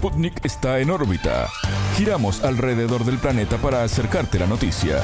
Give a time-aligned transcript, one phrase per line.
[0.00, 1.46] Sputnik está en órbita.
[1.94, 5.02] Giramos alrededor del planeta para acercarte la noticia.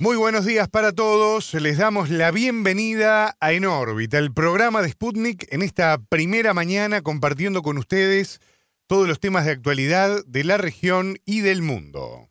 [0.00, 1.54] Muy buenos días para todos.
[1.54, 7.02] Les damos la bienvenida a En órbita, el programa de Sputnik en esta primera mañana
[7.02, 8.40] compartiendo con ustedes
[8.88, 12.28] todos los temas de actualidad de la región y del mundo.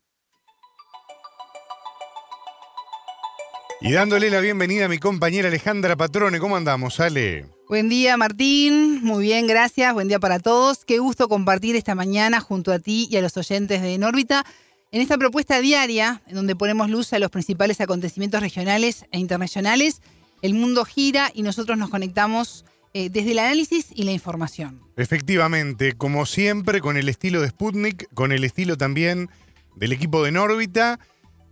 [3.80, 6.38] Y dándole la bienvenida a mi compañera Alejandra Patrone.
[6.40, 7.61] ¿Cómo andamos, Ale?
[7.72, 9.02] Buen día, Martín.
[9.02, 9.94] Muy bien, gracias.
[9.94, 10.84] Buen día para todos.
[10.84, 14.46] Qué gusto compartir esta mañana junto a ti y a los oyentes de En órbita
[14.92, 20.02] en esta propuesta diaria, en donde ponemos luz a los principales acontecimientos regionales e internacionales.
[20.42, 24.82] El mundo gira y nosotros nos conectamos eh, desde el análisis y la información.
[24.98, 29.30] Efectivamente, como siempre, con el estilo de Sputnik, con el estilo también
[29.78, 31.00] del equipo de En órbita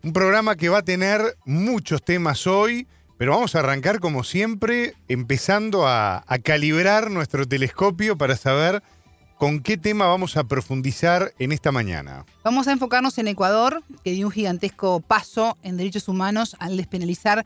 [0.03, 2.88] un programa que va a tener muchos temas hoy,
[3.20, 8.82] pero vamos a arrancar como siempre empezando a, calibrar nuestro telescopio para saber
[9.38, 12.26] con qué tema vamos a profundizar en esta mañana.
[12.45, 17.45] Vamos a enfocarnos en Ecuador, que dio un gigantesco paso en derechos humanos al despenalizar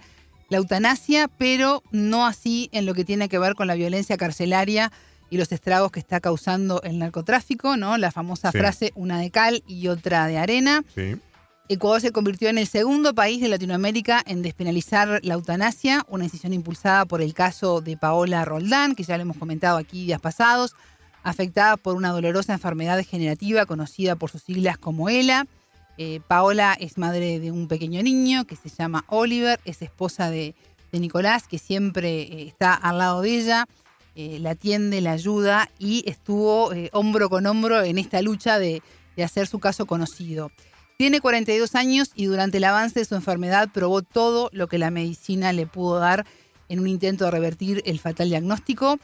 [0.50, 4.92] la eutanasia, pero no así en lo que tiene que ver con la violencia carcelaria
[5.32, 7.98] y los estragos que está causando el narcotráfico, ¿no?
[7.98, 10.84] La famosa frase una de cal y otra de arena.
[10.94, 11.16] Sí.
[11.69, 16.52] Ecuador se convirtió en el segundo país de Latinoamérica en despenalizar la eutanasia, una decisión
[16.52, 20.75] impulsada por el caso de Paola Roldán, que ya lo hemos comentado aquí días pasados,
[21.23, 25.47] afectada por una dolorosa enfermedad degenerativa conocida por sus siglas como ELA.
[25.97, 30.56] Eh, Paola es madre de un pequeño niño que se llama Oliver, es esposa de,
[30.91, 33.67] Nicolás, que siempre eh, está al lado de ella,
[34.16, 38.81] eh, la atiende, la ayuda y estuvo hombro con hombro en esta lucha de
[39.17, 40.52] hacer su caso conocido.
[40.98, 44.92] Tiene 42 años y durante el avance de su enfermedad probó todo lo que la
[44.92, 46.26] medicina le pudo dar
[46.70, 49.00] en un intento de revertir el fatal diagnóstico.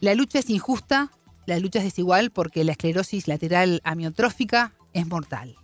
[0.00, 1.10] La lucha es injusta,
[1.46, 5.56] la lucha es desigual porque la esclerosis lateral amiotrófica es mortal.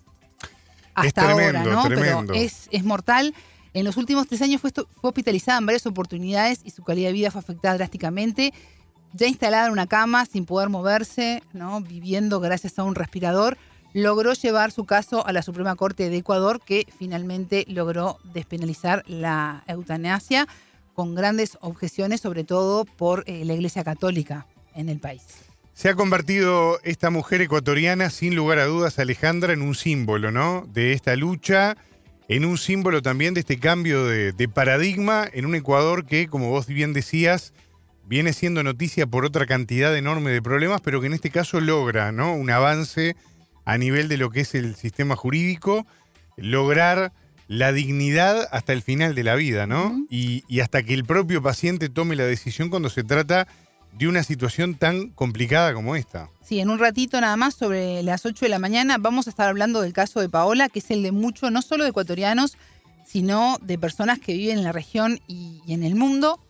[0.95, 1.85] Hasta ahora, ¿no?
[1.89, 3.35] Pero es, es mortal.
[3.75, 7.15] En los últimos tres años fue, fue, hospitalizada en varias oportunidades y su calidad de
[7.15, 8.53] vida fue afectada drásticamente.
[9.15, 11.81] Ya instalada en una cama, sin poder moverse, ¿no?
[11.81, 13.59] viviendo gracias a un respirador,
[13.93, 19.65] logró llevar su caso a la Suprema Corte de Ecuador, que finalmente logró despenalizar la
[19.67, 20.47] eutanasia
[20.95, 25.23] con grandes objeciones, sobre todo por eh, la Iglesia Católica en el país.
[25.75, 30.67] Se ha convertido esta mujer ecuatoriana, sin lugar a dudas, Alejandra, en un símbolo, ¿no?
[30.71, 31.77] De esta lucha,
[32.29, 36.51] en un símbolo también de este cambio de, de paradigma en un Ecuador que, como
[36.51, 37.55] vos bien decías,
[38.05, 42.13] viene siendo noticia por otra cantidad enorme de problemas, pero que en este caso logra,
[42.13, 42.35] ¿no?
[42.35, 43.17] Un avance
[43.65, 45.87] a nivel de lo que es el sistema jurídico,
[46.37, 47.13] lograr
[47.49, 50.07] la dignidad hasta el final de la vida, ¿no?
[50.09, 53.47] y, hasta que el propio paciente tome la decisión cuando se trata
[53.93, 56.31] de una situación tan complicada como esta.
[56.43, 59.49] Sí, en un ratito nada más, sobre las 8 de la mañana, vamos a estar
[59.49, 62.57] hablando del caso de Paola, que es el de muchos, no solo de ecuatorianos,
[63.05, 66.41] sino de personas que viven en la región y, y en el mundo.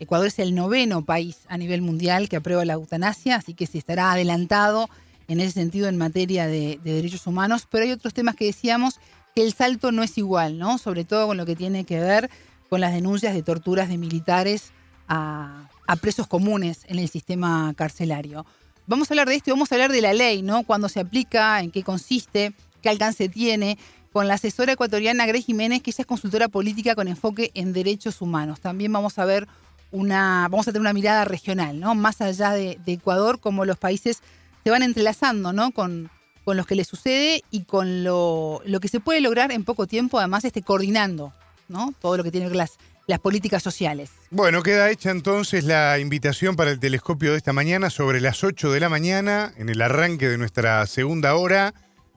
[0.00, 3.76] Ecuador es el noveno país a nivel mundial que aprueba la eutanasia, así que se
[3.76, 4.88] estará adelantado
[5.28, 8.98] en ese sentido en materia de, derechos humanos, pero hay otros temas que decíamos
[9.34, 10.78] que el salto no es igual, ¿no?
[10.78, 12.30] Sobre todo con lo que tiene que ver
[12.68, 14.72] con las denuncias de torturas de militares
[15.06, 15.68] a,
[16.02, 18.44] presos comunes en el sistema carcelario.
[18.86, 20.64] Vamos a hablar de esto y vamos a hablar de la ley, ¿no?
[20.64, 22.52] Cuándo se aplica, en qué consiste,
[22.82, 23.78] qué alcance tiene,
[24.12, 28.20] con la asesora ecuatoriana Grey Jiménez, que ella es consultora política con enfoque en derechos
[28.20, 28.60] humanos.
[28.60, 29.46] También vamos a ver
[29.90, 31.94] una, vamos a tener una mirada regional, ¿no?
[31.94, 34.22] Más allá de, de Ecuador, como los países
[34.64, 35.70] se van entrelazando, ¿no?
[35.72, 36.10] Con,
[36.48, 40.18] con los que le sucede y con lo, que se puede lograr en poco tiempo,
[40.18, 41.34] además, este, coordinando,
[41.68, 41.92] ¿no?
[42.00, 44.08] Todo lo que tiene que las, las políticas sociales.
[44.30, 48.72] Bueno, queda hecha entonces la invitación para el telescopio de esta mañana sobre las 8
[48.72, 51.74] de la mañana, en el arranque de nuestra segunda hora,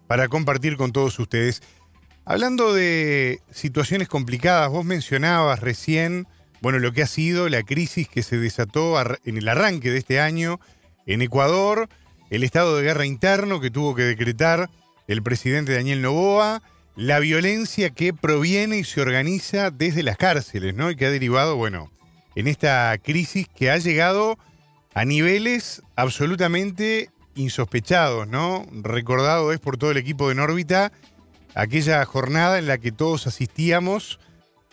[0.08, 1.62] para compartir con todos ustedes.
[2.24, 6.26] Hablando de situaciones complicadas, vos mencionabas recién,
[6.62, 10.22] bueno, lo que ha sido la crisis que se desató en el arranque de este
[10.22, 10.62] año
[11.06, 11.90] en Ecuador,
[12.32, 14.72] el estado de guerra interno que tuvo que decretar
[15.08, 16.64] el presidente Daniel Novoa,
[16.96, 20.90] la violencia que proviene y se organiza desde las cárceles, ¿no?
[20.90, 21.92] Y que ha derivado, bueno,
[22.36, 24.40] en esta crisis que ha llegado
[24.94, 28.66] a niveles absolutamente insospechados, ¿no?
[28.72, 30.92] Recordado es por todo el equipo de Nórbita
[31.54, 34.20] aquella jornada en la que todos asistíamos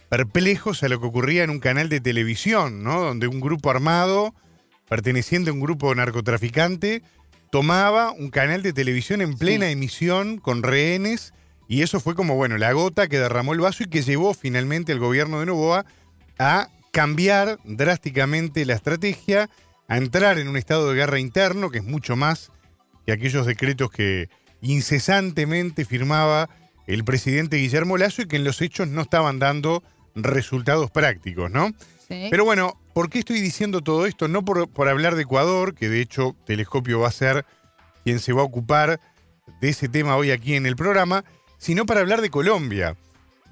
[0.08, 3.00] perplejos a lo que ocurría en un canal de televisión, ¿no?
[3.00, 4.32] Donde un grupo armado,
[4.88, 7.02] perteneciente a un grupo narcotraficante,
[7.50, 11.32] tomaba un canal de televisión en plena emisión con rehenes
[11.68, 14.92] y eso fue como, bueno, la gota que derramó el vaso y que llevó finalmente
[14.92, 15.84] al gobierno de Novoa
[16.38, 19.50] a cambiar drásticamente la estrategia,
[19.86, 22.50] a entrar en un estado de guerra interno que es mucho más
[23.04, 24.28] que aquellos decretos que
[24.60, 26.48] incesantemente firmaba
[26.86, 29.82] el presidente Guillermo Lazo y que en los hechos no estaban dando
[30.14, 31.72] resultados prácticos, ¿no?
[32.08, 32.28] Sí.
[32.30, 34.26] Pero bueno, ¿por qué estoy diciendo todo esto?
[34.26, 37.46] No por, por hablar de Ecuador, que de hecho Telescopio va a ser
[38.02, 38.98] quien se va a ocupar
[39.60, 41.24] de ese tema hoy aquí en el programa,
[41.58, 42.96] sino para hablar de Colombia,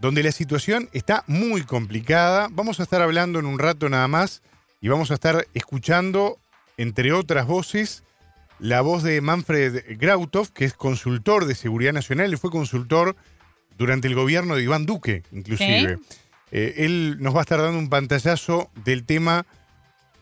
[0.01, 2.49] donde la situación está muy complicada.
[2.51, 4.43] Vamos a estar hablando en un rato nada más
[4.81, 6.41] y vamos a estar escuchando,
[6.77, 8.03] entre otras voces,
[8.59, 13.15] la voz de Manfred Grautov, que es consultor de seguridad nacional, y fue consultor
[13.79, 15.93] durante el gobierno de Iván Duque, inclusive.
[15.93, 15.99] Eh,
[16.51, 19.47] él nos va a estar dando un pantallazo del tema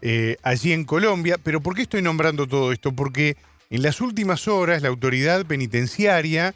[0.03, 1.39] eh, allí en Colombia.
[1.43, 2.93] Pero ¿por qué estoy nombrando todo esto?
[2.93, 3.37] Porque
[3.71, 6.55] en las últimas horas la autoridad penitenciaria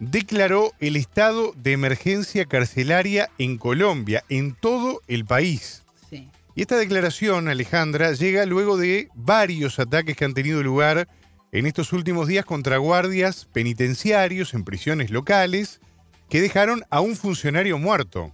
[0.00, 5.82] declaró el estado de emergencia carcelaria en Colombia, en todo el país.
[6.10, 6.28] Sí.
[6.54, 11.08] Y esta declaración, Alejandra, llega luego de varios ataques que han tenido lugar
[11.52, 15.80] en estos últimos días contra guardias penitenciarios en prisiones locales
[16.28, 18.32] que dejaron a un funcionario muerto.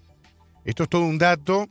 [0.64, 1.69] Esto es todo un dato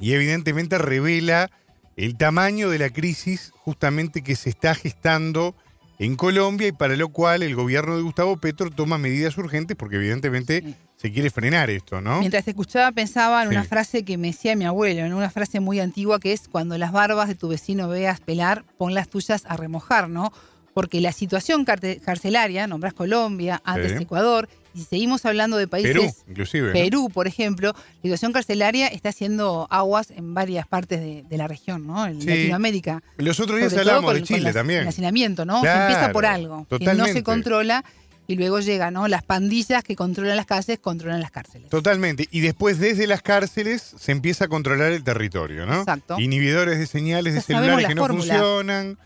[0.00, 1.50] y evidentemente revela
[1.96, 5.54] el tamaño de la crisis justamente que se está gestando
[5.98, 9.96] en Colombia y para lo cual el gobierno de Gustavo Petro toma medidas urgentes porque
[9.96, 10.74] evidentemente Sí.
[10.96, 12.20] se quiere frenar esto, ¿no?
[12.20, 15.60] Mientras te escuchaba pensaba en una frase que me decía mi abuelo, en una frase
[15.60, 19.44] muy antigua que es cuando las barbas de tu vecino veas pelar, pon las tuyas
[19.46, 20.32] a remojar, ¿no?
[20.80, 24.02] Porque la situación carcelaria, nombrás Colombia, antes Sí.
[24.04, 26.68] Ecuador, y si seguimos hablando de países Perú, inclusive.
[26.68, 26.72] ¿no?
[26.72, 31.48] Perú, por ejemplo, la situación carcelaria está haciendo aguas en varias partes de, de la
[31.48, 32.06] región, ¿no?
[32.06, 32.28] En Sí.
[32.28, 33.02] Latinoamérica.
[33.18, 34.80] Los otros días con- de Chile también.
[34.82, 35.60] El hacinamiento, ¿no?
[35.60, 37.12] Claro, Se empieza por algo, que no totalmente.
[37.12, 37.84] se controla
[38.26, 39.06] y luego llegan, ¿no?
[39.06, 41.68] Las pandillas que controlan las calles, controlan las cárceles.
[41.68, 42.26] Totalmente.
[42.30, 45.80] Y después desde las cárceles se empieza a controlar el territorio, ¿no?
[45.80, 46.18] Exacto.
[46.18, 48.34] Inhibidores de señales de celulares la que no fórmula.
[48.34, 48.98] funcionan,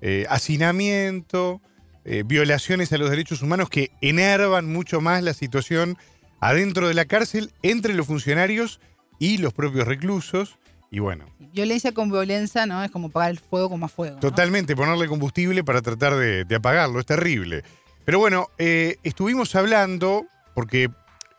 [0.00, 1.60] eh, hacinamiento,
[2.04, 5.98] eh, violaciones a los derechos humanos que enervan mucho más la situación
[6.40, 8.80] adentro de la cárcel entre los funcionarios
[9.18, 10.58] y los propios reclusos.
[10.90, 12.82] Y bueno, Violencia con violencia, ¿no?
[12.82, 14.14] Es como pagar el fuego con más fuego.
[14.14, 14.20] ¿no?
[14.20, 17.62] Totalmente, ponerle combustible para tratar de, de apagarlo, es terrible.
[18.04, 20.90] Pero bueno, eh, estuvimos hablando, porque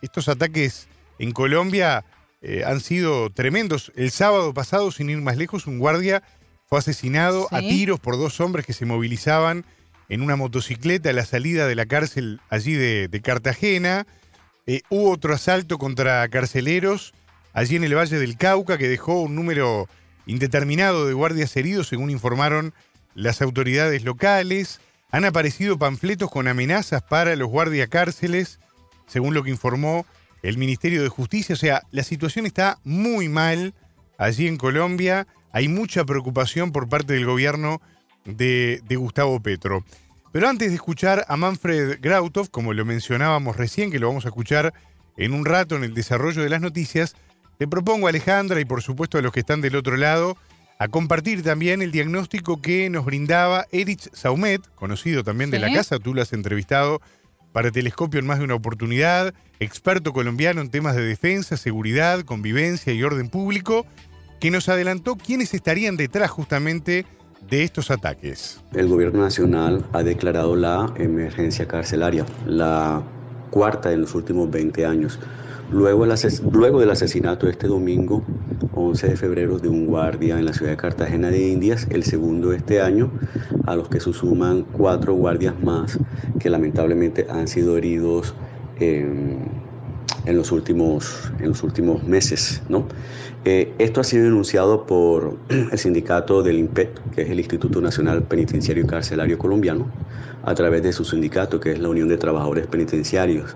[0.02, 0.88] estos ataques
[1.20, 2.06] en Colombia
[2.42, 3.92] eh, han sido tremendos.
[3.96, 6.24] El sábado pasado, sin ir más lejos, un guardia
[6.72, 9.66] fue asesinado a tiros por dos hombres que se movilizaban
[10.08, 14.08] en una motocicleta a la salida de la cárcel allí de, de Cartagena.
[14.68, 17.14] Eh, hubo otro asalto contra carceleros
[17.52, 19.90] allí en el Valle del Cauca que dejó un número
[20.26, 22.74] indeterminado de guardias heridos, según informaron
[23.16, 24.80] las autoridades locales.
[25.12, 28.62] Han aparecido panfletos con amenazas para los guardiacárceles,
[29.08, 30.06] según lo que informó
[30.42, 31.52] el Ministerio de Justicia.
[31.52, 33.74] O sea, la situación está muy mal
[34.18, 35.28] allí en Colombia.
[35.54, 37.82] Hay mucha preocupación por parte del gobierno
[38.26, 39.84] de, de Gustavo Petro.
[40.32, 44.30] Pero antes de escuchar a Manfred Grautov, como lo mencionábamos recién, que lo vamos a
[44.30, 44.74] escuchar
[45.18, 47.16] en un rato en el desarrollo de las noticias,
[47.58, 50.38] te propongo, Alejandra, y por supuesto a los que están del otro lado,
[50.80, 56.00] a compartir también el diagnóstico que nos brindaba Erich Saumet, conocido también de la casa,
[56.00, 57.02] tú lo has entrevistado
[57.52, 62.94] para Telescopio en más de una oportunidad, experto colombiano en temas de defensa, seguridad, convivencia
[62.94, 63.86] y orden público,
[64.42, 67.06] que nos adelantó quiénes estarían detrás justamente
[67.48, 68.60] de estos ataques.
[68.74, 73.04] El gobierno nacional ha declarado la emergencia carcelaria, la
[73.52, 75.20] cuarta en los últimos 20 años.
[75.72, 76.06] Luego,
[76.80, 78.24] del asesinato este domingo,
[78.74, 82.52] 11 de febrero, de un guardia en la ciudad de Cartagena de Indias, el segundo
[82.52, 83.12] este año,
[83.68, 86.00] a los que se suman cuatro guardias más
[86.40, 88.34] que lamentablemente han sido heridos
[88.80, 89.46] en
[90.26, 92.64] los, últimos, en los últimos meses.
[92.70, 92.88] ¿no?
[93.44, 98.24] Eh, esto ha sido denunciado por el sindicato del INPET, que es el Instituto Nacional
[98.24, 99.88] Penitenciario y Carcelario Colombiano,
[100.44, 103.56] a través de su sindicato, que es la Unión de Trabajadores Penitenciarios.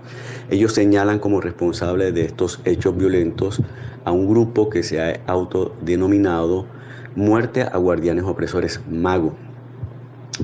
[0.50, 3.62] Ellos señalan como responsable de estos hechos violentos
[4.04, 6.66] a un grupo que se ha autodenominado
[7.14, 9.36] Muerte a Guardianes Opresores Mago,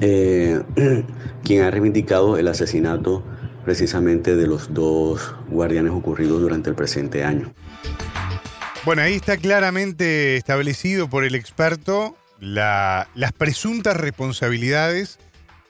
[0.01, 0.63] eh,
[1.45, 3.25] quien ha reivindicado el asesinato
[3.65, 7.53] precisamente de los dos guardianes ocurridos durante el presente año.
[8.85, 15.19] Bueno, ahí está claramente establecido por el experto la- las presuntas responsabilidades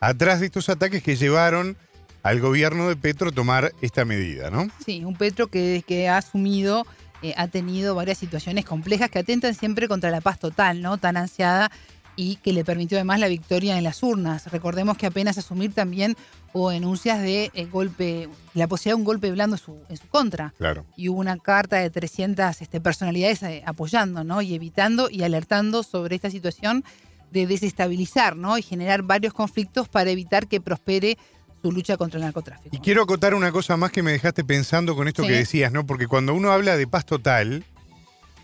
[0.00, 1.76] atrás de estos ataques que llevaron
[2.22, 4.68] al gobierno de Petro a tomar esta medida, ¿no?
[4.84, 6.86] Sí, un Petro que, que ha asumido,
[7.22, 10.96] eh, ha tenido varias situaciones complejas que atentan siempre contra la paz total, ¿no?
[10.96, 11.70] Tan ansiada
[12.16, 14.50] y que le permitió además la victoria en las urnas.
[14.52, 16.16] Recordemos que apenas asumir también
[16.52, 20.06] hubo denuncias de eh, golpe, la posibilidad de un golpe blando en su, en su
[20.08, 20.52] contra.
[20.58, 20.84] Claro.
[20.96, 24.42] Y hubo una carta de 300 este, personalidades eh, apoyando, ¿no?
[24.42, 26.84] Y evitando y alertando sobre esta situación
[27.30, 28.58] de desestabilizar ¿no?
[28.58, 31.16] y generar varios conflictos para evitar que prospere
[31.62, 32.76] su lucha contra el narcotráfico.
[32.76, 35.28] Y quiero acotar una cosa más que me dejaste pensando con esto Sí.
[35.28, 35.86] que decías, ¿no?
[35.86, 37.64] Porque cuando uno habla de paz total,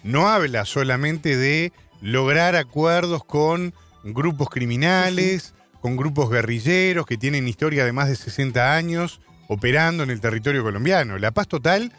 [0.04, 3.74] no habla solamente de lograr acuerdos con
[4.04, 10.10] grupos criminales, con grupos guerrilleros que tienen historia de más de 60 años operando en
[10.10, 11.18] el territorio colombiano.
[11.18, 11.92] La paz total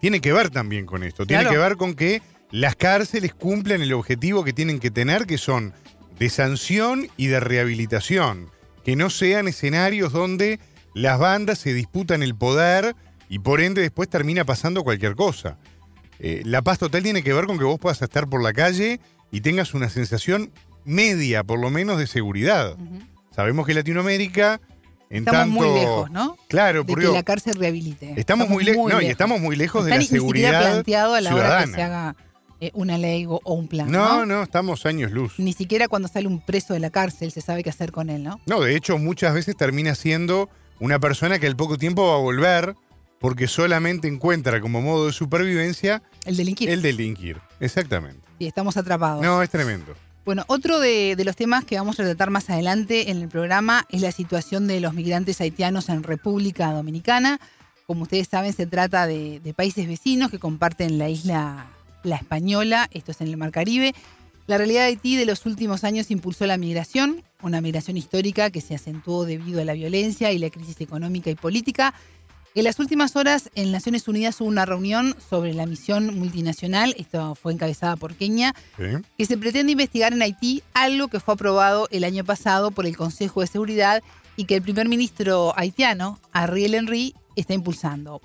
[0.00, 1.26] tiene que ver también con esto.
[1.26, 1.54] Tiene Claro.
[1.54, 5.72] que ver con que las cárceles cumplan el objetivo que tienen que tener, que son
[6.18, 8.50] de sanción y de rehabilitación.
[8.84, 10.60] Que no sean escenarios donde
[10.94, 12.94] las bandas se disputan el poder
[13.28, 15.58] y por ende después termina pasando cualquier cosa.
[16.20, 19.00] Eh, la paz total tiene que ver con que vos puedas estar por la calle
[19.34, 20.50] y tengas una sensación
[20.84, 22.76] media, por lo menos, de seguridad.
[23.34, 24.60] Sabemos que Latinoamérica,
[25.10, 25.54] en Estamos tanto...
[25.72, 26.36] muy lejos, ¿no?
[26.48, 28.14] Claro, De porque que la cárcel rehabilite.
[28.16, 29.10] estamos, muy, lejos, no, y lejos.
[29.10, 31.76] estamos muy lejos de la ni seguridad planteado a la hora que ciudadana.
[31.76, 32.16] se haga
[32.60, 33.90] eh, una ley o, o un plan.
[33.90, 35.34] no, No, no, estamos años luz.
[35.38, 38.22] Ni siquiera cuando sale un preso de la cárcel se sabe qué hacer con él,
[38.22, 38.40] ¿no?
[38.46, 40.48] No, de hecho, muchas veces termina siendo
[40.80, 42.74] una persona que al poco tiempo va a volver
[43.20, 46.68] porque solamente encuentra como modo de supervivencia El delinquir.
[46.70, 47.40] el delinquir.
[47.58, 48.23] Exactamente.
[48.46, 49.22] Estamos atrapados.
[49.22, 49.94] No, es tremendo.
[50.24, 53.86] Bueno, otro de, de los temas que vamos a tratar más adelante en el programa
[53.90, 57.40] es la situación de los migrantes haitianos en República Dominicana.
[57.86, 61.66] Como ustedes saben, se trata de, de países vecinos que comparten la isla
[62.02, 63.94] La Española, esto es en el Mar Caribe.
[64.46, 68.60] La realidad de Haití de los últimos años impulsó la migración, una migración histórica que
[68.60, 71.94] se acentuó debido a la violencia y la crisis económica y política.
[72.56, 77.34] En las últimas horas, en Naciones Unidas hubo una reunión sobre la misión multinacional, esto
[77.34, 78.84] fue encabezada por Kenia, ¿sí?
[79.18, 82.96] que se pretende investigar en Haití algo que fue aprobado el año pasado por el
[82.96, 84.04] Consejo de Seguridad
[84.36, 88.20] y que el primer ministro haitiano, Ariel Henry, está impulsando.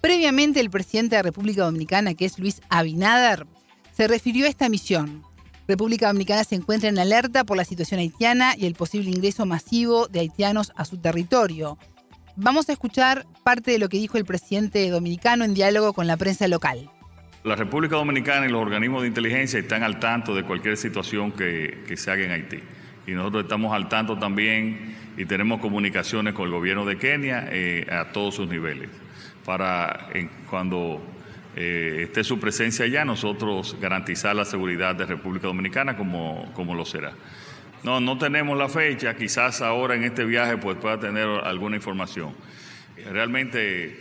[0.00, 3.44] Previamente, el presidente de República Dominicana, que es Luis Abinader,
[3.92, 5.24] se refirió a esta misión.
[5.66, 10.06] República Dominicana se encuentra en alerta por la situación haitiana y el posible ingreso masivo
[10.06, 11.76] de haitianos a su territorio.
[12.40, 16.16] Vamos a escuchar parte de lo que dijo el presidente dominicano en diálogo con la
[16.16, 16.88] prensa local.
[17.42, 21.82] La República Dominicana y los organismos de inteligencia están al tanto de cualquier situación que,
[21.96, 22.60] se haga en Haití.
[23.08, 27.84] Y nosotros estamos al tanto también y tenemos comunicaciones con el gobierno de Kenia eh,
[27.90, 28.88] a todos sus niveles.
[29.44, 30.08] Para
[30.48, 31.04] cuando
[31.56, 36.84] eh, esté su presencia allá, nosotros garantizar la seguridad de República Dominicana como, como lo
[36.84, 37.14] será.
[37.84, 42.34] No, no tenemos la fecha, quizás ahora en este viaje pues pueda tener alguna información.
[43.12, 43.96] Realmente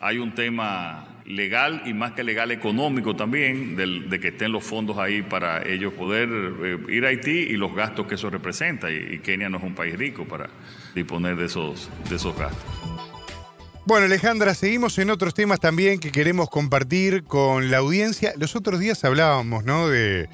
[0.00, 4.64] hay un tema legal y más que legal económico también del- de que estén los
[4.64, 8.90] fondos ahí para ellos poder eh, ir a Haití y los gastos que eso representa.
[8.90, 10.48] Y, y Kenia no es un país rico para
[10.94, 12.62] disponer de esos, de esos gastos.
[13.86, 18.32] Bueno, Alejandra, seguimos en otros temas también que queremos compartir con la audiencia.
[18.36, 19.88] Los otros días hablábamos, ¿no?
[19.88, 20.28] De,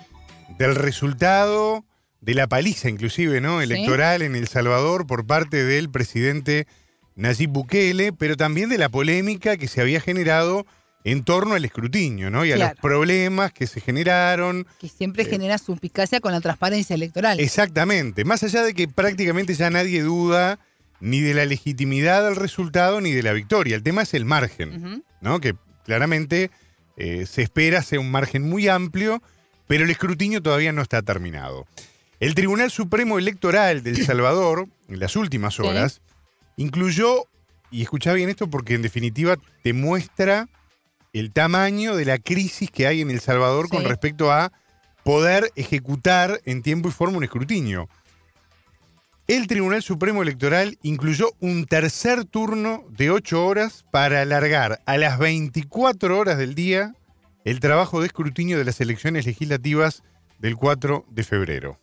[0.59, 1.85] del resultado
[2.21, 3.61] de la paliza, inclusive, ¿no?
[3.61, 6.67] Electoral en El Salvador por parte del presidente
[7.17, 10.67] Nayib Bukele, pero también de la polémica que se había generado
[11.05, 12.45] en torno al escrutinio, ¿no?
[12.45, 14.67] Y a los problemas que se generaron.
[14.81, 17.41] que siempre genera suspicacia con la transparencia electoral.
[17.41, 18.25] Exactamente.
[18.25, 20.59] Más allá de que prácticamente ya nadie duda
[21.01, 23.77] ni de la legitimidad del resultado ni de la victoria.
[23.77, 25.05] El tema es el margen.
[25.21, 25.41] ¿no?
[25.41, 26.51] Que claramente
[26.97, 29.23] eh, se espera sea un margen muy amplio,
[29.67, 31.67] pero el escrutinio todavía no está terminado.
[32.21, 35.63] El Tribunal Supremo Electoral de El Salvador, en las últimas Sí.
[35.63, 36.01] horas,
[36.57, 37.25] incluyó,
[37.71, 40.49] y escucha bien esto porque en definitiva te muestra
[41.13, 44.53] el tamaño de la crisis que hay en El Salvador con respecto a
[45.05, 47.89] poder ejecutar en tiempo y forma un escrutinio.
[49.27, 55.19] El Tribunal Supremo Electoral incluyó un tercer turno de 8 horas para alargar a las
[55.19, 56.95] 24 horas del día
[57.45, 60.03] el trabajo de escrutinio de las elecciones legislativas
[60.39, 61.79] del 4 de febrero.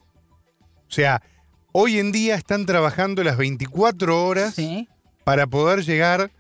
[0.90, 1.22] O sea,
[1.72, 4.88] hoy en día están trabajando las 24 horas Sí.
[5.24, 6.32] para poder llegar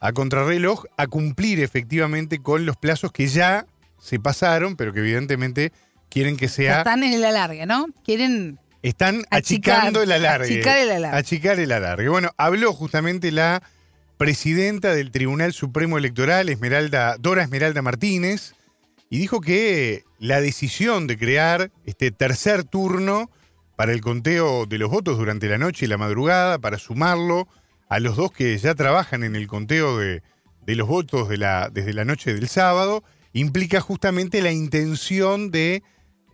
[0.00, 3.66] a contrarreloj a cumplir efectivamente con los plazos que ya
[3.98, 5.72] se pasaron, pero que evidentemente
[6.10, 7.86] quieren que sea Están en el alargue, ¿no?
[8.04, 10.46] Quieren están Achicar, achicando el alargue.
[10.54, 11.18] achicar el alargue.
[11.18, 12.08] Achicar el alargue.
[12.08, 13.62] Bueno, habló justamente la
[14.16, 18.54] presidenta del Tribunal Supremo Electoral, Esmeralda, Dora Esmeralda Martínez,
[19.10, 23.30] y dijo que la decisión de crear este tercer turno
[23.76, 27.46] para el conteo de los votos durante la noche y la madrugada, para sumarlo
[27.88, 30.22] a los dos que ya trabajan en el conteo de,
[30.66, 35.82] los votos desde la noche del sábado, implica justamente la intención de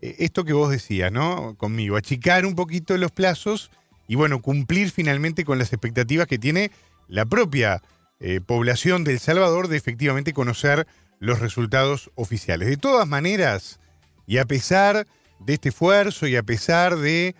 [0.00, 1.56] eh, esto que vos decías, ¿no?
[1.56, 3.70] Conmigo, achicar un poquito los plazos
[4.08, 6.70] y, bueno, cumplir finalmente con las expectativas que tiene
[7.08, 7.82] la propia
[8.20, 10.86] eh, población de El Salvador de efectivamente conocer
[11.18, 12.68] los resultados oficiales.
[12.68, 13.80] De todas maneras,
[14.26, 15.06] y a pesar
[15.44, 17.34] de este esfuerzo y a pesar de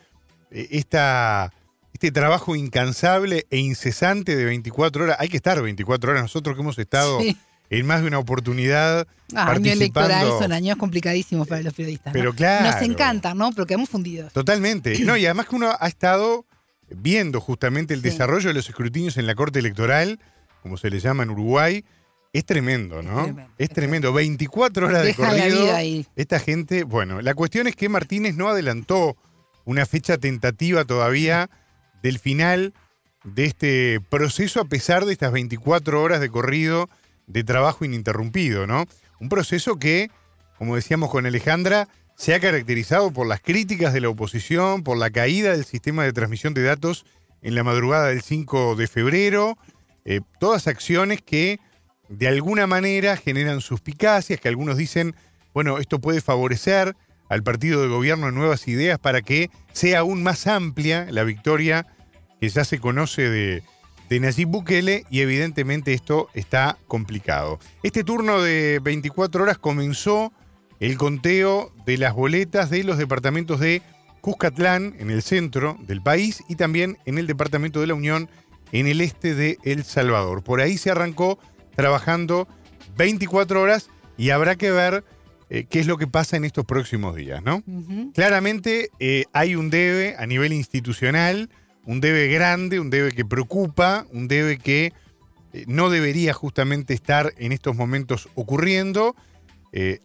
[0.50, 1.52] eh, esta,
[1.92, 5.16] este trabajo incansable e incesante de 24 horas.
[5.20, 6.22] Hay que estar 24 horas.
[6.22, 7.36] Nosotros que hemos estado Sí.
[7.70, 12.12] en más de una oportunidad Ah, año electoral son años complicadísimos para los periodistas.
[12.12, 12.18] ¿no?
[12.18, 12.70] Pero claro.
[12.70, 13.50] Nos encantan, ¿no?
[13.52, 14.32] Pero quedamos fundidos.
[14.32, 14.98] Totalmente.
[15.04, 16.44] No, y además que uno ha estado
[16.90, 18.10] viendo justamente el Sí.
[18.10, 20.18] desarrollo de los escrutinios en la Corte Electoral,
[20.62, 21.84] como se le llama en Uruguay,
[22.32, 23.20] es tremendo, ¿no?
[23.20, 24.12] Es tremendo, Es es tremendo.
[24.12, 25.62] 24 horas de la corrido.
[25.62, 26.06] vida ahí.
[26.16, 29.16] Esta gente, bueno, la cuestión es que Martínez no adelantó
[29.64, 31.50] una fecha tentativa todavía
[32.02, 32.72] del final
[33.24, 36.88] de este proceso a pesar de estas 24 horas de corrido
[37.26, 38.86] de trabajo ininterrumpido, ¿no?
[39.20, 40.10] Un proceso que,
[40.58, 45.10] como decíamos con Alejandra, se ha caracterizado por las críticas de la oposición, por la
[45.10, 47.04] caída del sistema de transmisión de datos
[47.42, 49.58] en la madrugada del 5 de febrero,
[50.04, 51.60] eh, todas acciones que
[52.18, 55.14] de alguna manera generan suspicacias, que algunos dicen,
[55.54, 56.94] bueno, esto puede favorecer
[57.28, 61.86] al partido de gobierno en nuevas ideas para que sea aún más amplia la victoria
[62.40, 63.62] que ya se conoce de,
[64.10, 67.58] de Nayib Bukele y evidentemente esto está complicado.
[67.82, 70.32] Este turno de 24 horas comenzó
[70.80, 73.80] el conteo de las boletas de los departamentos de
[74.20, 78.28] Cuscatlán, en el centro del país, y también en el departamento de la Unión,
[78.70, 80.44] en el este de El Salvador.
[80.44, 81.38] Por ahí se arrancó
[81.74, 82.48] trabajando
[82.96, 85.04] 24 horas y habrá que ver
[85.50, 87.62] eh, qué es lo que pasa en estos próximos días, ¿no?
[88.14, 91.50] Claramente eh, hay un debe a nivel institucional,
[91.84, 94.92] un debe grande, un debe que preocupa, un debe que
[95.52, 99.14] eh, no debería justamente estar en estos momentos ocurriendo.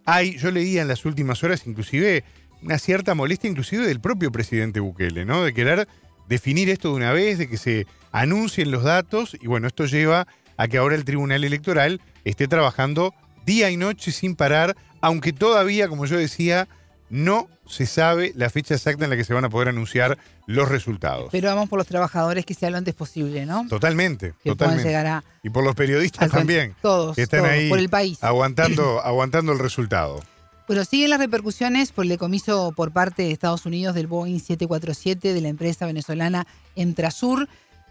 [0.06, 2.24] Hay, yo leía en las últimas horas inclusive
[2.62, 5.44] una cierta molestia inclusive del propio presidente Bukele, ¿no?
[5.44, 5.88] De querer
[6.28, 10.28] definir esto de una vez, de que se anuncien los datos y bueno, esto lleva
[10.58, 13.14] a que ahora el Tribunal Electoral esté trabajando
[13.46, 16.68] día y noche sin parar, aunque todavía, como yo decía,
[17.10, 20.70] no se sabe la fecha exacta en la que se van a poder anunciar los
[20.70, 21.30] resultados.
[21.32, 23.66] Pero vamos por los trabajadores que sea lo antes posible, ¿no?
[23.68, 24.84] Totalmente, que totalmente.
[24.84, 28.24] llegar a, Y por los periodistas también, Todos, que están todos, ahí por el país.
[28.24, 30.22] aguantando, aguantando el resultado.
[30.68, 35.34] Bueno, siguen las repercusiones por el decomiso por parte de Estados Unidos del Boeing 747
[35.34, 37.48] de la empresa venezolana Entrasur,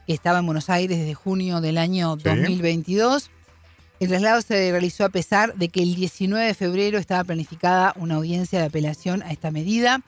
[0.06, 2.22] que estaba en Buenos Aires desde junio del año Sí.
[2.24, 3.30] 2022.
[3.98, 8.16] El traslado se realizó a pesar de que el 19 de febrero estaba planificada una
[8.16, 10.02] audiencia de apelación a esta medida.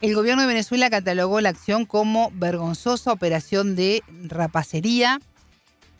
[0.00, 5.20] El gobierno de Venezuela catalogó la acción como vergonzosa operación de rapacería.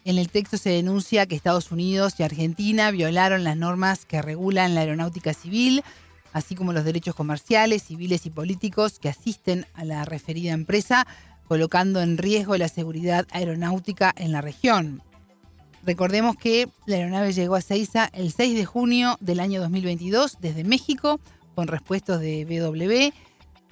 [0.05, 4.75] En el texto se denuncia que Estados Unidos y Argentina violaron las normas que regulan
[4.75, 5.83] la aeronáutica civil,
[6.33, 11.07] así como los derechos comerciales, civiles y políticos que asisten a la referida empresa,
[11.49, 15.03] colocando en riesgo la seguridad aeronáutica en la región.
[15.85, 20.65] Recordemos que la aeronave llegó a Ceiza el 6 de junio del año 2022 desde
[20.65, 21.21] México
[21.55, 23.15] con respuestos de BW.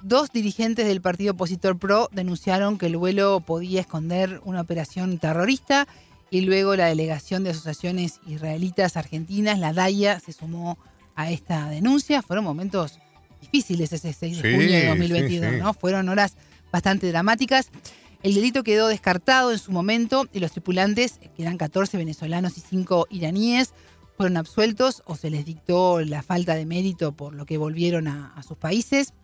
[0.02, 5.86] Dos dirigentes del partido opositor PRO denunciaron que el vuelo podía esconder una operación terrorista
[6.30, 10.78] y luego la delegación de asociaciones israelitas argentinas, la DAIA, se sumó
[11.14, 12.22] a esta denuncia.
[12.22, 12.98] Fueron momentos
[13.40, 15.60] difíciles ese 6 de Sí, junio de sí, 2022, sí.
[15.60, 15.74] ¿no?
[15.74, 16.36] Fueron horas
[16.72, 17.70] bastante dramáticas.
[18.22, 22.60] El delito quedó descartado en su momento y los tripulantes, que eran 14 venezolanos y
[22.60, 23.74] 5 iraníes,
[24.16, 28.40] fueron absueltos o se les dictó la falta de mérito por lo que volvieron a,
[28.46, 29.14] sus países.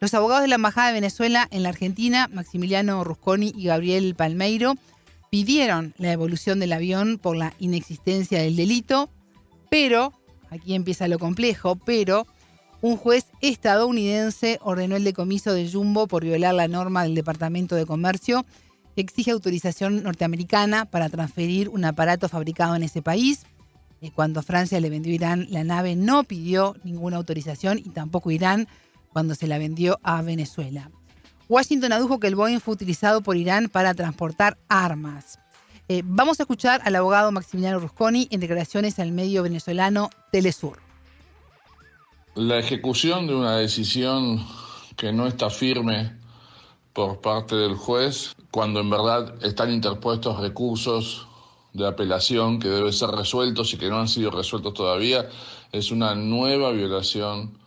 [0.00, 4.76] Los abogados de la Embajada de Venezuela en la Argentina, Maximiliano Rusconi y Gabriel Palmeiro,
[5.30, 9.10] pidieron la devolución del avión por la inexistencia del delito,
[9.68, 10.14] pero,
[10.48, 12.26] aquí empieza lo complejo, pero
[12.82, 17.86] un juez estadounidense ordenó el decomiso de Jumbo por violar la norma del Departamento de
[17.86, 18.46] Comercio
[18.94, 23.44] que exige autorización norteamericana para transferir un aparato fabricado en ese país.
[24.00, 28.30] Eh, Cuando Francia le vendió a Irán, la nave no pidió ninguna autorización y tampoco
[28.30, 28.66] Irán
[29.12, 30.90] cuando se la vendió a Venezuela.
[31.48, 35.38] Washington adujo que el Boeing fue utilizado por Irán para transportar armas.
[35.88, 40.89] Eh, vamos a escuchar al abogado Maximiliano Rusconi en declaraciones al medio venezolano Telesur.
[42.40, 44.42] La ejecución de una decisión
[44.96, 46.16] que no está firme
[46.94, 51.26] por parte del juez, cuando en verdad están interpuestos recursos
[51.74, 55.28] de apelación que deben ser resueltos y que no han sido resueltos todavía,
[55.70, 57.58] es una nueva violación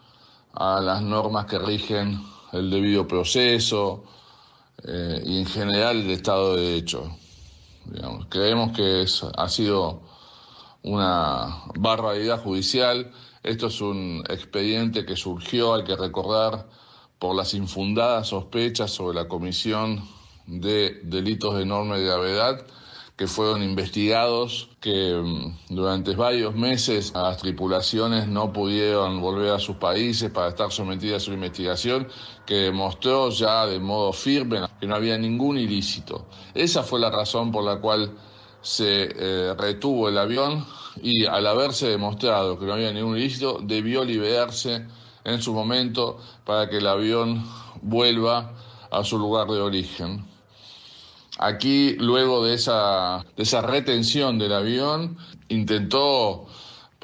[0.55, 2.19] a las normas que rigen
[2.51, 4.03] el debido proceso
[4.83, 7.15] eh, y en general el Estado de Derecho.
[8.27, 10.01] Creemos que es- ha sido
[10.81, 13.11] una barbaridad judicial.
[13.43, 16.65] Esto es un expediente que surgió, hay que recordar,
[17.19, 20.01] por las infundadas sospechas sobre la comisión
[20.47, 22.65] de delitos de enorme gravedad
[23.15, 29.75] que fueron investigados, que mm, durante varios meses las tripulaciones no pudieron volver a sus
[29.75, 32.07] países para estar sometidas a su investigación,
[32.45, 36.25] que demostró ya de modo firme que no había ningún ilícito.
[36.55, 38.11] Esa fue la razón por la cual
[38.61, 40.65] se eh, retuvo el avión
[41.01, 44.85] y al haberse demostrado que no había ningún ilícito, debió liberarse
[45.23, 47.43] en su momento para que el avión
[47.81, 48.53] vuelva
[48.91, 50.25] a su lugar de origen.
[51.39, 55.17] Aquí, luego de esa, de esa retención del avión,
[55.49, 56.45] intentó,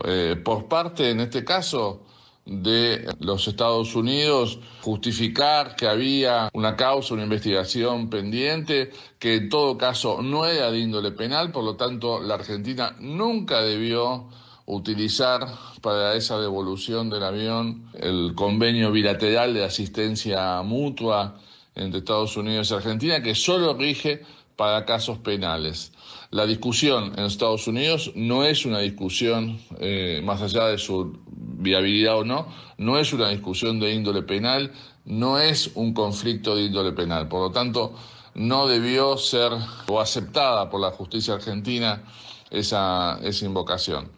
[0.06, 2.04] eh, por parte, en este caso,
[2.50, 9.78] de los Estados Unidos, justificar que había una causa, una investigación pendiente, que en todo
[9.78, 14.28] caso no era de índole penal, por lo tanto la Argentina nunca debió
[14.66, 15.48] utilizar
[15.82, 21.40] para esa devolución del avión el convenio bilateral de asistencia mutua
[21.76, 24.22] entre Estados Unidos y Argentina, que solo rige
[24.60, 25.94] para casos penales.
[26.32, 32.18] La discusión en Estados Unidos no es una discusión, eh, más allá de su viabilidad
[32.18, 32.46] o no,
[32.78, 34.74] no es una discusión de índole penal,
[35.06, 37.30] no es un conflicto de índole penal.
[37.30, 37.94] Por lo tanto,
[38.34, 39.54] no debió ser
[39.88, 42.04] o aceptada por la justicia argentina
[42.52, 44.12] esa, invocación.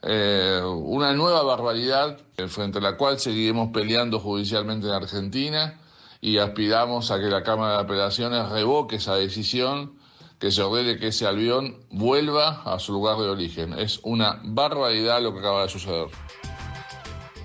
[0.00, 5.78] Eh, una nueva barbaridad eh, frente a la cual seguiremos peleando judicialmente en Argentina
[6.24, 9.92] y aspiramos a que la Cámara de Apelaciones revoque esa decisión,
[10.38, 13.78] que se ordene que ese avión vuelva a su lugar de origen.
[13.78, 16.06] Es una barbaridad lo que acaba de suceder.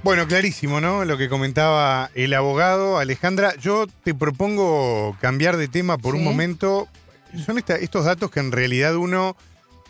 [0.02, 1.04] Bueno, clarísimo, ¿no?
[1.04, 3.54] Lo que comentaba el abogado Alejandra.
[3.58, 6.88] Yo te propongo cambiar de tema por un momento.
[7.46, 9.36] Son estos datos que en realidad uno,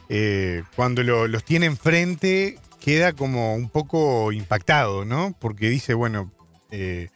[0.10, 5.36] eh, cuando los tiene enfrente, queda como un poco impactado, ¿no?
[5.40, 6.32] Porque dice, bueno,
[6.72, 7.10] eh,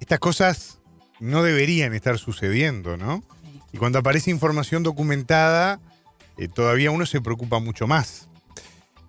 [0.00, 0.79] estas cosas
[1.20, 3.22] no deberían estar sucediendo, ¿no?
[3.72, 5.78] Y cuando aparece información documentada,
[6.36, 8.28] eh, todavía uno se preocupa mucho más.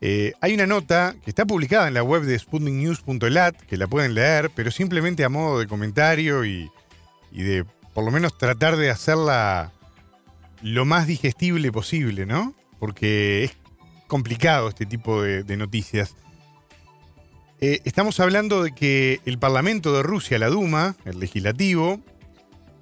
[0.01, 4.15] Eh, hay una nota que está publicada en la web de sputniknews.lat, que la pueden
[4.15, 6.71] leer, pero simplemente a modo de comentario y,
[7.31, 9.71] de por lo menos tratar de hacerla
[10.63, 12.55] lo más digestible posible, ¿no?
[12.79, 13.57] Porque es
[14.07, 16.15] complicado este tipo de, noticias.
[17.63, 22.01] Eh, estamos hablando de que el Parlamento de Rusia, la Duma, el legislativo,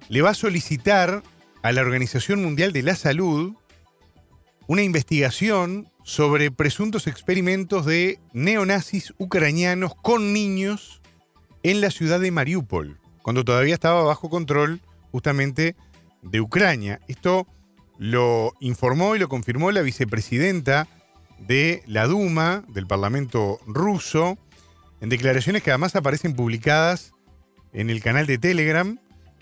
[0.08, 1.22] le va a solicitar
[1.62, 3.52] a la Organización Mundial de la Salud
[4.68, 11.02] una investigación sobre presuntos experimentos de neonazis ucranianos con niños
[11.62, 14.80] en la ciudad de Mariupol, cuando todavía estaba bajo control
[15.12, 15.76] justamente
[16.22, 17.00] de Ucrania.
[17.06, 17.46] Esto
[17.98, 20.88] lo informó y lo confirmó la vicepresidenta
[21.38, 24.38] de la Duma, del Parlamento ruso,
[25.00, 27.12] en declaraciones que además aparecen publicadas
[27.72, 28.98] en el canal de Telegram,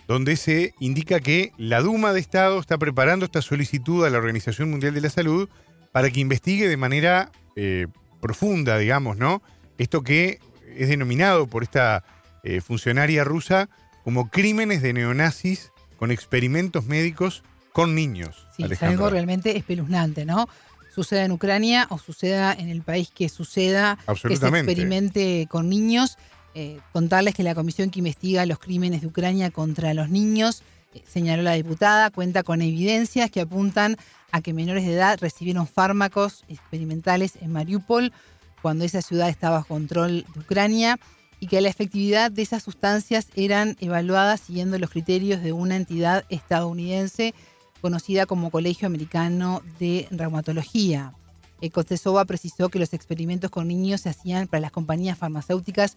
[0.07, 4.71] donde se indica que la Duma de Estado está preparando esta solicitud a la Organización
[4.71, 5.49] Mundial de la Salud
[5.93, 7.87] para que investigue de manera eh,
[8.21, 9.43] profunda, digamos, ¿no?
[9.77, 10.39] Esto que
[10.77, 12.05] es denominado por esta
[12.45, 13.69] eh, funcionaria rusa
[14.05, 17.43] como crímenes de neonazis con experimentos médicos
[17.73, 18.47] con niños.
[18.57, 20.49] Sí, es algo realmente espeluznante, ¿no?
[20.99, 26.19] Suceda en Ucrania o suceda en el país que suceda, que se experimente con niños.
[26.55, 30.63] Eh, contarles que la comisión que investiga los crímenes de Ucrania contra los niños,
[30.95, 33.97] eh, señaló la diputada, cuenta con evidencias que apuntan
[34.33, 38.13] a que menores de edad recibieron fármacos experimentales en Mariupol
[38.61, 40.99] cuando esa ciudad estaba bajo control de Ucrania
[41.39, 46.25] y que la efectividad de esas sustancias eran evaluadas siguiendo los criterios de una entidad
[46.29, 47.35] estadounidense
[47.81, 51.13] conocida como Colegio Americano de Reumatología.
[51.73, 55.97] Kostesova precisó que los experimentos con niños se hacían para las compañías farmacéuticas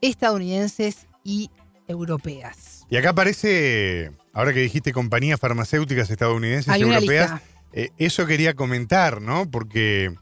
[0.00, 1.50] estadounidenses y
[1.88, 2.86] europeas.
[2.90, 7.40] Y acá aparece, ahora que dijiste compañías farmacéuticas estadounidenses y europeas,
[7.72, 9.50] eh, eso quería comentar, ¿no?
[9.50, 10.14] Porque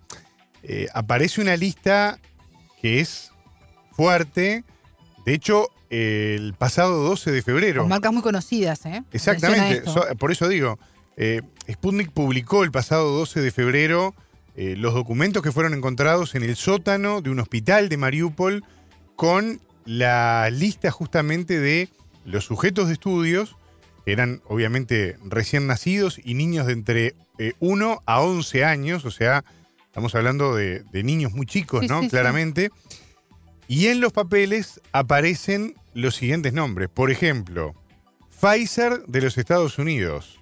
[0.63, 2.19] eh, aparece una lista
[2.81, 3.33] que es
[3.93, 4.65] fuerte.
[5.29, 7.83] De hecho, el pasado 12 de febrero.
[7.83, 9.05] Con marcas muy conocidas, ¿eh?
[9.13, 9.83] Exactamente,
[10.19, 10.79] por eso digo,
[11.19, 14.15] eh, Sputnik publicó el pasado 12 de febrero
[14.57, 18.65] eh, los documentos que fueron encontrados en el sótano de un hospital de Mariupol
[19.17, 21.91] con la lista justamente de
[22.25, 23.55] los sujetos de estudios,
[24.07, 27.15] que eran obviamente recién nacidos y niños de entre
[27.61, 29.45] 1 eh, a 11 años, o sea,
[29.85, 32.09] estamos hablando de, niños muy chicos, ¿no?
[32.09, 32.71] Claramente.
[33.69, 36.89] Y en los papeles aparecen los siguientes nombres.
[36.89, 37.75] Por ejemplo,
[38.41, 40.41] Pfizer de los Estados Unidos,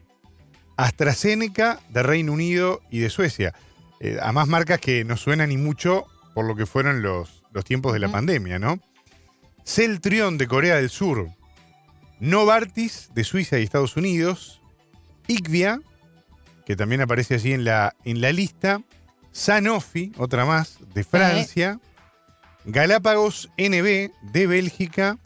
[0.76, 3.52] AstraZeneca de Reino Unido y de Suecia.
[4.00, 7.94] Eh, además marcas que no suenan ni mucho por lo que fueron los, los tiempos
[7.94, 8.78] de la pandemia, ¿no?
[9.64, 11.28] Celtrion de Corea del Sur,
[12.20, 14.60] Novartis de Suiza y Estados Unidos,
[15.26, 15.80] Icvia,
[16.64, 18.82] que también aparece allí en la, en la lista.
[19.32, 21.80] Sanofi, otra más, de Francia.
[22.66, 25.18] Galápagos NB, de Bélgica.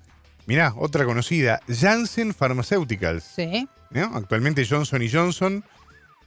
[0.47, 3.25] Mirá, otra conocida, Janssen Pharmaceuticals.
[3.25, 3.69] Sí.
[3.91, 4.15] ¿no?
[4.15, 5.65] Actualmente Johnson Johnson,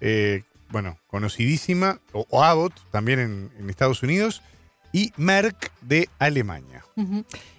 [0.02, 4.42] eh, bueno, conocidísima, o, o Abbott, también en, en Estados Unidos,
[4.92, 6.84] y Merck de Alemania.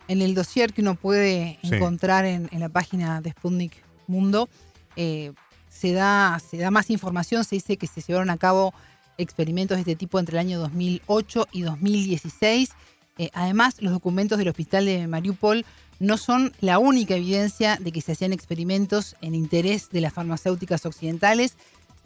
[0.07, 1.75] En el dossier que uno puede Sí.
[1.75, 3.73] encontrar en, en la página de Sputnik
[4.07, 4.49] Mundo,
[4.97, 5.33] eh,
[5.69, 7.43] se, da, se da más información.
[7.45, 8.73] Se dice que se llevaron a cabo
[9.19, 12.71] experimentos de este tipo entre el año 2008 y 2016.
[13.19, 15.65] Eh, además, los documentos del hospital de Mariupol
[16.01, 20.85] no son la única evidencia de que se hacían experimentos en interés de las farmacéuticas
[20.87, 21.57] occidentales.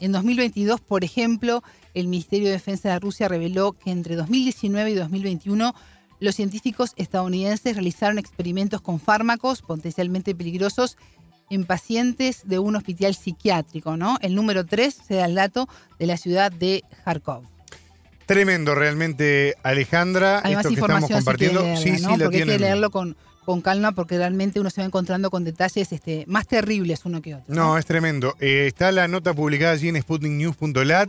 [0.00, 1.62] En 2022, por ejemplo,
[1.94, 5.74] el Ministerio de Defensa de Rusia reveló que entre 2019 y 2021
[6.20, 10.96] los científicos estadounidenses realizaron experimentos con fármacos potencialmente peligrosos
[11.50, 14.18] en pacientes de un hospital psiquiátrico, ¿no?
[14.20, 15.68] El número 3 se da el dato
[15.98, 17.57] de la ciudad de Kharkov.
[18.28, 20.42] Tremendo realmente, Alejandra.
[20.44, 21.62] Hay más esto que estamos compartiendo.
[21.62, 21.96] leerla, sí, ¿no?
[21.96, 25.30] sí, la porque hay que leerlo con, con calma porque realmente uno se va encontrando
[25.30, 27.46] con detalles este, más terribles uno que otro.
[27.54, 28.36] No, es tremendo.
[28.38, 31.08] Eh, está la nota publicada allí en sputniknews.lat.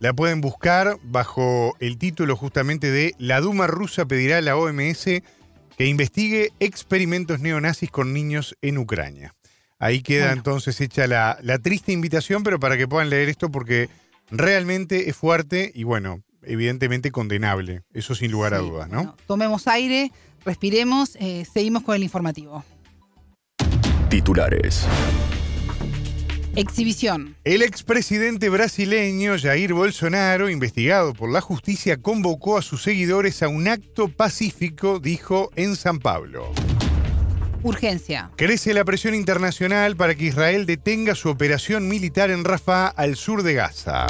[0.00, 5.04] La pueden buscar bajo el título justamente de La Duma rusa pedirá a la OMS
[5.04, 9.36] que investigue experimentos neonazis con niños en Ucrania.
[9.78, 10.38] Ahí queda Bueno.
[10.38, 13.88] entonces hecha la, la triste invitación, pero para que puedan leer esto porque
[14.32, 17.82] realmente es fuerte y bueno, evidentemente condenable.
[17.92, 18.96] Eso sin lugar a dudas, ¿no?
[18.96, 20.12] bueno, tomemos aire,
[20.44, 22.64] respiremos, eh, seguimos con el informativo.
[24.08, 24.86] Titulares.
[26.56, 27.36] Exhibición.
[27.44, 33.68] El expresidente brasileño Jair Bolsonaro, investigado por la justicia, convocó a sus seguidores a un
[33.68, 36.50] acto pacífico, dijo, en San Pablo.
[37.62, 38.30] Urgencia.
[38.36, 43.42] Crece la presión internacional para que Israel detenga su operación militar en Rafah, al sur
[43.42, 44.06] de Gaza.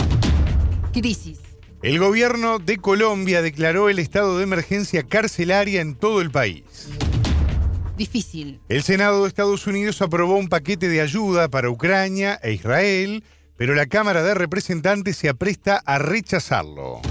[0.93, 1.46] Crisis.
[1.87, 6.65] El gobierno de Colombia declaró el estado de emergencia carcelaria en todo el país.
[7.97, 8.59] Difícil.
[8.69, 13.23] El Senado de Estados Unidos aprobó un paquete de ayuda para Ucrania e Israel,
[13.57, 17.03] pero la Cámara de Representantes se apresta a rechazarlo.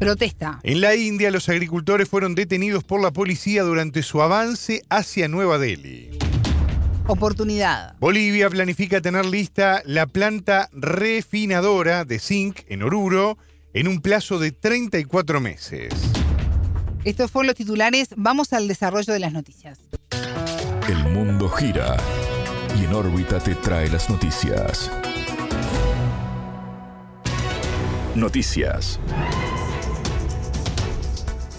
[0.00, 0.58] Protesta.
[0.64, 5.56] En la India, los agricultores fueron detenidos por la policía durante su avance hacia Nueva
[5.56, 6.18] Delhi.
[7.06, 7.94] Oportunidad.
[8.00, 13.38] Bolivia planifica tener lista la planta refinadora de zinc en Oruro
[13.72, 15.92] en un plazo de 34 meses.
[17.04, 18.08] Estos fueron los titulares.
[18.16, 19.78] Vamos al desarrollo de las noticias.
[20.88, 21.96] El mundo gira
[22.78, 24.90] y en órbita te trae las noticias.
[28.14, 28.98] Noticias.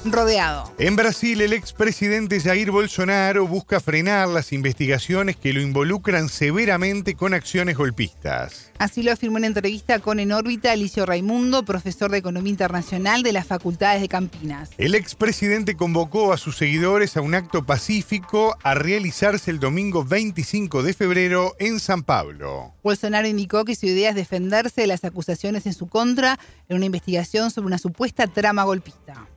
[0.06, 0.72] Rodeado.
[0.80, 7.34] En Brasil, el expresidente Jair Bolsonaro busca frenar las investigaciones que lo involucran severamente con
[7.34, 8.72] acciones golpistas.
[8.78, 13.34] Así lo afirmó en entrevista con En órbita Alicio Raimundo, profesor de Economía Internacional de
[13.34, 14.70] las Facultades de Campinas.
[14.78, 20.82] El expresidente convocó a sus seguidores a un acto pacífico a realizarse el domingo 25
[20.82, 22.74] de febrero en San Pablo.
[22.84, 26.86] Bolsonaro indicó que su idea es defenderse de las acusaciones en su contra en una
[26.86, 29.28] investigación sobre una supuesta trama golpista.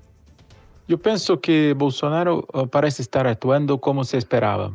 [0.88, 4.72] Eu penso que Bolsonaro eh, parece estar atuando como se esperava.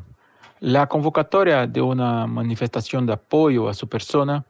[0.62, 4.46] La convocatoria de una manifestación de apoyo a su persona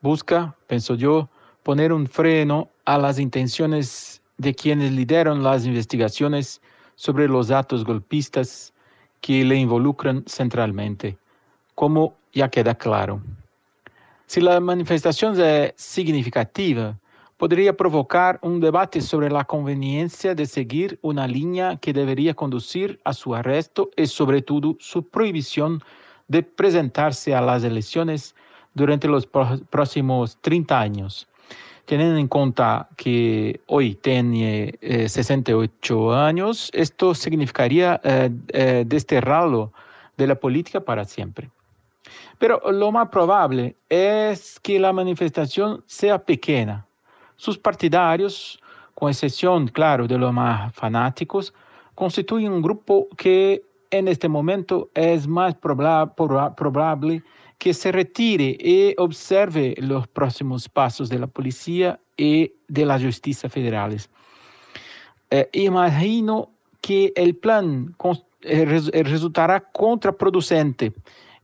[0.00, 1.28] busca, penso yo,
[1.62, 6.60] poner un freno a las intenciones de quienes lideran las investigaciones
[6.96, 8.72] sobre los actos golpistas
[9.20, 11.16] que le involucran centralmente,
[11.74, 13.22] como ya queda claro.
[14.26, 16.96] Si la manifestación es significativa,
[17.42, 23.12] podría provocar un debate sobre la conveniencia de seguir una línea que debería conducir a
[23.12, 25.82] su arresto y sobre todo su prohibición
[26.28, 28.36] de presentarse a las elecciones
[28.74, 31.26] durante los próximos 30 años.
[31.84, 39.72] Teniendo en cuenta que hoy tiene eh, 68 años, esto significaría eh, eh, desterrarlo
[40.16, 41.50] de la política para siempre.
[42.38, 46.86] Pero lo más probable es que la manifestación sea pequeña.
[47.42, 48.60] Sus partidarios,
[48.94, 51.52] con excepción, claro, de los más fanáticos,
[51.96, 57.24] constituyen un grupo que en este momento es más proba- proba- probable
[57.58, 63.48] que se retire y observe los próximos pasos de la policía y de la justicia
[63.50, 64.08] federales.
[65.28, 66.48] Eh, imagino
[66.80, 67.96] que el plan
[68.42, 70.92] eh, eh, resultará contraproducente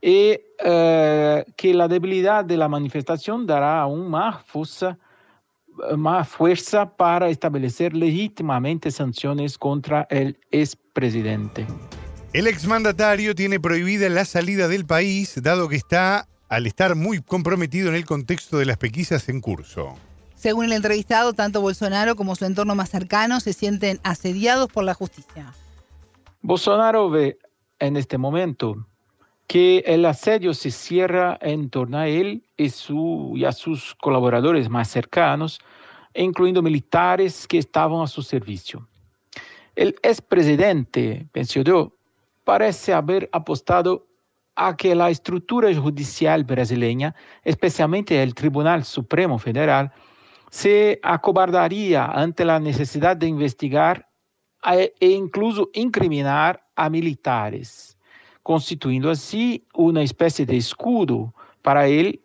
[0.00, 4.96] y que la debilidad de la manifestación dará aún más fuerza,
[5.96, 11.66] más fuerza para establecer legítimamente sanciones contra el expresidente.
[12.32, 17.88] El exmandatario tiene prohibida la salida del país, dado que está al estar muy comprometido
[17.88, 19.94] en el contexto de las pesquisas en curso.
[20.34, 24.94] Según el entrevistado, tanto Bolsonaro como su entorno más cercano se sienten asediados por la
[24.94, 25.52] justicia.
[26.42, 27.38] Bolsonaro ve
[27.78, 28.86] en este momento
[29.48, 35.58] que el asedio se cierra en torno a él y, a sus colaboradores más cercanos,
[36.14, 38.86] incluyendo militares que estaban a su servicio.
[39.74, 41.26] El expresidente,
[41.64, 41.92] yo,
[42.44, 44.06] parece haber apostado
[44.54, 49.92] a que la estructura judicial brasileña, especialmente el Tribunal Supremo Federal,
[50.50, 54.08] se acobardaría ante la necesidad de investigar
[54.64, 57.97] e incluso incriminar a militares,
[58.48, 62.18] constituyendo así una especie de escudo para el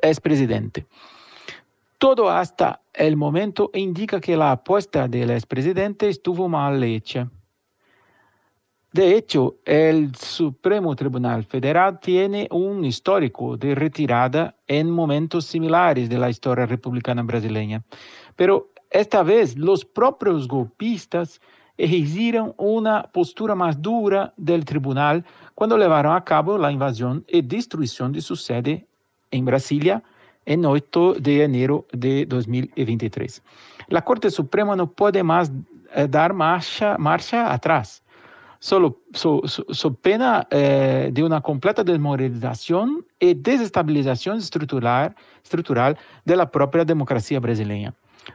[0.00, 0.86] expresidente.
[1.98, 7.28] Todo hasta el momento indica que la apuesta del expresidente estuvo mal hecha.
[8.94, 16.16] De hecho, el Supremo Tribunal Federal tiene un histórico de retirada en momentos similares de
[16.16, 17.84] la historia republicana brasileña.
[18.36, 21.42] Pero esta vez los propios golpistas
[21.84, 28.12] exigieron una postura más dura del tribunal cuando llevaron a cabo la invasión y destrucción
[28.12, 28.86] de su sede
[29.30, 30.02] en Brasilia
[30.44, 33.42] en 8 de enero de 2023.
[33.88, 35.50] La Corte Suprema no puede más
[35.94, 36.96] eh, dar marcha,
[37.52, 38.02] atrás
[38.62, 47.40] solo so, pena eh, de una completa desmoralización y desestabilización estructural de la propia democracia
[47.40, 47.94] brasileña.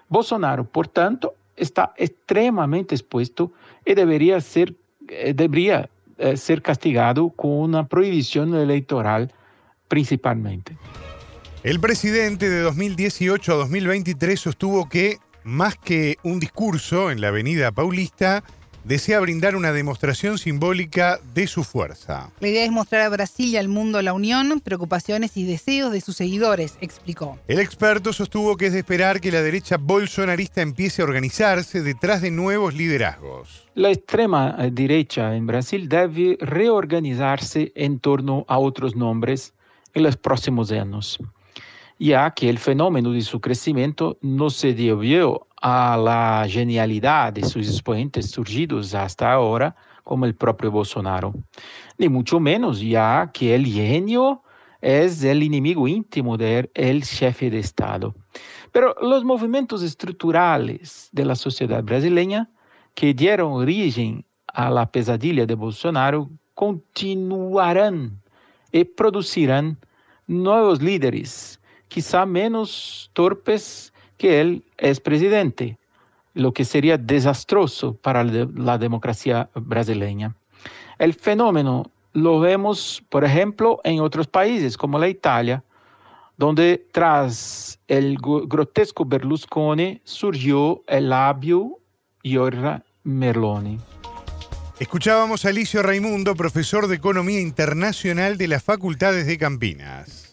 [0.09, 3.51] Bolsonaro, por tanto, está extremadamente expuesto
[3.85, 4.73] y debería ser,
[5.07, 9.33] eh, debería, eh, ser castigado con una prohibición electoral
[9.87, 10.77] principalmente.
[11.63, 17.71] El presidente de 2018 a 2023 sostuvo que, más que un discurso en la avenida
[17.71, 18.43] Paulista,
[18.85, 22.29] desea brindar una demostración simbólica de su fuerza.
[22.39, 26.01] La idea es mostrar a Brasil y al mundo la unión, preocupaciones y deseos de
[26.01, 27.39] sus seguidores, explicó.
[27.47, 32.21] El experto sostuvo que es de esperar que la derecha bolsonarista empiece a organizarse detrás
[32.21, 33.67] de nuevos liderazgos.
[33.73, 39.53] La extrema eh, derecha en Brasil debe reorganizarse en torno a otros nombres
[39.93, 41.19] en los próximos años,
[41.97, 47.67] ya que el fenómeno de su crecimiento no se debió a la genialidad de sus
[47.67, 51.33] exponentes surgidos hasta ahora, como el propio Bolsonaro,
[51.97, 54.43] ni mucho menos ya que el genio
[54.81, 58.13] es el enemigo íntimo del jefe de Estado.
[58.71, 62.49] Pero los movimientos estructurales de la sociedad brasileña
[62.93, 68.21] que dieron origen a la de Bolsonaro continuarán
[68.71, 69.79] y producirán
[70.27, 75.77] nuevos líderes, quizá menos torpes que él es presidente,
[76.33, 80.35] lo que sería desastroso para la democracia brasileña.
[80.97, 85.63] El fenómeno lo vemos, por ejemplo, en otros países como la Italia,
[86.37, 91.79] donde tras el grotesco Berlusconi surgió el labio
[92.23, 93.79] Giorgia Merloni.
[94.79, 100.24] Escuchábamos a Alicio Raimundo, profesor de Economía Internacional de las Facultades de Campinas.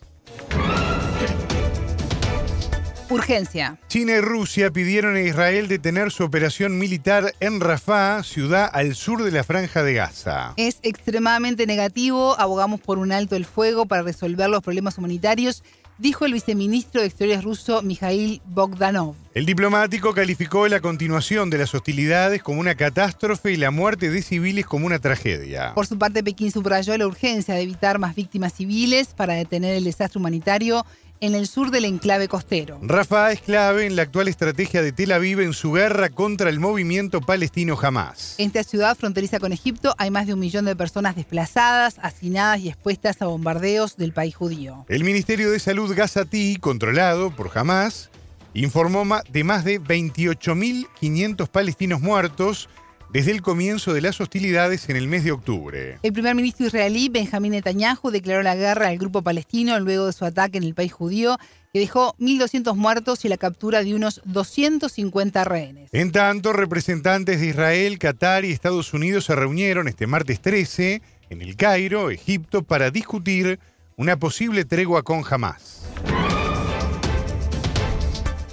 [3.13, 3.79] Urgencia.
[3.89, 9.23] China y Rusia pidieron a Israel detener su operación militar en Rafah, ciudad al sur
[9.23, 10.55] de la franja de Gaza.
[10.57, 12.35] Es extremadamente negativo.
[12.41, 15.63] Abogamos por un alto el fuego para resolver los problemas humanitarios,
[15.99, 19.15] dijo el viceministro de Exteriores ruso Mikhail Bogdanov.
[19.35, 24.23] El diplomático calificó la continuación de las hostilidades como una catástrofe y la muerte de
[24.23, 25.75] civiles como una tragedia.
[25.75, 29.85] Por su parte, Pekín subrayó la urgencia de evitar más víctimas civiles para detener el
[29.85, 30.85] desastre humanitario
[31.23, 32.81] en el sur del enclave costero.
[32.83, 36.59] Rafah es clave en la actual estrategia de Tel Aviv en su guerra contra el
[36.59, 38.35] movimiento palestino Hamas.
[38.39, 42.59] En esta ciudad fronteriza con Egipto hay más de un millón de personas desplazadas, hacinadas
[42.59, 44.85] y expuestas a bombardeos del país judío.
[44.89, 48.11] El Ministerio de Salud Gazatí, controlado por Hamas,
[48.53, 52.69] informó de más de 28.500 palestinos muertos
[53.13, 55.99] desde el comienzo de las hostilidades en el mes de octubre.
[56.03, 60.25] El primer ministro israelí Benjamín Netanyahu declaró la guerra al grupo palestino luego de su
[60.25, 61.39] ataque en el país judío,
[61.73, 65.91] que dejó 1.200 muertos y la captura de unos 250 rehenes.
[65.93, 71.43] En tanto, representantes de Israel, Qatar y Estados Unidos se reunieron este martes 13 en
[71.43, 73.59] el Cairo, Egipto, para discutir
[73.97, 75.83] una posible tregua con Hamas.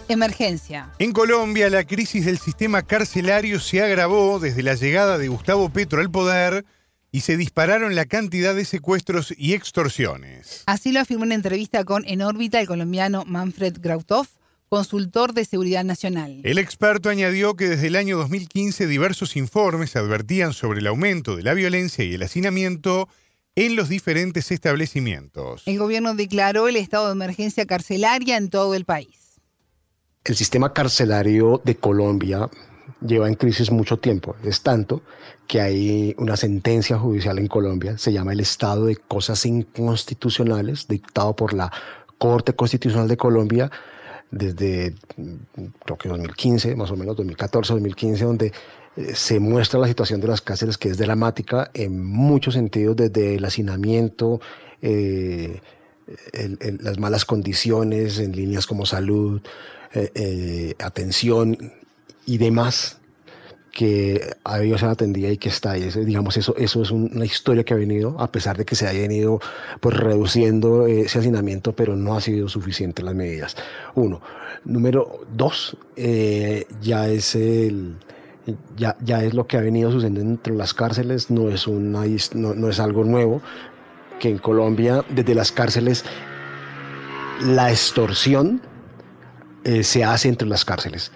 [0.10, 0.91] Emergencia.
[0.97, 6.01] En Colombia, la crisis del sistema carcelario se agravó desde la llegada de Gustavo Petro
[6.01, 6.66] al poder
[7.12, 10.64] y se dispararon la cantidad de secuestros y extorsiones.
[10.66, 14.28] Así lo afirmó en entrevista con En órbita el colombiano Manfred Grautov,
[14.68, 16.41] consultor de seguridad nacional.
[16.43, 21.43] El experto añadió que desde el año 2015 diversos informes advertían sobre el aumento de
[21.43, 23.10] la violencia y el hacinamiento
[23.55, 25.64] en los diferentes establecimientos.
[25.66, 29.18] El gobierno declaró el estado de emergencia carcelaria en todo el país.
[30.24, 32.49] El sistema carcelario de Colombia
[33.01, 34.36] lleva en crisis mucho tiempo.
[34.43, 35.01] Es tanto
[35.47, 41.36] que hay una sentencia judicial en Colombia, se llama el estado de cosas inconstitucionales, dictado
[41.36, 41.72] por la
[42.17, 43.72] Corte Constitucional de Colombia
[44.32, 44.93] desde
[45.86, 48.53] creo que 2015, más o menos 2014, 2015, donde
[48.95, 53.36] eh, se muestra la situación de las cárceles que es dramática en muchos sentidos, desde
[53.36, 54.39] el hacinamiento,
[54.82, 55.61] eh,
[56.82, 59.41] las malas condiciones en líneas como salud,
[59.93, 61.57] eh, atención
[62.25, 62.99] y demás
[63.71, 65.89] que a ellos se atendía y que está ahí.
[65.89, 68.99] Digamos, eso, eso es una historia que ha venido, a pesar de que se haya
[69.01, 69.39] venido
[69.79, 73.55] pues, reduciendo ese hacinamiento, pero no ha sido suficiente las medidas.
[73.95, 74.21] Uno.
[74.65, 77.95] Número dos, eh, ya es el...
[78.75, 82.55] Ya, ya, es lo que ha venido sucediendo entre las cárceles, no es, una, no,
[82.55, 83.43] no es algo nuevo,
[84.19, 86.03] que en Colombia, desde las cárceles,
[87.45, 88.59] la extorsión
[89.70, 91.11] eh, se hace entre las cárceles.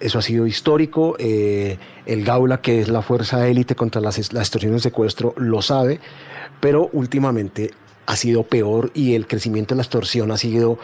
[0.00, 1.14] Eso ha sido histórico.
[1.18, 6.00] Eh, el Gaula, que es la fuerza élite contra la, extorsión y secuestro, lo sabe,
[6.58, 7.72] pero últimamente
[8.06, 10.78] ha sido peor y el crecimiento de la extorsión ha sido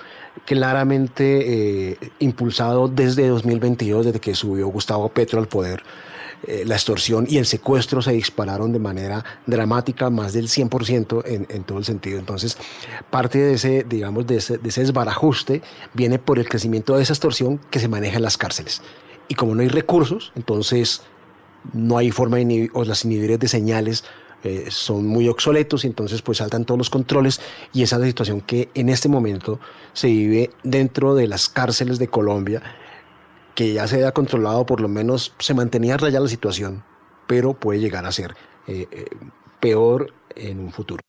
[0.44, 5.82] claramente eh, impulsado desde 2022, desde que subió Gustavo Petro al poder.
[6.46, 11.46] Eh, la extorsión y el secuestro se dispararon de manera dramática, más del 100% en,
[11.48, 12.18] en, todo el sentido.
[12.18, 12.58] Entonces,
[13.10, 15.62] parte de ese, digamos, de ese, de ese desbarajuste
[15.94, 18.82] viene por el crecimiento de esa extorsión que se maneja en las cárceles.
[19.28, 21.02] Y como no hay recursos, entonces
[21.72, 24.04] no hay forma de inhibir, o las inhibidores de señales
[24.42, 27.40] eh, son muy obsoletos y entonces pues saltan todos los controles
[27.72, 29.58] y esa es la situación que en este momento
[29.94, 32.62] se vive dentro de las cárceles de Colombia
[33.54, 36.84] que ya se ha controlado, por lo menos se mantenía raya la situación,
[37.26, 38.34] pero puede llegar a ser
[38.66, 39.06] eh, eh,
[39.60, 41.00] peor en un futuro.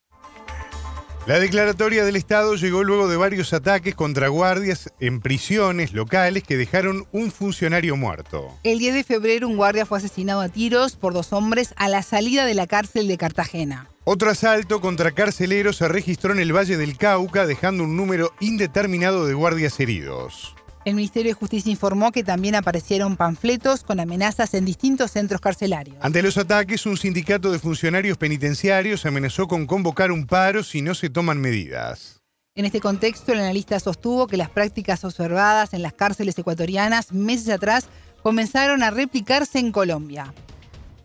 [1.27, 6.55] La declaratoria del Estado llegó luego de varios ataques contra guardias en prisiones locales que
[6.55, 8.53] dejaron un funcionario muerto.
[8.61, 12.03] El 10 de febrero un guardia fue asesinado a tiros por dos hombres a la
[12.03, 13.89] salida de la cárcel de Cartagena.
[14.03, 19.25] Otro asalto contra carceleros se registró en el Valle del Cauca, dejando un número indeterminado
[19.25, 20.54] de guardias heridos.
[20.85, 25.97] El Ministerio de Justicia informó que también aparecieron panfletos con amenazas en distintos centros carcelarios.
[25.99, 30.93] Ante los ataques, un sindicato de funcionarios penitenciarios amenazó con convocar un paro si no
[30.93, 32.21] se toman medidas.
[32.53, 37.49] En este contexto, el analista sostuvo que las prácticas observadas en las cárceles ecuatorianas meses
[37.49, 37.87] atrás
[38.21, 40.35] comenzaron a replicarse en Colombia.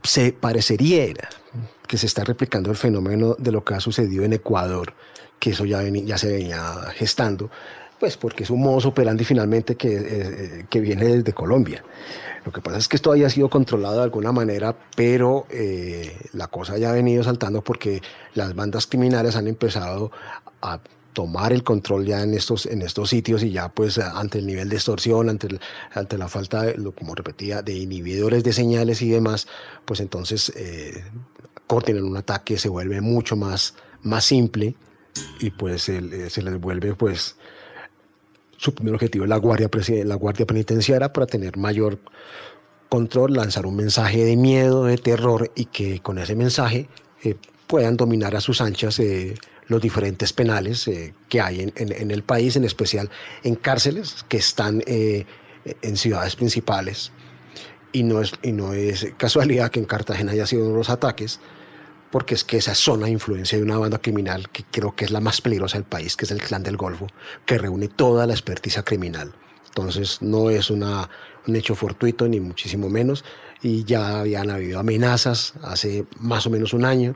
[0.02, 1.06] Se parecería
[1.88, 4.94] que se está replicando el fenómeno de lo que ha sucedido en Ecuador,
[5.38, 6.62] que eso ya, ya se venía
[6.94, 7.50] gestando,
[8.00, 11.84] pues porque es un modo operandi finalmente que, eh, eh, que viene desde Colombia.
[12.44, 16.48] Lo que pasa es que esto había sido controlado de alguna manera, pero eh, la
[16.48, 18.00] cosa ya ha venido saltando porque
[18.34, 20.10] las bandas criminales han empezado
[20.62, 20.80] a
[21.12, 24.70] tomar el control ya en estos, en estos sitios y ya pues ante el nivel
[24.70, 25.48] de extorsión, ante,
[25.92, 29.46] ante la falta, de, como repetía, de inhibidores de señales y demás,
[29.84, 31.04] pues entonces eh,
[31.68, 34.76] un ataque se vuelve mucho más, más simple
[35.40, 37.36] y pues se les vuelve pues
[38.60, 39.70] su primer objetivo es la guardia,
[40.04, 41.98] la guardia penitenciaria para tener mayor
[42.90, 46.86] control, lanzar un mensaje de miedo, de terror y que con ese mensaje
[47.24, 47.36] eh,
[47.66, 49.34] puedan dominar a sus anchas eh,
[49.68, 53.08] los diferentes penales eh, que hay en, el país, en especial
[53.44, 57.12] en cárceles que están en ciudades principales.
[57.92, 60.90] Y no, es, y no es casualidad que en Cartagena haya sido uno de los
[60.90, 61.40] ataques,
[62.10, 65.10] porque es que esa zona de influencia de una banda criminal que creo que es
[65.10, 67.06] la más peligrosa del país, que es el Clan del Golfo,
[67.46, 69.32] que reúne toda la experticia criminal.
[69.66, 71.08] Entonces no es una,
[71.46, 73.24] un hecho fortuito, ni muchísimo menos,
[73.62, 77.14] y ya habían habido amenazas hace más o menos un año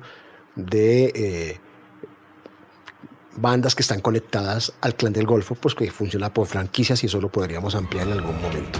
[0.55, 1.61] de eh,
[3.37, 7.21] bandas que están conectadas al Clan del Golfo, pues que funciona por franquicias y eso
[7.21, 8.79] lo podríamos ampliar en algún momento.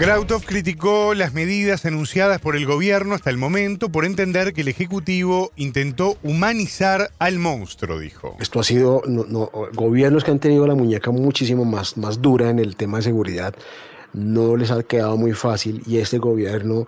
[0.00, 4.68] Grautov criticó las medidas anunciadas por el gobierno hasta el momento por entender que el
[4.68, 8.34] Ejecutivo intentó humanizar al monstruo, dijo.
[8.40, 9.02] Esto ha sido
[9.74, 13.54] gobiernos que han tenido la muñeca muchísimo más, más dura en el tema de seguridad.
[14.14, 16.86] No les ha quedado muy fácil y este gobierno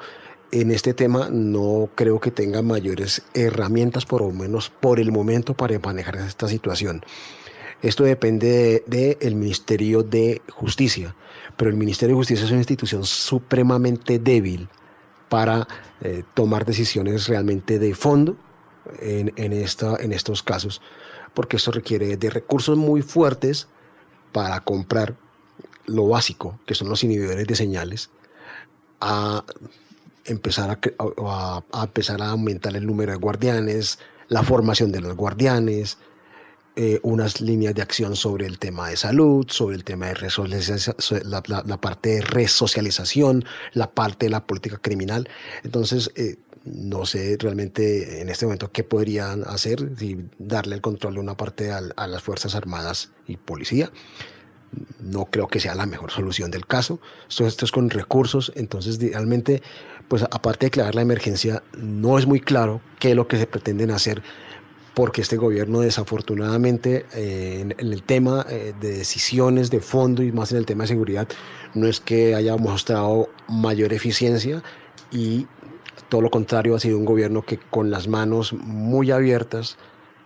[0.50, 5.52] en este tema no creo que tenga mayores herramientas, por lo menos por el momento,
[5.52, 7.04] para manejar esta situación.
[7.82, 11.14] Esto depende del el Ministerio de Justicia
[11.56, 14.68] pero el Ministerio de Justicia es una institución supremamente débil
[15.28, 15.66] para
[16.00, 18.36] eh, tomar decisiones realmente de fondo
[19.00, 20.82] en, en, esta, en estos casos,
[21.34, 23.68] porque esto requiere de recursos muy fuertes
[24.32, 25.16] para comprar
[25.86, 28.10] lo básico, que son los inhibidores de señales,
[29.00, 29.44] a
[30.24, 30.78] empezar a,
[31.26, 33.98] a, a empezar a aumentar el número de guardianes,
[34.28, 35.98] la formación de los guardianes,
[36.74, 40.14] eh, unas líneas de acción sobre el tema de salud, sobre el tema de
[41.24, 45.28] la, la, parte de resocialización, la parte de la política criminal.
[45.64, 51.14] Entonces, eh, no sé realmente en este momento qué podrían hacer, si darle el control
[51.14, 53.90] de una parte a, a las Fuerzas Armadas y Policía
[55.00, 57.00] no creo que sea la mejor solución del caso.
[57.28, 59.62] Esto, esto, es con recursos, entonces realmente,
[60.08, 63.46] pues aparte de declarar la emergencia, no es muy claro qué es lo que se
[63.46, 64.22] pretenden hacer
[64.94, 70.52] porque este gobierno desafortunadamente eh, en, el tema eh, de decisiones de fondo y más
[70.52, 71.28] en el tema de seguridad
[71.74, 74.62] no es que haya mostrado mayor eficiencia
[75.10, 75.46] y
[76.08, 79.78] todo lo contrario ha sido un gobierno que con las manos muy abiertas,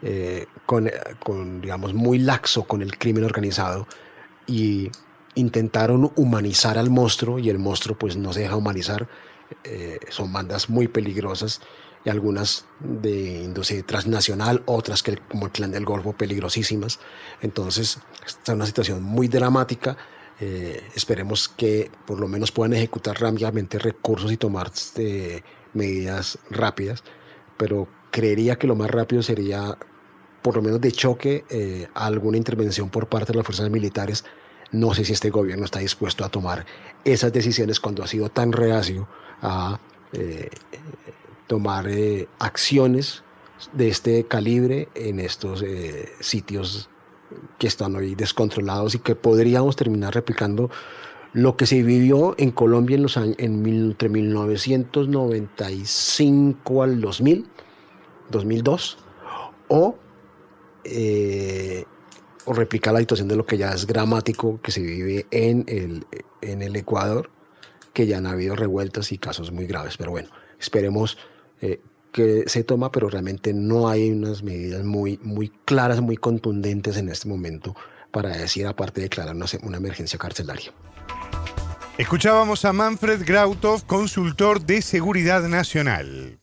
[0.02, 0.90] eh, con,
[1.22, 3.86] con, digamos, muy laxo con el crimen organizado
[4.48, 4.90] y
[5.36, 9.06] intentaron humanizar al monstruo y el monstruo pues no se deja humanizar,
[10.08, 11.60] son bandas muy peligrosas
[12.06, 17.00] y algunas de industria transnacional, otras que como el clan del Golfo, peligrosísimas.
[17.40, 19.96] Entonces, está una situación muy dramática.
[20.38, 25.42] Eh, esperemos que por lo menos puedan ejecutar rápidamente recursos y tomar eh,
[25.74, 27.02] medidas rápidas,
[27.56, 29.76] pero creería que lo más rápido sería,
[30.42, 34.24] por lo menos de choque, eh, alguna intervención por parte de las fuerzas militares.
[34.70, 36.66] No sé si este gobierno está dispuesto a tomar
[37.04, 39.08] esas decisiones cuando ha sido tan reacio
[39.42, 39.80] a
[41.46, 41.86] tomar
[42.38, 43.24] acciones
[43.72, 46.90] de este calibre en estos eh, sitios
[47.58, 50.70] que están hoy descontrolados y que podríamos terminar replicando
[51.32, 57.46] lo que se vivió en Colombia en los años, en entre 1995 al 2000,
[58.30, 58.98] 2002,
[59.68, 59.96] o,
[60.84, 61.84] eh,
[62.44, 66.06] o replicar la situación de lo que ya es gramático que se vive en el,
[66.40, 67.28] en el Ecuador,
[67.92, 69.98] que ya han habido revueltas y casos muy graves.
[69.98, 71.18] Pero bueno, esperemos
[71.60, 71.80] eh,
[72.12, 77.08] que se toma, pero realmente no hay unas medidas muy, muy claras, muy contundentes en
[77.08, 77.76] este momento
[78.10, 80.72] para decir, aparte de declarar una, una emergencia carcelaria.
[81.98, 86.38] Escuchábamos a Manfred Grautov, consultor de seguridad nacional.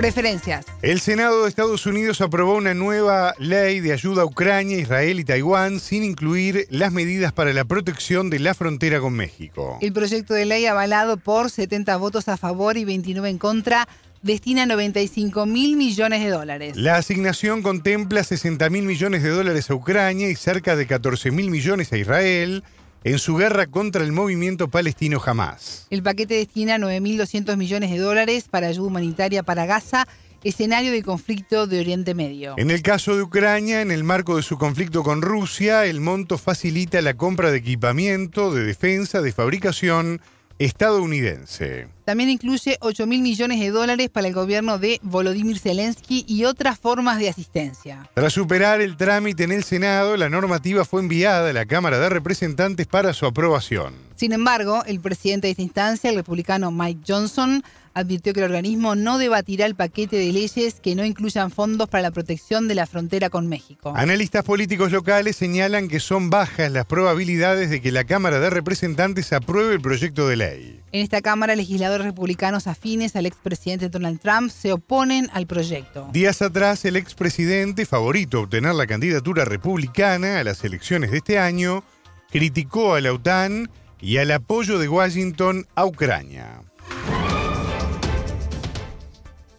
[0.00, 0.64] Preferencias.
[0.80, 5.24] El Senado de Estados Unidos aprobó una nueva ley de ayuda a Ucrania, Israel y
[5.24, 9.76] Taiwán sin incluir las medidas para la protección de la frontera con México.
[9.82, 13.86] El proyecto de ley avalado por 70 votos a favor y 29 en contra
[14.22, 16.76] destina 95 mil millones de dólares.
[16.76, 21.50] La asignación contempla 60 mil millones de dólares a Ucrania y cerca de 14 mil
[21.50, 22.64] millones a Israel
[23.04, 25.86] en su guerra contra el movimiento palestino Hamas.
[25.90, 30.06] El paquete destina 9.200 millones de dólares para ayuda humanitaria para Gaza,
[30.44, 32.54] escenario de conflicto de Oriente Medio.
[32.56, 36.38] En el caso de Ucrania, en el marco de su conflicto con Rusia, el monto
[36.38, 40.20] facilita la compra de equipamiento, de defensa, de fabricación
[40.60, 41.88] estadounidense.
[42.04, 46.78] También incluye 8 mil millones de dólares para el gobierno de Volodymyr Zelensky y otras
[46.78, 48.10] formas de asistencia.
[48.14, 52.10] Tras superar el trámite en el Senado, la normativa fue enviada a la Cámara de
[52.10, 53.94] Representantes para su aprobación.
[54.16, 58.94] Sin embargo, el presidente de esta instancia, el republicano Mike Johnson, advirtió que el organismo
[58.94, 62.86] no debatirá el paquete de leyes que no incluyan fondos para la protección de la
[62.86, 63.92] frontera con México.
[63.96, 69.32] Analistas políticos locales señalan que son bajas las probabilidades de que la Cámara de Representantes
[69.32, 70.80] apruebe el proyecto de ley.
[70.92, 76.08] En esta Cámara, legisladores republicanos afines al expresidente Donald Trump se oponen al proyecto.
[76.12, 81.38] Días atrás, el expresidente, favorito a obtener la candidatura republicana a las elecciones de este
[81.38, 81.84] año,
[82.30, 83.70] criticó a la OTAN
[84.00, 86.62] y al apoyo de Washington a Ucrania.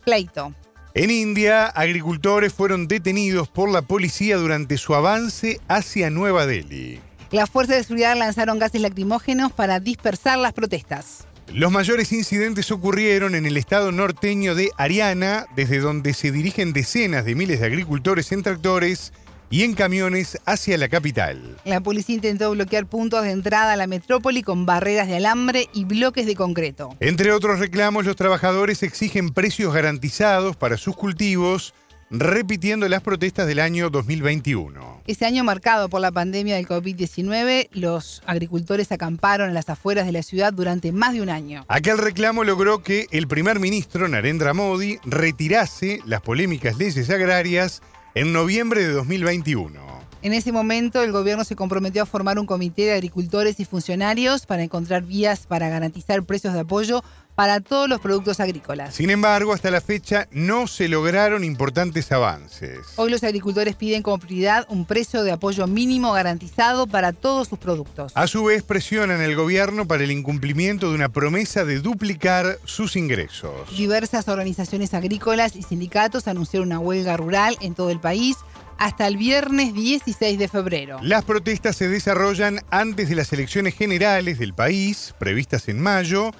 [0.04, 0.54] Pleito.
[0.94, 7.00] En India, agricultores fueron detenidos por la policía durante su avance hacia Nueva Delhi.
[7.32, 11.26] Las fuerzas de seguridad lanzaron gases lacrimógenos para dispersar las protestas.
[11.54, 17.26] Los mayores incidentes ocurrieron en el estado norteño de Ariana, desde donde se dirigen decenas
[17.26, 19.14] de miles de agricultores en tractores
[19.52, 21.58] y en camiones hacia la capital.
[21.66, 25.84] La policía intentó bloquear puntos de entrada a la metrópoli con barreras de alambre y
[25.84, 26.96] bloques de concreto.
[27.02, 31.74] Entre otros reclamos, los trabajadores exigen precios garantizados para sus cultivos,
[32.10, 35.02] repitiendo las protestas del año 2021.
[35.06, 40.14] Ese año marcado por la pandemia del COVID-19, los agricultores acamparon en las afueras de
[40.14, 41.66] la ciudad durante más de un año.
[41.68, 47.82] Aquel reclamo logró que el primer ministro Narendra Modi retirase las polémicas leyes agrarias
[48.14, 49.80] en noviembre de 2021.
[50.24, 54.46] En ese momento el gobierno se comprometió a formar un comité de agricultores y funcionarios
[54.46, 57.04] para encontrar vías para garantizar precios de apoyo
[57.36, 58.94] para todos los productos agrícolas.
[58.94, 62.80] Sin embargo, hasta la fecha no se lograron importantes avances.
[62.98, 67.60] Hoy los agricultores piden como prioridad un precio de apoyo mínimo garantizado para todos sus
[67.60, 68.12] productos.
[68.16, 72.96] A su vez, presionan al gobierno para el incumplimiento de una promesa de duplicar sus
[72.96, 73.52] ingresos.
[73.76, 78.38] Diversas organizaciones agrícolas y sindicatos anunciaron una huelga rural en todo el país
[78.78, 80.98] hasta el viernes 16 de febrero.
[81.04, 86.32] Las protestas se desarrollan antes de las elecciones generales del país, previstas en mayo,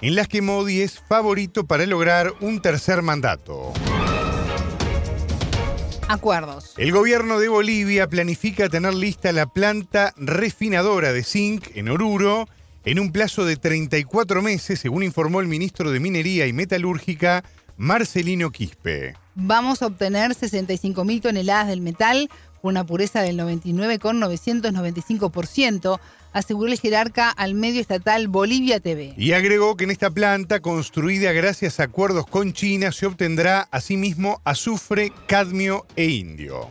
[0.00, 3.72] en las que Modi es favorito para lograr un tercer mandato.
[6.08, 6.74] Acuerdos.
[6.76, 12.48] El gobierno de Bolivia planifica tener lista la planta refinadora de zinc en Oruro
[12.84, 17.44] en un plazo de 34 meses, según informó el ministro de Minería y Metalúrgica,
[17.76, 19.14] Marcelino Quispe.
[19.34, 22.28] Vamos a obtener 65.000 toneladas del metal
[22.60, 26.00] con una pureza del 99,995%,
[26.32, 29.14] aseguró el jerarca al medio estatal Bolivia TV.
[29.16, 34.40] Y agregó que en esta planta, construida gracias a acuerdos con China, se obtendrá asimismo
[34.44, 36.70] azufre, cadmio e indio.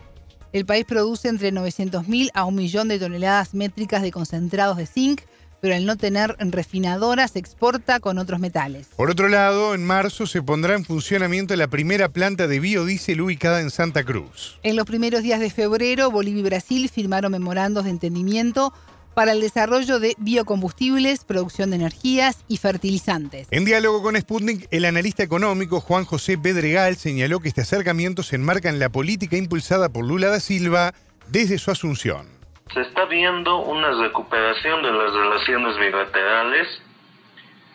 [0.51, 5.21] El país produce entre 900.000 a un millón de toneladas métricas de concentrados de zinc,
[5.61, 8.87] pero al no tener refinadora se exporta con otros metales.
[8.95, 13.61] Por otro lado, en marzo se pondrá en funcionamiento la primera planta de biodiesel ubicada
[13.61, 14.59] en Santa Cruz.
[14.63, 18.73] En los primeros días de febrero, Bolivia y Brasil firmaron memorandos de entendimiento
[19.19, 23.49] para el desarrollo de biocombustibles, producción de energías y fertilizantes.
[23.51, 28.37] En diálogo con Sputnik, el analista económico Juan José Pedregal señaló que este acercamiento se
[28.37, 30.93] enmarca en la política impulsada por Lula da Silva
[31.27, 32.29] desde su asunción.
[32.73, 36.81] Se está viendo una recuperación de las relaciones bilaterales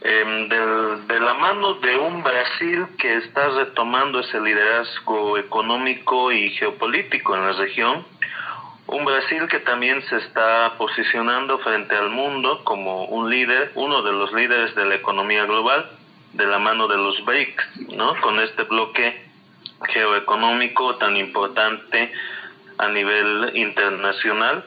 [0.00, 7.36] em, de la mano de un Brasil que está retomando ese liderazgo económico y geopolítico
[7.36, 8.06] en la región
[8.86, 14.12] un Brasil que también se está posicionando frente al mundo como un líder, uno de
[14.12, 15.90] los líderes de la economía global,
[16.32, 18.20] de la mano de los BRICS, ¿no?
[18.20, 19.24] Con este bloque
[19.88, 22.12] geoeconómico tan importante
[22.78, 24.64] a nivel internacional.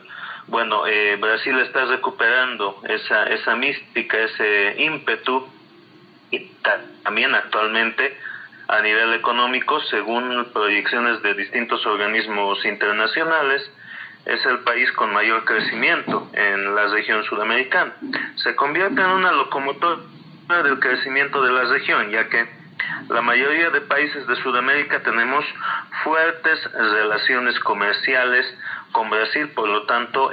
[0.47, 5.47] Bueno, eh, Brasil está recuperando esa, esa mística, ese ímpetu,
[6.31, 6.39] y
[7.03, 8.17] también actualmente
[8.67, 13.69] a nivel económico, según proyecciones de distintos organismos internacionales,
[14.27, 17.93] es el país con mayor crecimiento en la región sudamericana.
[18.35, 20.01] Se convierte en una locomotora
[20.63, 22.45] del crecimiento de la región, ya que
[23.09, 25.45] la mayoría de países de Sudamérica tenemos
[26.03, 28.45] fuertes relaciones comerciales
[28.91, 30.31] con Brasil, por lo tanto,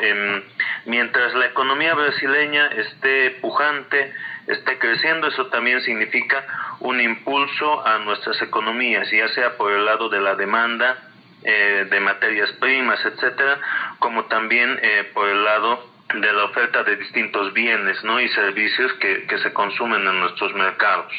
[0.86, 4.12] mientras la economía brasileña esté pujante,
[4.48, 6.44] esté creciendo, eso también significa
[6.80, 10.96] un impulso a nuestras economías, ya sea por el lado de la demanda,
[11.44, 13.60] eh, de materias primas, etcétera,
[13.98, 18.20] como también eh, por el lado de la oferta de distintos bienes ¿no?
[18.20, 21.12] y servicios que, que se consumen en nuestros mercados.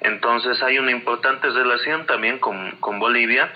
[0.00, 3.50] Entonces hay una importante relación también con, con Bolivia,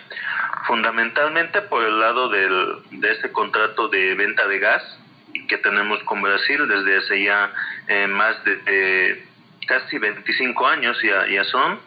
[0.66, 4.98] fundamentalmente por el lado del, de este contrato de venta de gas
[5.46, 7.52] que tenemos con Brasil desde hace ya
[7.86, 9.24] eh, más de,
[9.66, 11.80] casi 25 años ya, ya son.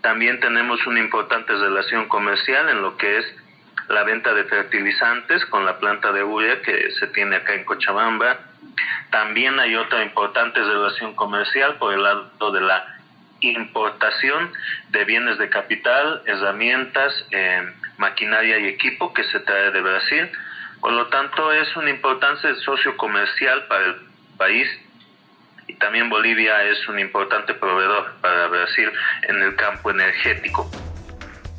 [0.00, 3.41] También tenemos una importante relación comercial en lo que es
[3.88, 8.38] la venta de fertilizantes con la planta de urea que se tiene acá en Cochabamba.
[9.10, 12.98] También hay otra importante relación comercial por el lado de la
[13.40, 14.52] importación
[14.90, 20.30] de bienes de capital, herramientas, eh, maquinaria y equipo que se trae de Brasil.
[20.80, 23.96] Por lo tanto, es un importante socio comercial para el
[24.36, 24.68] país
[25.66, 28.90] y también Bolivia es un importante proveedor para Brasil
[29.28, 30.70] en el campo energético.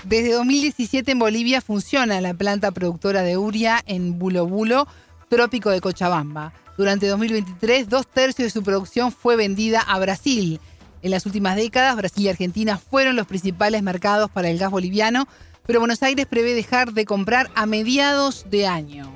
[0.06, 4.86] Desde 2017 en Bolivia funciona la planta productora de uria en Bulo Bulo,
[5.30, 6.52] trópico de Cochabamba.
[6.78, 10.60] Durante 2023, dos tercios de su producción fue vendida a Brasil.
[11.04, 15.26] En las últimas décadas, Brasil y Argentina fueron los principales mercados para el gas boliviano,
[15.66, 19.10] pero Buenos Aires prevé dejar de comprar a mediados de año.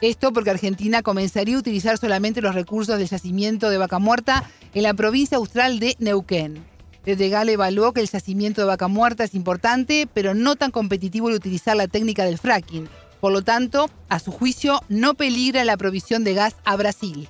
[0.00, 4.84] Esto porque Argentina comenzaría a utilizar solamente los recursos del yacimiento de Vaca Muerta en
[4.84, 6.75] la provincia austral de Neuquén.
[7.14, 11.36] Gale evaluó que el yacimiento de vaca muerta es importante, pero no tan competitivo el
[11.36, 12.88] utilizar la técnica del fracking.
[13.20, 17.28] Por lo tanto, a su juicio, no peligra la provisión de gas a Brasil.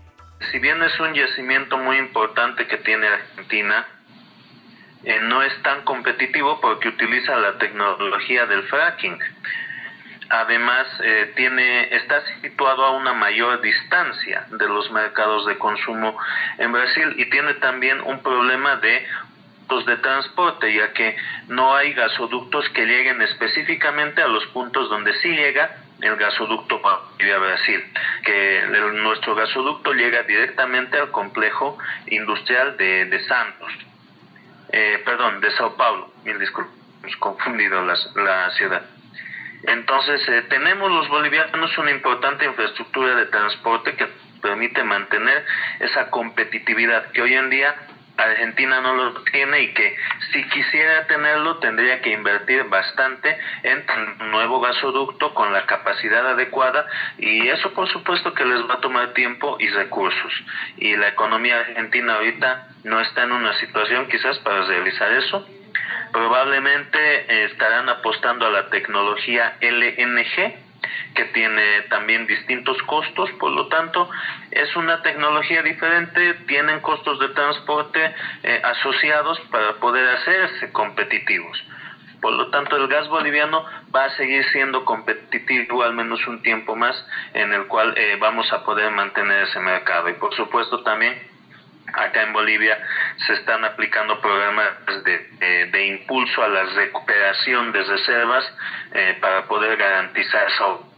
[0.51, 3.87] Si bien es un yacimiento muy importante que tiene Argentina,
[5.05, 9.19] eh, no es tan competitivo porque utiliza la tecnología del fracking.
[10.29, 16.19] Además, eh, tiene, está situado a una mayor distancia de los mercados de consumo
[16.59, 19.07] en Brasil y tiene también un problema de
[19.67, 21.17] de transporte, ya que
[21.49, 27.83] no hay gasoductos que lleguen específicamente a los puntos donde sí llega el gasoducto Bolivia-Brasil,
[28.25, 28.63] que
[28.95, 33.73] nuestro gasoducto llega directamente al complejo industrial de, de Santos,
[34.73, 36.73] eh, perdón, de Sao Paulo, mil disculpas,
[37.19, 38.83] confundido la, la ciudad.
[39.65, 44.07] Entonces, eh, tenemos los bolivianos una importante infraestructura de transporte que
[44.41, 45.45] permite mantener
[45.81, 47.75] esa competitividad que hoy en día
[48.17, 49.97] Argentina no lo tiene y que
[50.33, 53.85] si quisiera tenerlo tendría que invertir bastante en
[54.21, 56.87] un nuevo gasoducto con la capacidad adecuada
[57.19, 60.33] y eso por supuesto que les va a tomar tiempo y recursos.
[60.79, 65.47] Y la economía argentina ahorita no está en una situación quizás para realizar eso.
[66.13, 70.66] Probablemente estarán apostando a la tecnología LNG
[71.15, 74.09] que tiene también distintos costos, por lo tanto
[74.51, 81.63] es una tecnología diferente, tienen costos de transporte eh, asociados para poder hacerse competitivos.
[82.21, 83.65] Por lo tanto, el gas boliviano
[83.95, 86.97] va a seguir siendo competitivo al menos un tiempo más
[87.35, 90.09] en el cual eh, vamos a poder mantener ese mercado.
[90.09, 91.36] Y por supuesto también
[91.95, 92.79] acá en Bolivia
[93.27, 94.69] se están aplicando programas
[95.05, 98.45] de, de, impulso a la recuperación de reservas
[98.93, 100.93] eh, para poder garantizar eso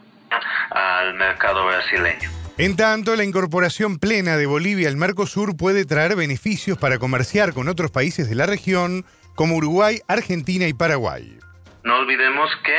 [0.70, 2.30] al mercado brasileño.
[2.58, 7.68] En tanto, la incorporación plena de Bolivia al Mercosur puede traer beneficios para comerciar con
[7.68, 9.04] otros países de la región,
[9.36, 11.38] como Uruguay, Argentina y Paraguay.
[11.84, 12.78] No olvidemos que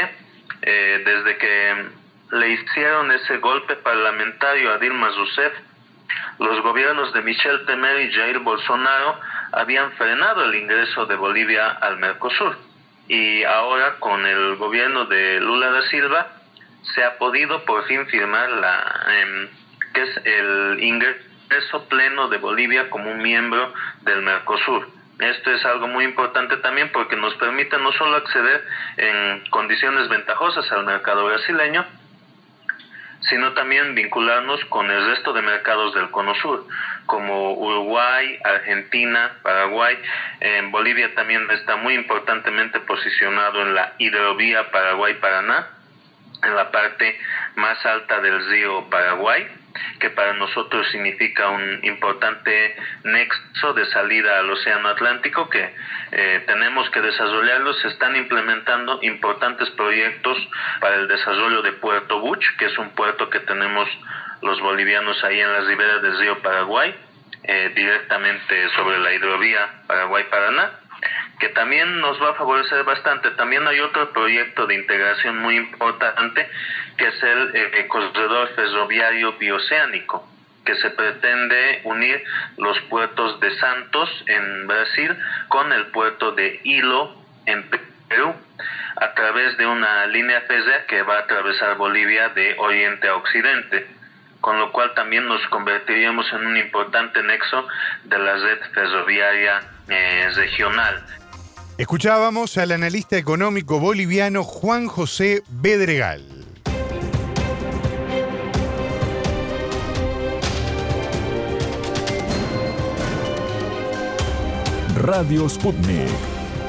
[0.62, 1.86] eh, desde que
[2.32, 5.54] le hicieron ese golpe parlamentario a Dilma Rousseff,
[6.40, 9.20] los gobiernos de Michel Temer y Jair Bolsonaro
[9.52, 12.58] habían frenado el ingreso de Bolivia al Mercosur.
[13.08, 16.28] Y ahora con el gobierno de Lula da Silva
[16.94, 19.50] se ha podido por fin firmar la em,
[19.94, 24.88] que es el ingreso pleno de Bolivia como un miembro del Mercosur.
[25.20, 30.72] Esto es algo muy importante también porque nos permite no solo acceder en condiciones ventajosas
[30.72, 31.86] al mercado brasileño,
[33.22, 36.66] sino también vincularnos con el resto de mercados del Cono Sur,
[37.06, 39.98] como Uruguay, Argentina, Paraguay.
[40.40, 45.68] En Bolivia también está muy importantemente posicionado en la hidrovía Paraguay-Paraná,
[46.44, 47.20] en la parte
[47.56, 49.59] más alta del río Paraguay
[50.00, 55.74] que para nosotros significa un importante nexo de salida al Océano Atlántico que
[56.12, 57.74] eh, tenemos que desarrollarlo.
[57.74, 60.38] Se están implementando importantes proyectos
[60.80, 63.88] para el desarrollo de Puerto Buch, que es un puerto que tenemos
[64.42, 66.96] los bolivianos ahí en las riberas del río Paraguay,
[67.44, 70.72] eh, directamente sobre la hidrovía Paraguay-Paraná
[71.40, 73.32] que también nos va a favorecer bastante.
[73.32, 76.50] También hay otro proyecto de integración muy importante
[76.98, 80.28] que es el eh, corredor ferroviario bioceánico
[80.66, 82.24] que se pretende unir
[82.58, 85.18] los puertos de Santos en Brasil
[85.48, 87.16] con el puerto de Hilo
[87.46, 87.68] en
[88.08, 88.36] Perú
[88.98, 93.88] a través de una línea férrea que va a atravesar Bolivia de oriente a occidente,
[94.42, 97.68] con lo cual también nos convertiríamos en un importante nexo
[98.04, 101.04] de la red ferroviaria eh, regional.
[101.80, 106.22] Escuchábamos al analista económico boliviano Juan José Bedregal.
[114.98, 116.10] Radio Sputnik.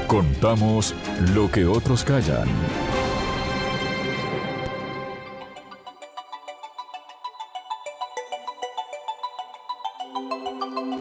[0.07, 0.95] Contamos
[1.33, 2.47] lo que otros callan.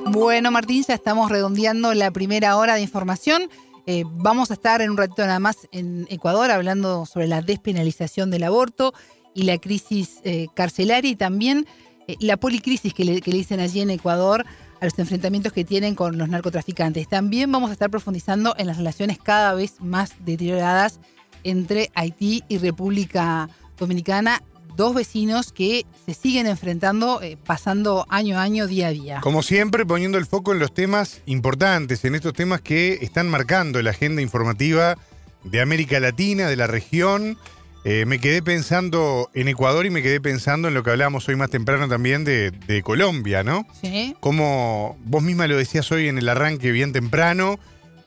[0.06, 3.48] Bueno, Martín, ya estamos redondeando la primera hora de información.
[3.87, 8.31] Eh, vamos a estar en un ratito nada más en Ecuador hablando sobre la despenalización
[8.31, 8.93] del aborto
[9.35, 11.66] y la crisis eh, carcelaria y también
[12.07, 14.45] eh, la policrisis que le, que le dicen allí en Ecuador
[14.81, 17.09] a los enfrentamientos que tienen con los narcotraficantes.
[17.09, 21.01] También vamos a estar profundizando en las relaciones cada vez más deterioradas
[21.45, 24.43] entre Haití y República Dominicana,
[24.81, 29.20] dos vecinos que se siguen enfrentando, eh, pasando año a año, día a día.
[29.20, 33.83] Como siempre, poniendo el foco en los temas importantes, en estos temas que están marcando
[33.83, 34.97] la agenda informativa
[35.45, 37.37] de América Latina, de la región
[37.85, 41.37] eh, me quedé pensando en Ecuador y me quedé pensando en lo que hablábamos hoy
[41.37, 43.66] más temprano también de, Colombia, ¿no?
[43.83, 44.16] Sí.
[44.20, 47.59] Como vos misma lo decías hoy en el arranque bien temprano,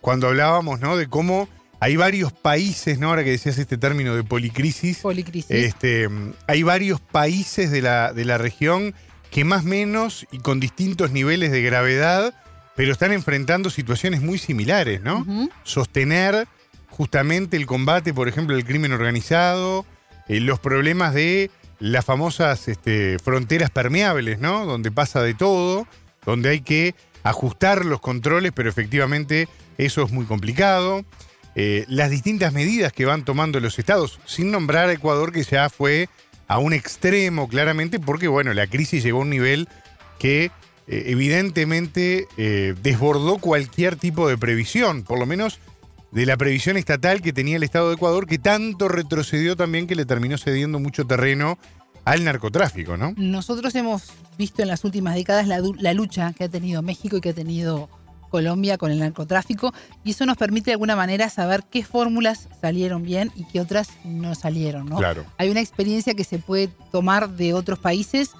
[0.01, 0.97] cuando hablábamos, ¿no?
[0.97, 1.47] De cómo
[1.83, 3.09] hay varios países, ¿no?
[3.09, 4.99] Ahora que decías este término de policrisis.
[4.99, 5.51] Policrisis.
[5.51, 6.07] Este,
[6.47, 8.95] hay varios países de la, de la región
[9.31, 12.33] que más o menos y con distintos niveles de gravedad,
[12.77, 15.25] pero están enfrentando situaciones muy similares, ¿no?
[15.63, 16.47] Sostener
[16.89, 19.85] justamente el combate, por ejemplo, del crimen organizado,
[20.29, 24.65] eh, los problemas de las famosas este, fronteras permeables, ¿no?
[24.65, 25.85] Donde pasa de todo,
[26.25, 31.03] donde hay que ajustar los controles, pero efectivamente eso es muy complicado.
[31.55, 35.69] Eh, las distintas medidas que van tomando los estados, sin nombrar a Ecuador, que ya
[35.69, 36.09] fue
[36.47, 39.67] a un extremo claramente porque, bueno, la crisis llegó a un nivel
[40.19, 45.59] que eh, evidentemente eh, desbordó cualquier tipo de previsión, por lo menos
[46.11, 49.95] de la previsión estatal que tenía el Estado de Ecuador, que tanto retrocedió también que
[49.95, 51.57] le terminó cediendo mucho terreno
[52.05, 53.13] al narcotráfico, ¿no?
[53.15, 57.21] Nosotros hemos visto en las últimas décadas la, la lucha que ha tenido México y
[57.21, 57.89] que ha tenido
[58.33, 63.03] Colombia con el narcotráfico y eso nos permite de alguna manera saber qué fórmulas salieron
[63.03, 64.87] bien y qué otras no salieron.
[64.87, 64.97] ¿no?
[64.97, 65.23] Claro.
[65.37, 68.31] Hay una experiencia que se puede tomar de otros países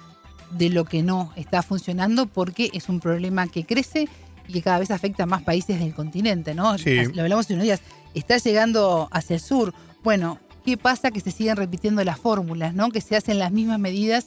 [0.50, 4.08] de lo que no está funcionando porque es un problema que crece
[4.48, 6.56] y que cada vez afecta a más países del continente.
[6.56, 6.76] ¿no?
[6.76, 6.96] Sí.
[7.12, 7.80] Lo hablamos de unos días.
[8.14, 9.72] Está llegando hacia el sur.
[10.02, 12.90] Bueno, ¿qué pasa que se siguen repitiendo las fórmulas, ¿no?
[12.90, 14.26] que se hacen las mismas medidas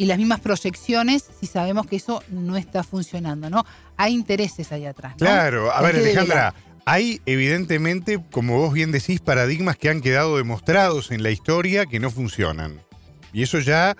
[0.00, 3.66] y las mismas proyecciones si sabemos que eso no está funcionando, ¿no?
[4.00, 5.12] Hay intereses ahí atrás.
[5.12, 5.26] ¿no?
[5.26, 6.54] Claro, a Hay ver, Alejandra,
[6.86, 12.00] hay evidentemente, como vos bien decís, paradigmas que han quedado demostrados en la historia que
[12.00, 12.80] no funcionan.
[13.34, 13.98] Y eso ya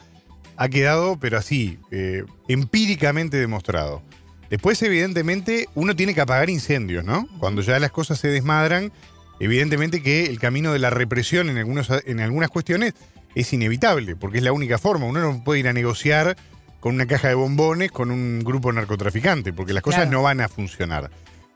[0.57, 4.03] ha quedado, pero así, eh, empíricamente demostrado.
[4.48, 7.28] Después, evidentemente, uno tiene que apagar incendios, ¿no?
[7.38, 8.92] Cuando ya las cosas se desmadran,
[9.38, 12.94] evidentemente que el camino de la represión en, algunos, en algunas cuestiones
[13.34, 15.05] es inevitable, porque es la única forma.
[15.05, 16.36] Uno no puede ir a negociar
[16.80, 20.10] con una caja de bombones con un grupo narcotraficante, porque las cosas Claro.
[20.12, 21.10] no van a funcionar.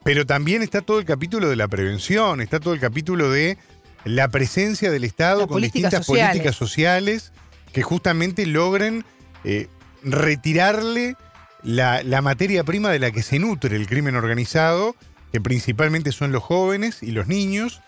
[0.04, 3.56] Pero también está todo el capítulo de la prevención, está todo el capítulo de
[4.04, 6.30] la presencia del Estado Las con distintas sociales.
[6.32, 7.32] políticas sociales
[7.72, 9.04] que justamente logren
[9.44, 9.68] eh,
[10.02, 11.16] retirarle
[11.62, 14.94] la, la materia prima de la que se nutre el crimen organizado,
[15.32, 17.80] que principalmente son los jóvenes y los niños,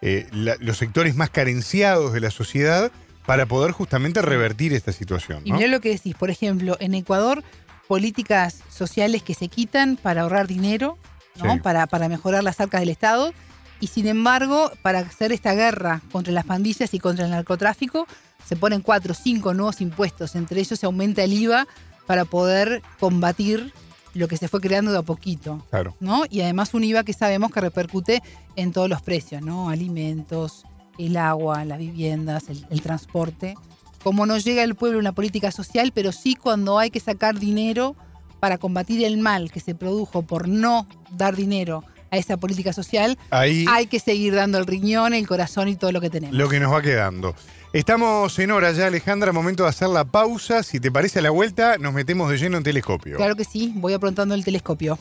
[0.00, 2.90] eh, la- los sectores más carenciados de la sociedad,
[3.28, 5.42] para poder justamente revertir esta situación.
[5.44, 7.44] Y mirá lo que decís, por ejemplo, en Ecuador,
[7.86, 10.96] políticas sociales que se quitan para ahorrar dinero,
[11.36, 11.52] ¿no?
[11.52, 11.60] Sí.
[11.60, 13.34] para, para mejorar las arcas del Estado,
[13.80, 18.06] y sin embargo, para hacer esta guerra contra las pandillas y contra el narcotráfico,
[18.46, 21.68] se ponen cuatro o cinco nuevos impuestos, entre ellos se aumenta el IVA
[22.06, 23.74] para poder combatir
[24.14, 25.66] lo que se fue creando de a poquito.
[25.68, 25.94] Claro.
[26.00, 26.22] ¿no?
[26.30, 28.22] Y además un IVA que sabemos que repercute
[28.56, 29.68] en todos los precios, ¿no?
[29.68, 30.64] Alimentos,
[30.98, 33.54] el agua, las viviendas, el, el transporte.
[34.02, 37.96] Como no llega al pueblo una política social, pero sí cuando hay que sacar dinero
[38.40, 43.18] para combatir el mal que se produjo por no dar dinero a esa política social,
[43.30, 46.34] Ahí hay que seguir dando el riñón, el corazón y todo lo que tenemos.
[46.36, 47.34] lo que nos va quedando.
[47.74, 50.62] Estamos en hora ya, Alejandra, momento de hacer la pausa.
[50.62, 53.16] Si te parece a la vuelta, nos metemos de lleno en telescopio.
[53.18, 54.98] Claro que sí, voy aprontando el telescopio.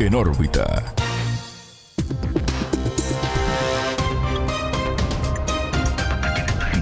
[0.00, 0.94] En órbita.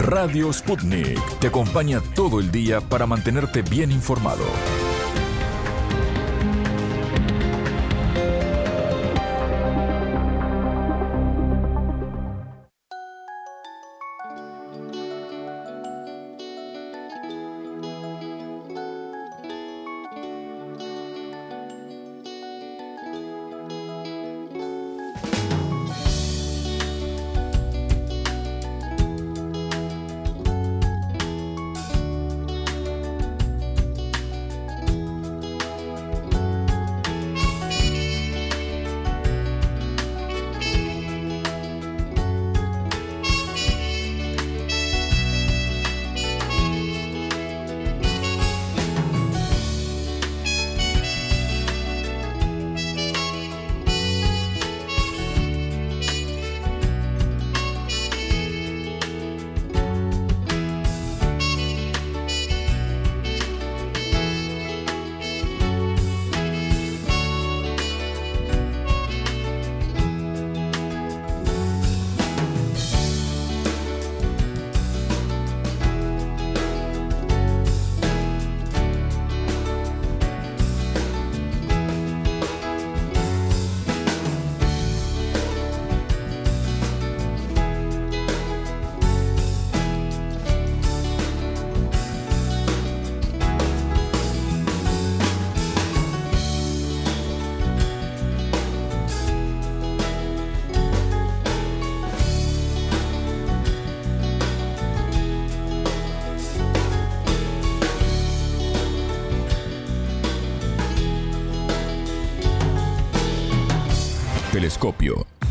[0.07, 4.45] Radio Sputnik te acompaña todo el día para mantenerte bien informado.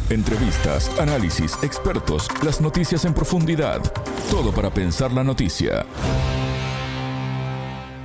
[0.10, 3.82] Entrevistas, análisis, expertos, las noticias en profundidad.
[4.30, 5.86] Todo para pensar la noticia.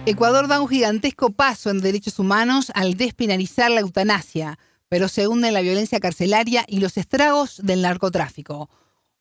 [0.07, 4.59] Ecuador da un gigantesco paso en derechos humanos al despenalizar la eutanasia,
[4.89, 8.71] pero se hunde en la violencia carcelaria y los estragos del narcotráfico.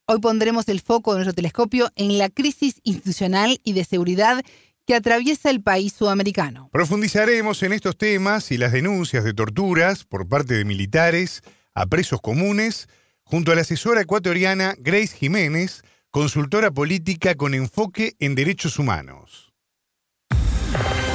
[0.06, 4.42] Hoy pondremos el foco de nuestro telescopio en la crisis institucional y de seguridad
[4.88, 6.70] que atraviesa el país sudamericano.
[6.72, 11.44] Profundizaremos en estos temas y las denuncias de torturas por parte de militares
[11.80, 12.90] a presos comunes
[13.24, 19.54] junto a la asesora ecuatoriana Grace Jiménez, consultora política con enfoque en derechos humanos.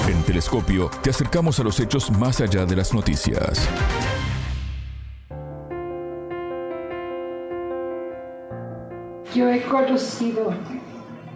[0.09, 3.69] En Telescopio te acercamos a los hechos más allá de las noticias.
[9.35, 10.55] Yo he conocido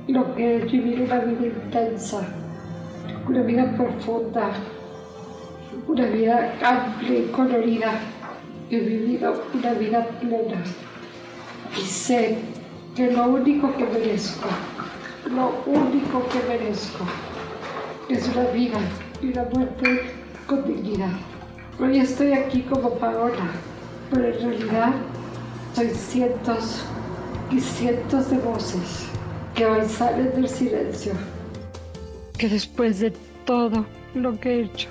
[0.06, 2.26] lo que es vivir una vida intensa,
[3.28, 4.52] una vida profunda,
[5.86, 8.00] una vida amplia y colorida.
[8.70, 10.62] He vivido una vida plena
[11.74, 12.36] y sé
[12.94, 14.46] que lo único que merezco,
[15.30, 17.04] lo único que merezco
[18.10, 18.78] es una vida
[19.22, 20.10] y una muerte
[20.46, 21.12] con dignidad.
[21.80, 23.52] Hoy estoy aquí como Paola,
[24.10, 24.92] pero en realidad
[25.74, 26.84] soy cientos
[27.50, 29.06] y cientos de voces
[29.54, 31.14] que hoy salen del silencio.
[32.36, 33.12] Que después de
[33.46, 34.90] todo lo que he hecho,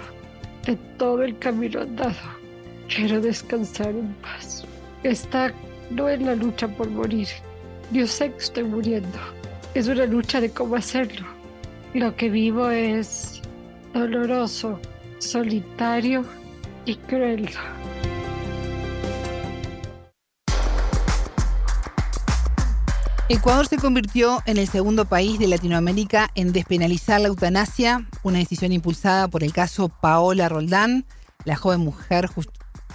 [0.66, 2.37] de todo el camino andado,
[2.88, 4.66] quiero descansar en paz.
[5.04, 5.54] Esta
[5.92, 7.28] no es la lucha por morir.
[7.92, 9.18] Yo sé que estoy muriendo.
[9.74, 11.26] Es una lucha de cómo hacerlo.
[11.94, 13.42] Lo que vivo es
[13.94, 14.80] doloroso,
[15.20, 16.26] solitario
[16.86, 17.50] y cruel.
[23.30, 28.72] Ecuador se convirtió en el segundo país de Latinoamérica en despenalizar la eutanasia, una decisión
[28.72, 31.06] impulsada por el caso Paola Roldán,
[31.44, 32.30] la joven mujer,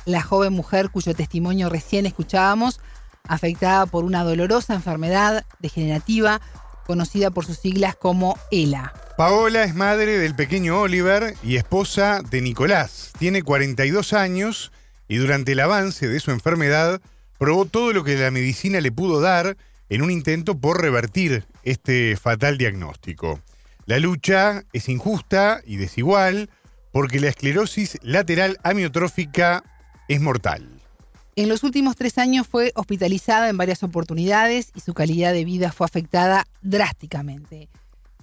[0.05, 2.81] la joven mujer cuyo testimonio recién escuchábamos,
[3.29, 6.41] afectada por una dolorosa enfermedad degenerativa
[6.87, 8.93] conocida por sus siglas como ELA.
[9.17, 13.13] Paola es madre del pequeño Oliver y esposa de Nicolás.
[13.19, 14.73] Tiene 42 años
[15.09, 17.01] y durante el avance de su enfermedad
[17.39, 19.57] probó todo lo que la medicina le pudo dar
[19.89, 23.41] en un intento por revertir este fatal diagnóstico.
[23.85, 26.49] La lucha es injusta y desigual
[26.93, 29.65] porque la esclerosis lateral amiotrófica
[30.13, 30.69] es mortal.
[31.35, 35.73] En los últimos tres años fue hospitalizada en varias oportunidades y su calidad de vida
[35.73, 37.69] fue afectada drásticamente.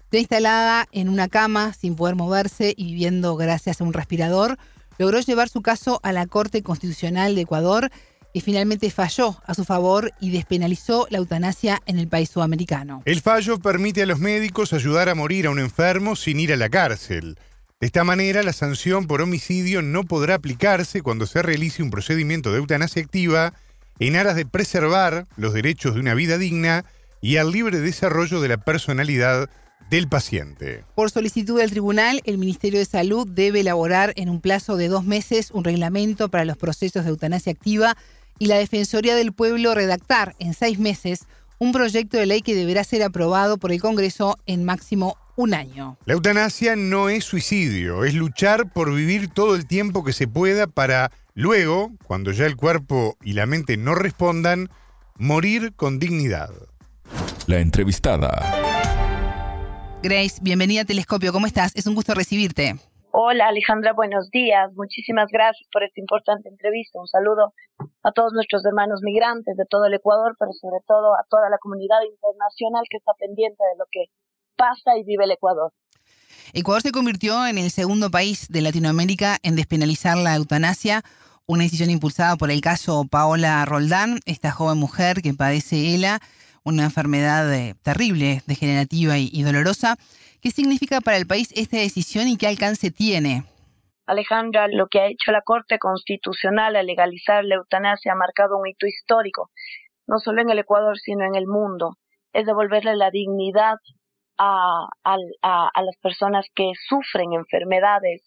[0.04, 4.58] Está instalada en una cama sin poder moverse y viviendo gracias a un respirador,
[5.00, 7.90] logró llevar su caso a la Corte Constitucional de Ecuador
[8.32, 13.02] y finalmente falló a su favor y despenalizó la eutanasia en el país sudamericano.
[13.06, 16.58] El fallo permite a los médicos ayudar a morir a un enfermo sin ir a
[16.58, 17.38] la cárcel.
[17.80, 22.52] De esta manera, la sanción por homicidio no podrá aplicarse cuando se realice un procedimiento
[22.52, 23.54] de eutanasia activa
[24.00, 26.84] en aras de preservar los derechos de una vida digna
[27.22, 29.50] y al libre desarrollo de la personalidad
[29.90, 30.84] del paciente.
[30.94, 35.06] Por solicitud del tribunal, el Ministerio de Salud debe elaborar en un plazo de dos
[35.06, 37.96] meses un reglamento para los procesos de eutanasia activa
[38.40, 41.28] y la Defensoría del Pueblo redactar en seis meses
[41.60, 45.98] un proyecto de ley que deberá ser aprobado por el Congreso en máximo un año.
[46.04, 50.68] La eutanasia no es suicidio, es luchar por vivir todo el tiempo que se pueda
[50.68, 54.68] para luego, cuando ya el cuerpo y la mente no respondan,
[55.16, 56.50] morir con dignidad.
[57.48, 58.32] La entrevistada.
[60.04, 61.74] Grace, bienvenida a Telescopio, ¿cómo estás?
[61.74, 62.76] Es un gusto recibirte.
[63.12, 64.74] Hola Alejandra, buenos días.
[64.76, 67.00] Muchísimas gracias por esta importante entrevista.
[67.00, 67.54] Un saludo
[68.04, 71.58] a todos nuestros hermanos migrantes de todo el Ecuador, pero sobre todo a toda la
[71.60, 74.04] comunidad internacional que está pendiente de lo que
[74.60, 75.72] pasa y vive el Ecuador.
[76.54, 81.04] Ecuador se convirtió en el segundo país de Latinoamérica en despenalizar la eutanasia,
[81.46, 86.20] una decisión impulsada por el caso Paola Roldán, esta joven mujer que padece ELA,
[86.64, 89.96] una enfermedad eh, terrible, degenerativa y dolorosa.
[90.42, 93.46] ¿Qué significa para el país esta decisión y qué alcance tiene?
[94.10, 98.68] Alejandra, lo que ha hecho la Corte Constitucional al legalizar la eutanasia ha marcado un
[98.68, 99.52] hito histórico,
[100.08, 101.98] no solo en el Ecuador, sino en el mundo.
[102.34, 103.76] Es devolverle la dignidad
[104.40, 104.88] a,
[105.76, 108.24] las personas que sufren enfermedades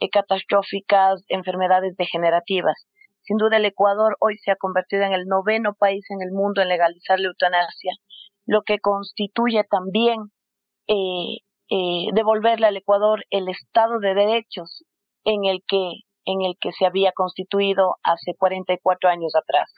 [0.00, 2.86] eh, catastróficas, enfermedades degenerativas.
[3.22, 6.60] Sin duda, el Ecuador hoy se ha convertido en el noveno país en el mundo
[6.60, 7.92] en legalizar la eutanasia,
[8.46, 10.30] lo que constituye también
[10.86, 11.38] eh,
[11.70, 14.84] eh, devolverle al Ecuador el Estado de Derechos
[15.24, 19.70] en el que en el que se había constituido hace 44 años atrás.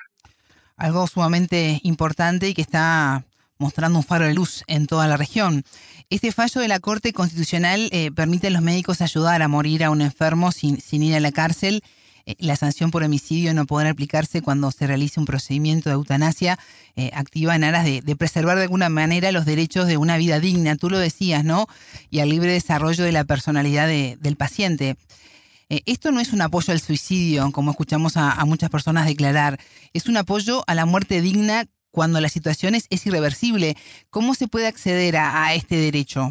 [0.76, 3.24] Algo sumamente importante y que está
[3.58, 5.64] mostrando un faro de luz en toda la región.
[6.08, 9.90] Este fallo de la Corte Constitucional eh, permite a los médicos ayudar a morir a
[9.90, 11.82] un enfermo sin, ir a la cárcel
[12.26, 16.58] eh, la sanción por homicidio no podrá aplicarse cuando se realice un procedimiento de eutanasia
[16.94, 20.76] eh, activa en aras de, preservar de alguna manera los derechos de una vida digna,
[20.76, 21.66] tú lo decías, ¿no?
[22.10, 24.96] Y al libre desarrollo de la personalidad del paciente.
[25.68, 29.58] Esto no es un apoyo al suicidio, como escuchamos a, muchas personas declarar,
[29.92, 33.74] es un apoyo a la muerte digna cuando la situación es, irreversible.
[34.10, 36.28] ¿Cómo se puede acceder a, este derecho?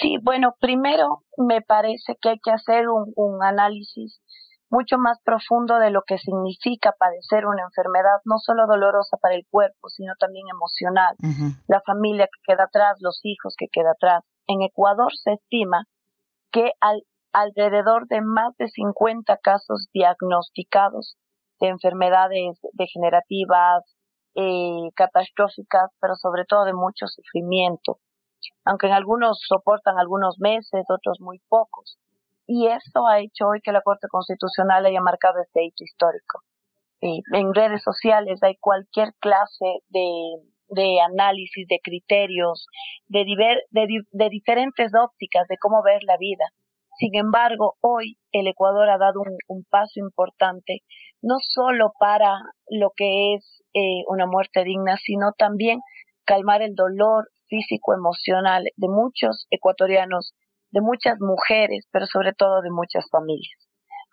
[0.00, 4.20] Sí, bueno, primero me parece que hay que hacer un, análisis
[4.70, 9.44] mucho más profundo de lo que significa padecer una enfermedad, no solo dolorosa para el
[9.50, 11.16] cuerpo, sino también emocional.
[11.66, 14.22] La familia que queda atrás, los hijos que queda atrás.
[14.46, 15.86] En Ecuador se estima
[16.52, 21.16] que al, alrededor de más de 50 casos diagnosticados
[21.58, 23.82] de enfermedades degenerativas,
[24.34, 27.98] eh, catastróficas, pero sobre todo de mucho sufrimiento,
[28.64, 31.98] aunque en algunos soportan algunos meses, otros muy pocos.
[32.46, 36.42] Y esto ha hecho hoy que la Corte Constitucional haya marcado este hecho histórico.
[37.00, 40.04] en redes sociales hay cualquier clase de,
[40.68, 42.66] de análisis, de criterios,
[43.08, 43.24] de,
[43.70, 46.44] de, de diferentes ópticas de cómo ver la vida.
[46.96, 50.82] Sin embargo, hoy el Ecuador ha dado un, paso importante,
[51.22, 52.38] no solo para
[52.68, 55.80] lo que es eh, una muerte digna, sino también
[56.24, 60.34] calmar el dolor físico, emocional de muchos ecuatorianos,
[60.70, 63.58] de muchas mujeres, pero sobre todo de muchas familias.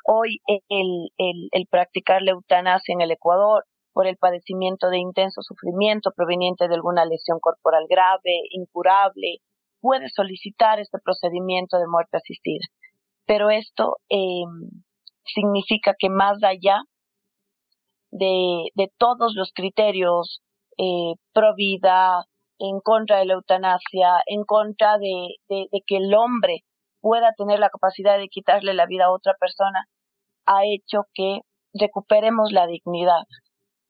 [0.06, 5.42] Hoy el, el, el practicar la eutanasia en el Ecuador por el padecimiento de intenso
[5.42, 9.40] sufrimiento proveniente de alguna lesión corporal grave, incurable,
[9.82, 12.66] puede solicitar este procedimiento de muerte asistida.
[13.26, 14.44] Pero esto eh,
[15.26, 16.82] significa que más allá
[18.12, 20.42] de, de todos los criterios
[20.78, 22.24] eh, pro vida,
[22.60, 26.64] en contra de la eutanasia, en contra de, de, de que el hombre
[27.00, 29.86] pueda tener la capacidad de quitarle la vida a otra persona,
[30.46, 31.40] ha hecho que
[31.74, 33.24] recuperemos la dignidad,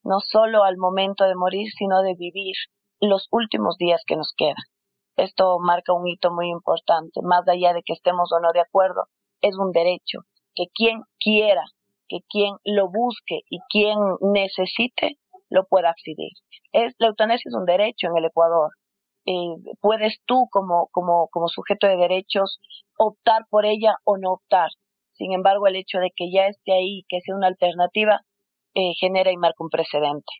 [0.03, 2.55] no solo al momento de morir, sino de vivir
[3.01, 4.55] los últimos días que nos quedan.
[5.22, 9.03] Esto marca un hito muy importante, más allá de que estemos o no de acuerdo,
[9.39, 10.22] es un derecho,
[10.55, 11.63] que quien quiera,
[12.07, 15.19] que quien lo busque y quien necesite,
[15.49, 16.32] lo pueda acceder.
[16.72, 18.72] Es, la eutanasia es un derecho en el Ecuador.
[19.28, 22.59] Eh, puedes tú como, como, como sujeto de derechos
[22.97, 24.69] optar por ella o no optar.
[25.13, 28.22] Sin embargo, el hecho de que ya esté ahí, que sea una alternativa,
[28.74, 30.34] eh, genera y marca un precedente.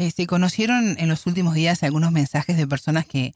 [0.00, 3.34] Eh, se conocieron en los últimos días algunos mensajes de personas que,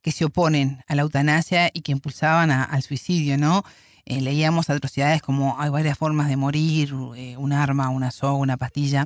[0.00, 3.64] que se oponen a la eutanasia y que impulsaban al suicidio, ¿no?
[4.06, 9.04] Eh, leíamos atrocidades como hay varias formas de morir, un arma, una soga, una pastilla.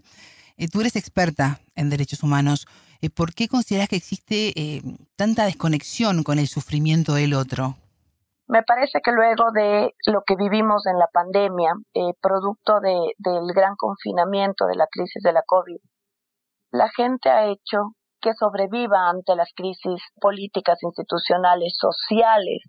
[0.70, 2.68] tú eres experta en derechos humanos.
[3.16, 4.80] ¿Por qué consideras que existe
[5.16, 7.74] tanta desconexión con el sufrimiento del otro?
[8.46, 11.72] Me parece que luego de lo que vivimos en la pandemia,
[12.20, 15.80] producto de, del gran confinamiento de la crisis de la COVID,
[16.72, 22.62] la gente ha hecho que sobreviva ante las crisis políticas, institucionales, sociales,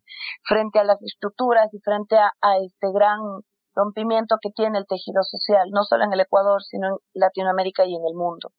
[0.44, 2.32] frente a las estructuras y frente a,
[2.64, 3.20] este gran
[3.76, 7.96] rompimiento que tiene el tejido social, no solo en el Ecuador, sino en Latinoamérica y
[7.96, 8.52] en el mundo.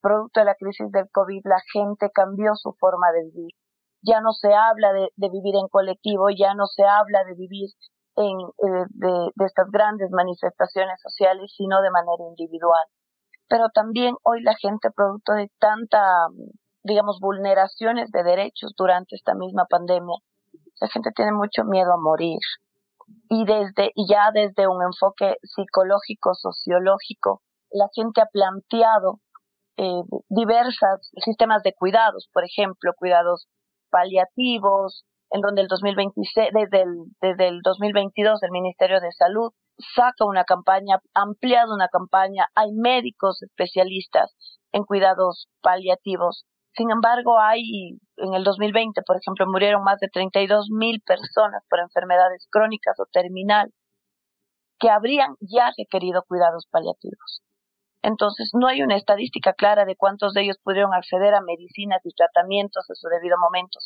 [0.00, 3.52] Producto de la crisis del COVID, la gente cambió su forma de vivir.
[4.02, 7.68] Ya no se habla de, vivir en colectivo, ya no se habla de vivir
[8.16, 8.86] en, eh,
[9.34, 12.86] de estas grandes manifestaciones sociales, sino de manera individual
[13.50, 16.00] pero también hoy la gente, producto de tanta,
[16.84, 20.16] digamos, vulneraciones de derechos durante esta misma pandemia,
[20.80, 22.38] la gente tiene mucho miedo a morir.
[23.28, 27.42] Y desde, y ya desde un enfoque psicológico, sociológico,
[27.72, 29.18] la gente ha planteado
[29.76, 33.48] eh, diversos sistemas de cuidados, por ejemplo, cuidados
[33.90, 39.50] paliativos, en donde el 2026, desde el, desde el 2022 el Ministerio de Salud
[39.94, 44.34] saca una campaña, ampliado una campaña, hay médicos especialistas
[44.72, 46.44] en cuidados paliativos.
[46.76, 51.80] Sin embargo, hay, en el 2020, por ejemplo, murieron más de 32 mil personas por
[51.80, 53.72] enfermedades crónicas o terminal
[54.78, 57.42] que habrían ya requerido cuidados paliativos.
[58.02, 62.14] Entonces, no hay una estadística clara de cuántos de ellos pudieron acceder a medicinas y
[62.14, 63.78] tratamientos en su debido momento.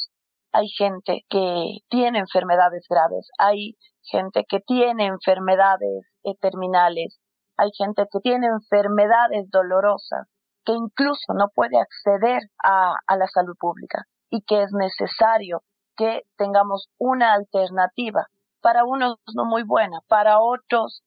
[0.56, 6.06] Hay gente que tiene enfermedades graves, hay gente que tiene enfermedades
[6.40, 7.18] terminales,
[7.56, 10.28] hay gente que tiene enfermedades dolorosas,
[10.64, 15.62] que incluso no puede acceder a, a la salud pública y que es necesario
[15.96, 18.28] que tengamos una alternativa,
[18.60, 21.02] para unos no muy buena, para otros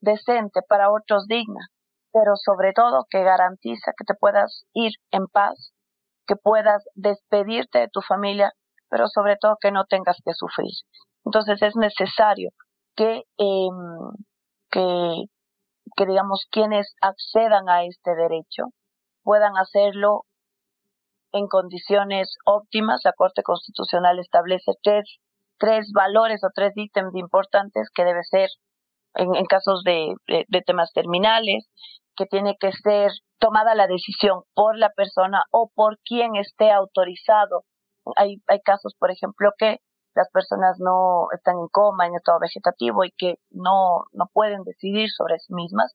[0.00, 1.70] decente, para otros digna,
[2.12, 5.72] pero sobre todo que garantiza que te puedas ir en paz,
[6.24, 8.52] que puedas despedirte de tu familia,
[8.88, 10.72] pero sobre todo que no tengas que sufrir.
[11.24, 12.50] Entonces es necesario
[12.94, 14.10] que, em,
[14.70, 15.24] que,
[15.96, 18.64] que, digamos, quienes accedan a este derecho
[19.22, 20.22] puedan hacerlo
[21.32, 23.00] en condiciones óptimas.
[23.04, 25.18] La Corte Constitucional establece tres,
[25.58, 28.48] tres valores o tres ítems importantes que debe ser
[29.14, 30.14] en, casos de,
[30.66, 31.66] temas terminales,
[32.16, 37.62] que tiene que ser tomada la decisión por la persona o por quien esté autorizado.
[38.16, 39.78] Hay, hay casos, por ejemplo, que
[40.16, 45.10] las personas no están en coma, en estado vegetativo y que no, no pueden decidir
[45.10, 45.94] sobre sí mismas.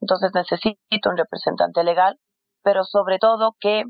[0.00, 2.18] Entonces necesito un representante legal,
[2.62, 3.84] pero sobre todo que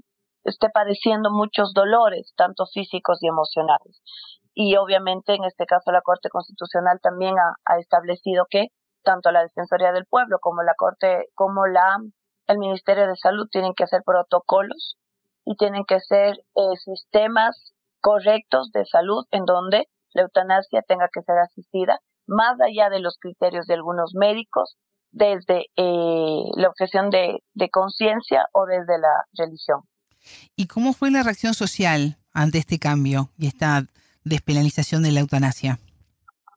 [0.44, 4.00] esté padeciendo muchos dolores, tanto físicos y emocionales.
[4.54, 8.68] Y obviamente en este caso la Corte Constitucional también ha, establecido que
[9.04, 11.98] tanto la Defensoría del Pueblo como la Corte, como la,
[12.48, 14.96] el Ministerio de Salud tienen que hacer protocolos
[15.48, 17.72] y tienen que ser eh, sistemas
[18.02, 23.16] correctos de salud en donde la eutanasia tenga que ser asistida, más allá de los
[23.18, 24.76] criterios de algunos médicos,
[25.10, 29.80] desde eh, la objeción de, de conciencia o desde la religión.
[30.54, 33.84] ¿Y cómo fue la reacción social ante este cambio y esta
[34.24, 35.78] despenalización de la eutanasia?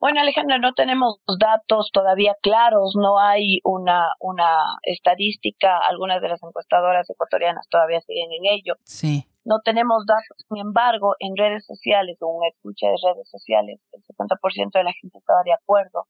[0.02, 6.42] Bueno, Alejandra, no tenemos datos todavía claros, no hay una, una estadística, algunas de las
[6.42, 8.74] encuestadoras ecuatorianas todavía siguen en ello.
[8.84, 9.28] Sí.
[9.46, 14.02] No tenemos datos, sin embargo, en redes sociales o en escucha de redes sociales, el
[14.02, 16.08] 70% de la gente estaba de acuerdo,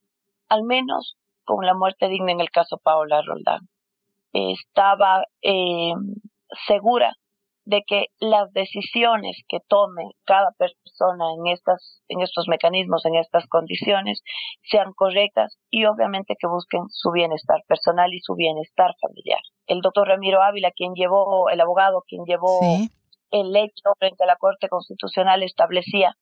[0.47, 3.67] al menos con la muerte digna en el caso Paola Roldán.
[4.31, 5.91] Estaba eh,
[6.65, 7.13] segura
[7.65, 13.47] de que las decisiones que tome cada persona en estas en estos mecanismos en estas
[13.47, 14.21] condiciones
[14.63, 19.39] sean correctas y obviamente que busquen su bienestar personal y su bienestar familiar.
[19.67, 22.59] El doctor Ramiro Ávila, quien llevó el abogado, quien llevó
[23.31, 26.15] el hecho frente a la Corte Constitucional establecía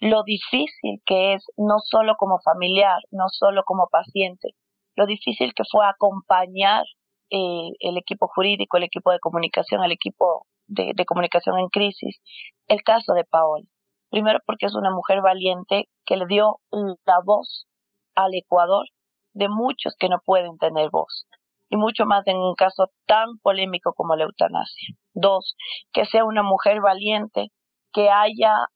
[0.00, 4.50] lo difícil que es no solo como familiar, no solo como paciente,
[4.94, 6.84] lo difícil que fue acompañar
[7.30, 12.20] eh, el equipo jurídico, el equipo de comunicación, el equipo de, comunicación en crisis,
[12.68, 13.64] el caso de Paola.
[14.10, 17.66] Primero porque es una mujer valiente que le dio la voz
[18.14, 18.86] al Ecuador
[19.32, 21.26] de muchos que no pueden tener voz.
[21.68, 24.94] Y mucho más en un caso tan polémico como la eutanasia.
[25.14, 25.56] Dos,
[25.92, 27.48] que sea una mujer valiente
[27.92, 28.66] que haya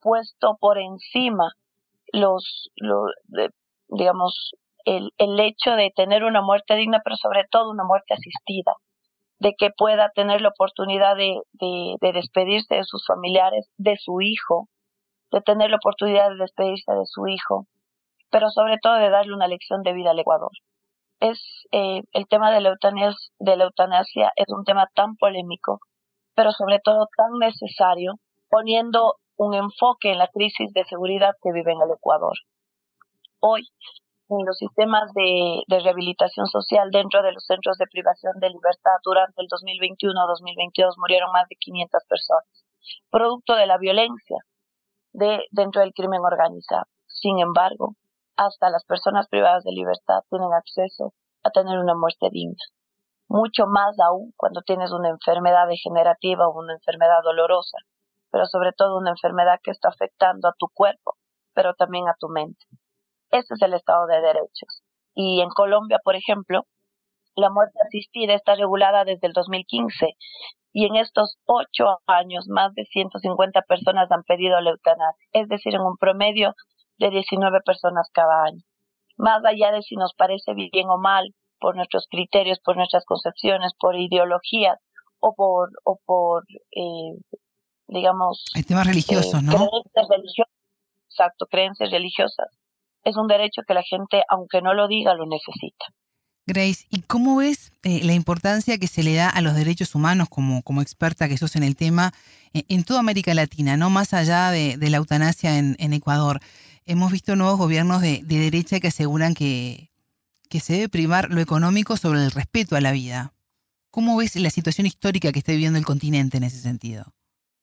[0.00, 1.52] puesto por encima
[2.12, 2.70] los,
[3.88, 4.52] digamos,
[4.84, 8.72] el, el hecho de tener una muerte digna, pero sobre todo una muerte asistida
[9.40, 14.68] de que pueda tener la oportunidad de, de, despedirse de sus familiares, de su hijo,
[15.30, 17.66] de tener la oportunidad de despedirse de su hijo,
[18.30, 20.50] pero sobre todo de darle una lección de vida al Ecuador.
[21.20, 21.40] Es
[21.72, 25.80] eh, el tema de la, eutanasia, de la eutanasia es un tema tan polémico,
[26.34, 28.14] pero sobre todo tan necesario,
[28.48, 32.36] poniendo un enfoque en la crisis de seguridad que vive en el Ecuador.
[33.40, 33.68] Hoy
[34.30, 39.40] en los sistemas de, rehabilitación social dentro de los centros de privación de libertad durante
[39.40, 42.64] el 2021-2022 murieron más de 500 personas,
[43.10, 44.38] producto de la violencia
[45.12, 46.84] de, dentro del crimen organizado.
[47.06, 47.94] Sin embargo,
[48.36, 52.62] hasta las personas privadas de libertad tienen acceso a tener una muerte digna.
[53.28, 57.78] Mucho más aún cuando tienes una enfermedad degenerativa o una enfermedad dolorosa,
[58.30, 61.16] pero sobre todo una enfermedad que está afectando a tu cuerpo,
[61.54, 62.64] pero también a tu mente.
[63.30, 64.82] Ese es el Estado de Derechos.
[65.14, 66.62] Y en Colombia, por ejemplo,
[67.34, 70.16] la muerte asistida está regulada desde el 2015
[70.72, 75.74] y en estos ocho años más de 150 personas han pedido la eutanasia, es decir,
[75.74, 76.54] en un promedio
[76.98, 78.62] de 19 personas cada año.
[79.16, 83.72] Más allá de si nos parece bien o mal, por nuestros criterios, por nuestras concepciones,
[83.78, 84.78] por ideologías
[85.18, 87.18] o por, o por eh,
[87.88, 88.44] digamos...
[88.54, 89.52] El tema religioso, eh, ¿no?
[89.52, 90.54] Creencias religiosas,
[91.08, 92.48] exacto, creencias religiosas
[93.04, 95.86] es un derecho que la gente, aunque no lo diga, lo necesita.
[96.46, 100.28] Grace, ¿y cómo ves eh, la importancia que se le da a los derechos humanos
[100.30, 102.12] como, como experta que sos en el tema
[102.54, 106.40] eh, en, toda América Latina, no más allá de, la eutanasia en, Ecuador?
[106.86, 109.90] Hemos visto nuevos gobiernos de, derecha que aseguran que,
[110.48, 113.34] que se debe primar lo económico sobre el respeto a la vida.
[113.90, 117.04] ¿Cómo ves la situación histórica que está viviendo el continente en ese sentido?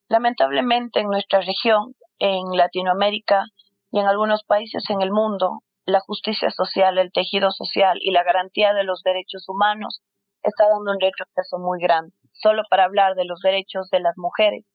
[0.10, 3.46] Lamentablemente en nuestra región, en Latinoamérica,
[3.96, 8.24] y en algunos países en el mundo, la justicia social, el tejido social y la
[8.24, 10.02] garantía de los derechos humanos
[10.44, 12.14] está dando un retroceso muy grande.
[12.34, 14.66] Solo para hablar de los derechos de las mujeres,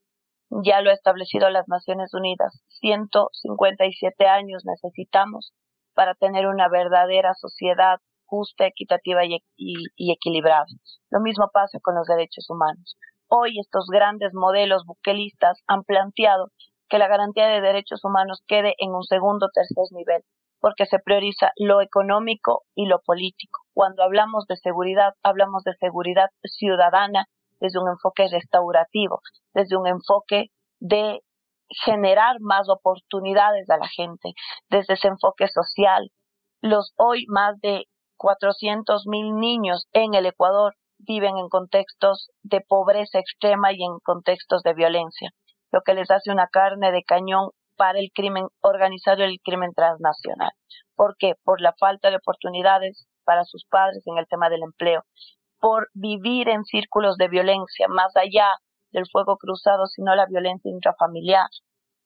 [0.64, 2.62] ya lo ha establecido las Naciones Unidas.
[2.80, 5.52] 157 años necesitamos
[5.92, 10.64] para tener una verdadera sociedad justa, equitativa y, y, equilibrada.
[11.10, 12.97] Lo mismo pasa con los derechos humanos.
[13.28, 16.47] Hoy estos grandes modelos buquelistas han planteado
[16.90, 20.22] que la garantía de derechos humanos quede en un segundo o tercer nivel,
[20.60, 23.60] porque se prioriza lo económico y lo político.
[23.72, 27.26] Cuando hablamos de seguridad, hablamos de seguridad ciudadana
[27.60, 29.20] desde un enfoque restaurativo,
[29.54, 30.48] desde un enfoque
[30.80, 31.20] de
[31.68, 34.32] generar más oportunidades a la gente,
[34.68, 36.10] desde ese enfoque social.
[36.60, 37.84] Los hoy más de
[38.16, 44.62] 400 mil niños en el Ecuador viven en contextos de pobreza extrema y en contextos
[44.62, 45.30] de violencia,
[45.72, 49.72] lo que les hace una carne de cañón para el crimen organizado y el crimen
[49.74, 50.52] transnacional.
[50.94, 51.34] ¿Por qué?
[51.44, 55.05] Por la falta de oportunidades para sus padres en el tema del empleo,
[55.60, 58.56] por vivir en círculos de violencia, más allá
[58.92, 61.48] del fuego cruzado, sino la violencia intrafamiliar.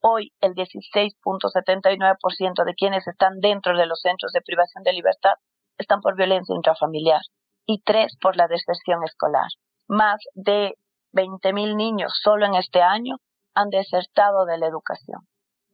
[0.00, 5.34] Hoy el 16.79% de quienes están dentro de los centros de privación de libertad
[5.78, 7.22] están por violencia intrafamiliar
[7.66, 9.48] y tres por la deserción escolar.
[9.88, 10.74] Más de
[11.14, 13.16] 20.000 niños solo en este año
[13.54, 15.20] han desertado de la educación,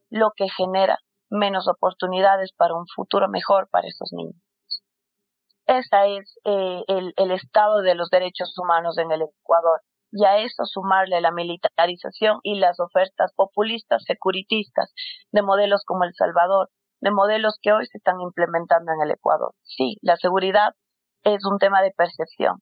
[0.09, 0.99] lo que genera
[1.29, 4.41] menos oportunidades para un futuro mejor para esos niños.
[5.65, 9.81] Ese es eh, el, el estado de los derechos humanos en el Ecuador
[10.11, 14.93] y a eso sumarle la militarización y las ofertas populistas, securitistas
[15.31, 19.53] de modelos como El Salvador, de modelos que hoy se están implementando en el Ecuador.
[19.63, 20.73] Sí, la seguridad
[21.23, 22.57] es un tema de percepción,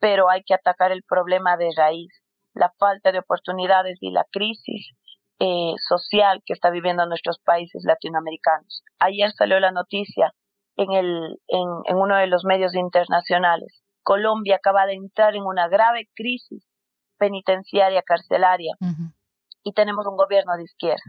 [0.00, 2.12] pero hay que atacar el problema de raíz,
[2.54, 4.90] la falta de oportunidades y la crisis
[5.38, 8.82] eh, social que está viviendo nuestros países latinoamericanos.
[8.98, 10.32] Ayer salió la noticia
[10.76, 13.82] en, el, en, en uno de los medios internacionales.
[14.02, 16.64] Colombia acaba de entrar en una grave crisis
[17.18, 18.74] penitenciaria carcelaria
[19.62, 21.02] y tenemos un gobierno de izquierda.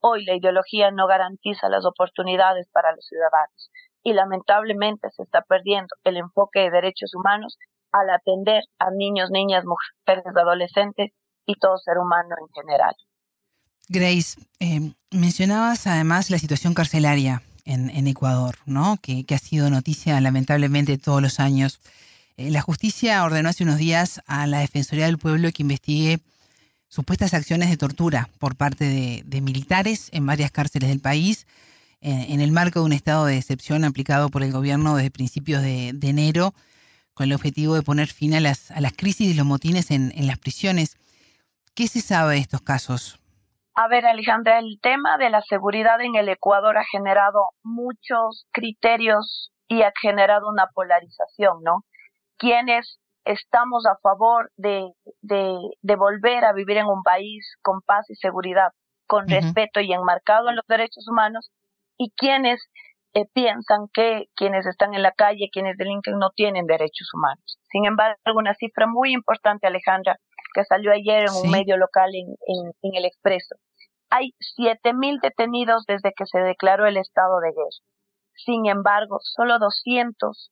[0.00, 3.70] Hoy la ideología no garantiza las oportunidades para los ciudadanos
[4.02, 7.56] y lamentablemente se está perdiendo el enfoque de derechos humanos
[7.92, 11.10] al atender a niños, niñas, mujeres, adolescentes
[11.46, 12.94] y todo ser humano en general.
[13.88, 18.98] Grace, eh, mencionabas además la situación carcelaria en, Ecuador, ¿no?
[19.00, 21.80] Que, ha sido noticia lamentablemente todos los años.
[22.36, 26.18] Eh, la justicia ordenó hace unos días a la Defensoría del Pueblo que investigue
[26.88, 31.46] supuestas acciones de tortura por parte de militares en varias cárceles del país
[32.00, 35.88] en el marco de un estado de excepción aplicado por el gobierno desde principios de,
[36.02, 36.54] enero,
[37.14, 40.12] con el objetivo de poner fin a las, a las crisis y los motines en,
[40.26, 40.96] las prisiones.
[41.74, 43.20] ¿Qué se sabe de estos casos?
[43.74, 49.52] A ver, Alejandra, el tema de la seguridad en el Ecuador ha generado muchos criterios
[49.68, 51.84] y ha generado una polarización, ¿no?
[52.36, 54.90] Quienes estamos a favor de,
[55.22, 58.72] de, volver a vivir en un país con paz y seguridad,
[59.06, 61.50] con respeto y enmarcado en los derechos humanos,
[61.96, 62.60] y quienes
[63.12, 67.58] eh, piensan que quienes están en la calle, quienes delinquen, no tienen derechos humanos.
[67.70, 70.16] Sin embargo, una cifra muy importante, Alejandra,
[70.54, 73.56] que salió ayer en un medio local en, en, El Expreso.
[74.10, 77.84] Hay 7.000 detenidos desde que se declaró el estado de guerra.
[78.34, 80.50] Sin embargo, solo 200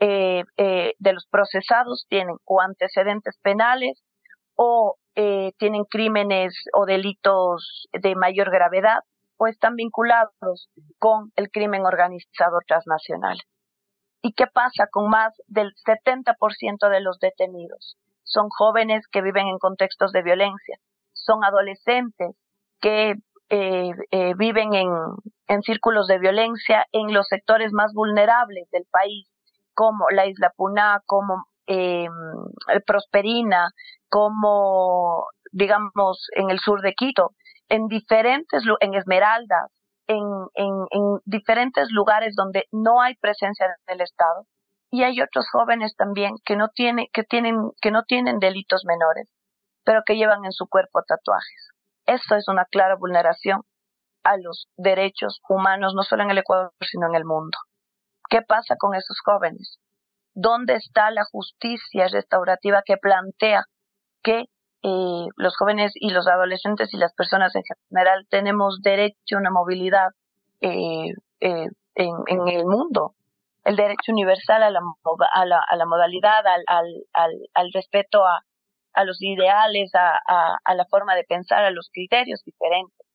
[0.00, 4.02] eh, eh, de los procesados tienen o antecedentes penales
[4.54, 4.96] o
[5.58, 9.00] tienen crímenes o delitos de mayor gravedad
[9.38, 13.38] o están vinculados con el crimen organizado transnacional.
[14.20, 17.96] ¿Y qué pasa con más del 70% de los detenidos?
[18.24, 20.76] Son jóvenes que viven en contextos de violencia,
[21.12, 22.36] son adolescentes
[22.80, 23.14] que
[23.50, 24.88] eh, eh, viven en,
[25.46, 29.26] en círculos de violencia en los sectores más vulnerables del país,
[29.72, 32.08] como la isla Puná, como eh,
[32.86, 33.70] Prosperina,
[34.08, 37.32] como digamos en el sur de Quito,
[37.68, 39.70] en diferentes, en Esmeraldas,
[40.06, 40.24] en,
[40.54, 44.46] en, en diferentes lugares donde no hay presencia del Estado.
[44.90, 49.28] Y hay otros jóvenes también que no, tiene, que, tienen, que no tienen delitos menores,
[49.84, 51.68] pero que llevan en su cuerpo tatuajes.
[52.06, 53.60] Esto es una clara vulneración
[54.24, 57.58] a los derechos humanos, no solo en el Ecuador, sino en el mundo.
[58.30, 59.78] ¿Qué pasa con esos jóvenes?
[60.34, 63.64] ¿Dónde está la justicia restaurativa que plantea
[64.22, 64.46] que
[64.82, 69.50] eh, los jóvenes y los adolescentes y las personas en general tenemos derecho a una
[69.50, 70.10] movilidad
[70.60, 73.14] eh, eh, en, el mundo,
[73.64, 74.80] el derecho universal a la,
[75.34, 78.40] a la, modalidad, al, al, al, al, respeto a,
[79.04, 83.06] los ideales, a, la forma de pensar, a los criterios diferentes.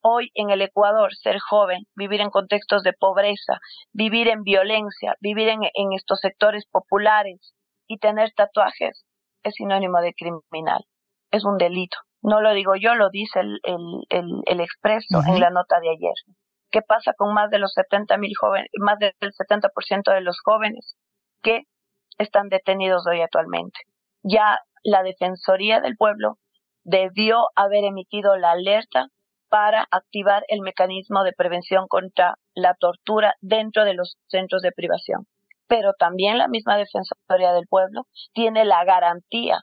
[0.00, 3.58] Hoy en el Ecuador ser joven, vivir en contextos de pobreza,
[3.92, 7.52] vivir en violencia, vivir en, estos sectores populares
[7.88, 9.04] y tener tatuajes
[9.44, 10.84] es sinónimo de criminal.
[11.30, 11.96] Es un delito.
[12.22, 16.14] No lo digo yo, lo dice el, el, el, expreso en la nota de ayer.
[16.70, 20.96] ¿Qué pasa con más de los 70 mil jóvenes, más del 70% de los jóvenes
[21.42, 21.64] que
[22.18, 23.78] están detenidos hoy actualmente?
[24.22, 26.38] Ya la Defensoría del Pueblo
[26.82, 29.08] debió haber emitido la alerta
[29.50, 35.26] para activar el mecanismo de prevención contra la tortura dentro de los centros de privación
[35.66, 39.60] pero también la misma Defensoría del Pueblo tiene la garantía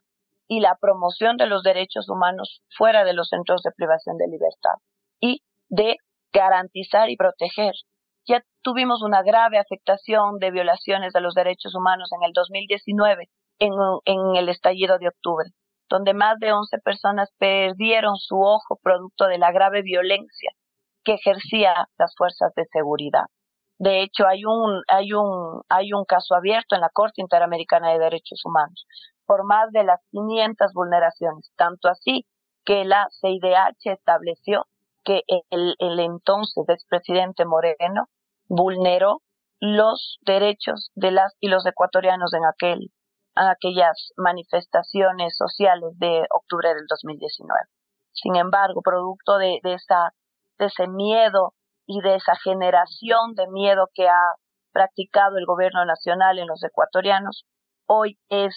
[0.47, 4.75] y la promoción de los derechos humanos fuera de los centros de privación de libertad
[5.19, 5.95] y de
[6.33, 7.73] garantizar y proteger
[8.27, 13.29] Ya tuvimos una grave afectación de violaciones de los derechos humanos en el 2019,
[13.59, 13.71] en,
[14.05, 15.49] en el estallido de octubre,
[15.89, 20.51] donde más de 11 personas perdieron su ojo producto de la grave violencia
[21.03, 23.25] que ejercía las fuerzas de seguridad.
[23.81, 27.97] De hecho, hay un, hay un, hay un caso abierto en la Corte Interamericana de
[27.97, 28.85] Derechos Humanos
[29.25, 32.27] por más de las 500 vulneraciones, tanto así
[32.63, 34.67] que la CIDH estableció
[35.03, 38.07] que el, el entonces expresidente Moreno
[38.47, 39.23] vulneró
[39.59, 42.91] los derechos de las y los ecuatorianos en aquel
[43.35, 47.59] en aquellas manifestaciones sociales de octubre del 2019.
[48.11, 50.13] Sin embargo, producto de, de, esa,
[50.59, 51.55] de ese miedo
[51.85, 54.35] y de esa generación de miedo que ha
[54.71, 57.45] practicado el gobierno nacional en los ecuatorianos,
[57.85, 58.55] hoy es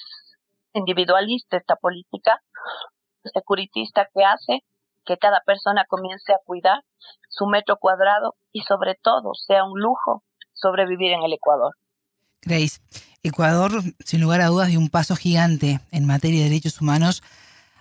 [0.72, 2.40] individualista esta política
[3.32, 4.60] securitista que hace
[5.04, 6.82] que cada persona comience a cuidar
[7.28, 10.22] su metro cuadrado y sobre todo sea un lujo
[10.52, 11.74] sobrevivir en el Ecuador.
[12.42, 12.80] Grace,
[13.22, 13.70] Ecuador,
[14.04, 17.22] sin lugar a dudas, dio un paso gigante en materia de derechos humanos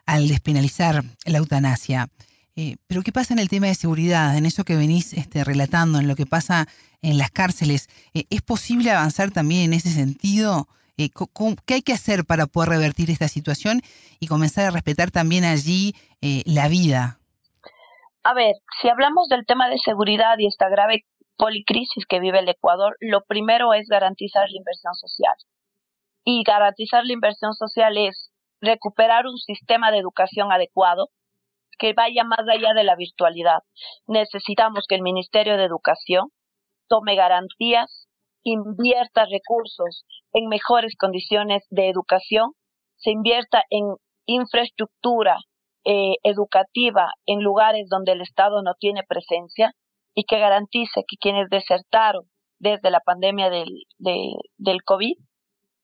[0.05, 2.07] al despenalizar la eutanasia.
[2.55, 5.99] Eh, pero ¿qué pasa en el tema de seguridad, en eso que venís este, relatando,
[5.99, 6.67] en lo que pasa
[7.01, 7.89] en las cárceles?
[8.13, 10.67] Eh, ¿Es posible avanzar también en ese sentido?
[10.97, 11.09] Eh,
[11.65, 13.81] ¿Qué hay que hacer para poder revertir esta situación
[14.19, 17.19] y comenzar a respetar también allí eh, la vida?
[18.23, 21.05] A ver, si hablamos del tema de seguridad y esta grave
[21.35, 25.35] policrisis que vive el Ecuador, lo primero es garantizar la inversión social.
[26.23, 28.29] Y garantizar la inversión social es
[28.61, 31.09] recuperar un sistema de educación adecuado
[31.77, 33.59] que vaya más allá de la virtualidad.
[34.07, 36.29] Necesitamos que el Ministerio de Educación
[36.87, 38.07] tome garantías
[38.43, 42.51] invierta recursos en mejores condiciones de educación,
[42.97, 43.95] se invierta en
[44.25, 45.37] infraestructura
[45.85, 49.71] eh, educativa en lugares donde el Estado no tiene presencia
[50.13, 52.25] y que garantice que quienes desertaron
[52.59, 53.67] desde la pandemia del,
[53.97, 55.15] del COVID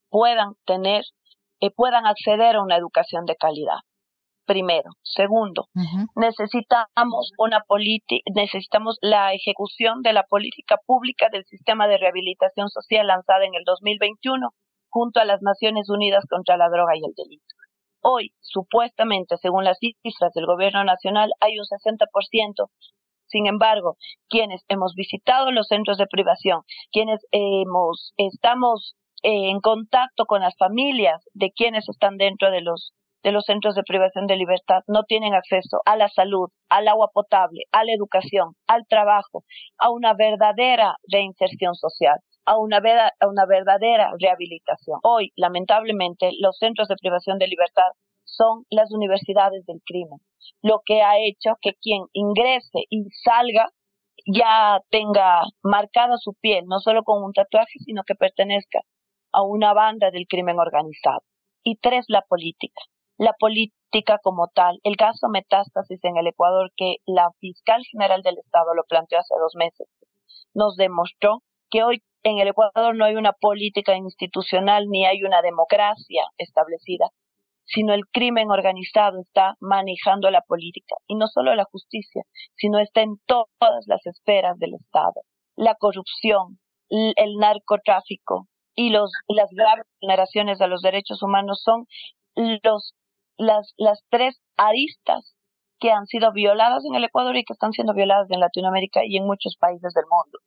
[0.10, 1.03] puedan tener,
[1.60, 3.80] eh, puedan acceder a una educación de calidad
[4.50, 4.90] primero.
[5.04, 5.68] Segundo,
[6.16, 13.06] necesitamos una política, necesitamos la ejecución de la política pública del sistema de rehabilitación social
[13.06, 14.50] lanzada en el 2021
[14.90, 17.46] junto a las Naciones Unidas contra la droga y el delito.
[18.02, 22.72] Hoy, supuestamente, según las cifras del gobierno nacional, hay un 60%.
[23.28, 23.98] Sin embargo,
[24.30, 26.62] quienes hemos visitado los centros de privación,
[26.92, 32.94] quienes hemos, estamos eh, en contacto con las familias de quienes están dentro de los
[33.24, 37.10] de los centros de privación de libertad no tienen acceso a la salud, al agua
[37.14, 39.44] potable, a la educación, al trabajo,
[39.78, 45.00] a una verdadera reinserción social, a una, a una verdadera rehabilitación.
[45.04, 47.91] Hoy, lamentablemente, los centros de privación de libertad
[48.24, 50.20] son las universidades del crimen,
[50.62, 53.70] lo que ha hecho que quien ingrese y salga
[54.26, 58.80] ya tenga marcada su piel, no solo con un tatuaje, sino que pertenezca
[59.32, 61.22] a una banda del crimen organizado.
[61.64, 62.82] Y tres, la política
[63.20, 64.80] la política como tal.
[64.84, 69.36] El caso Metástasis en el Ecuador, que la fiscal general del Estado lo planteó hace
[69.40, 69.88] dos meses,
[70.54, 75.41] nos demostró que hoy en el Ecuador no hay una política institucional ni hay una
[75.41, 77.10] democracia establecida,
[77.66, 82.24] sino el crimen organizado está manejando la política y no solo la justicia,
[82.56, 85.22] sino está en todas las esferas del Estado.
[85.56, 86.58] La corrupción,
[86.90, 91.86] el narcotráfico y los, las graves vulneraciones de los derechos humanos son
[92.64, 92.94] los
[93.40, 95.36] las, las tres aristas
[95.80, 99.18] que han sido violadas en el Ecuador y que están siendo violadas en Latinoamérica y
[99.18, 100.40] en muchos países del mundo.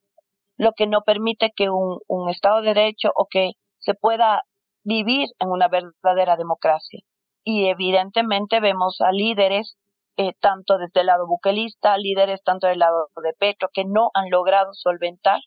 [0.59, 4.43] Lo que no permite que un, un Estado de Derecho o que se pueda
[4.85, 7.01] vivir en una verdadera democracia.
[7.44, 9.77] Y evidentemente vemos a líderes,
[10.19, 14.31] eh, tanto desde el lado buquelista, líderes tanto del lado de Petro, que no han
[14.31, 15.40] logrado solventar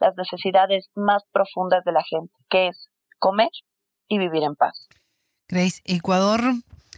[0.00, 2.88] las necesidades más profundas de la gente, que es
[3.18, 3.50] comer
[4.08, 4.88] y vivir en paz.
[5.48, 6.40] Grace, Ecuador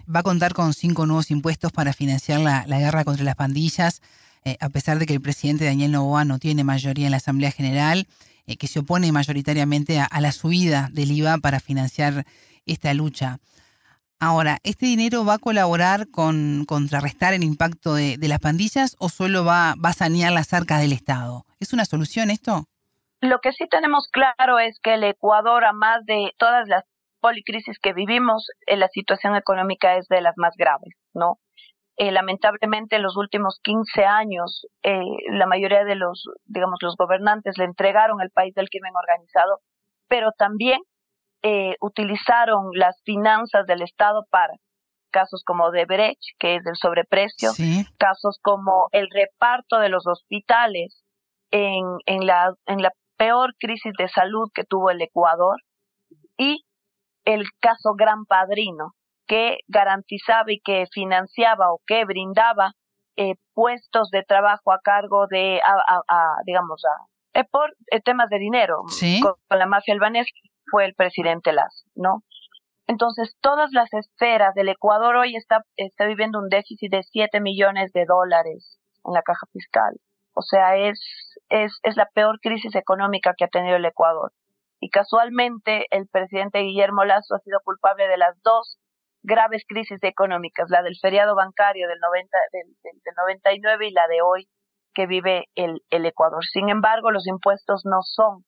[0.06, 4.02] va a contar con cinco nuevos impuestos para financiar la, guerra contra las pandillas,
[4.44, 7.50] eh, a pesar de que el presidente Daniel Novoa no tiene mayoría en la Asamblea
[7.50, 8.06] General,
[8.46, 12.24] eh, que se opone mayoritariamente a, la subida del IVA para financiar
[12.66, 13.38] esta lucha.
[14.18, 19.44] Ahora, ¿este dinero va a colaborar con contrarrestar el impacto de, las pandillas o solo
[19.44, 21.46] va, va a sanear las arcas del Estado?
[21.58, 22.66] ¿Es una solución esto?
[23.20, 26.84] Lo que sí tenemos claro es que el Ecuador, a más de todas las
[27.20, 31.38] policrisis que vivimos, eh, la situación económica es de las más graves, ¿no?
[31.96, 37.58] Eh, lamentablemente, en los últimos 15 años, eh, la mayoría de los, digamos, los gobernantes
[37.58, 39.60] le entregaron el país del crimen organizado,
[40.08, 40.80] pero también
[41.80, 44.52] utilizaron las finanzas del Estado para
[45.10, 47.52] casos como de Brecht, que es del sobreprecio,
[47.96, 51.02] casos como el reparto de los hospitales
[51.50, 55.56] en, en, la, en la peor crisis de salud que tuvo el Ecuador
[56.36, 56.64] y
[57.24, 58.94] el caso Gran Padrino,
[59.26, 62.72] que garantizaba y que financiaba o que brindaba
[63.16, 68.38] eh, puestos de trabajo a cargo de, a, digamos, a, eh, por eh, temas de
[68.38, 68.82] dinero.
[69.22, 70.30] Con, la mafia albanesa
[70.70, 72.22] fue el presidente Lazo, ¿no?
[72.86, 77.92] Entonces, todas las esferas del Ecuador hoy está, está viviendo un déficit de 7 millones
[77.92, 79.94] de dólares en la caja fiscal.
[80.34, 80.98] O sea, es,
[81.50, 84.32] es, es la peor crisis económica que ha tenido el Ecuador.
[84.80, 88.78] Y casualmente, el presidente Guillermo Lazo ha sido culpable de las dos
[89.22, 94.22] graves crisis económicas, la del feriado bancario del, 90, del, del 99 y la de
[94.22, 94.48] hoy
[94.94, 96.44] que vive el, el Ecuador.
[96.44, 98.44] Sin embargo, los impuestos no son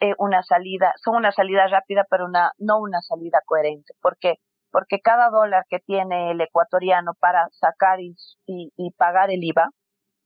[0.00, 3.94] eh, una salida, son una salida rápida, pero una, no una salida coherente.
[4.00, 4.34] ¿Por qué?
[4.70, 8.16] Porque cada dólar que tiene el ecuatoriano para sacar y,
[8.46, 9.70] y, pagar el IVA,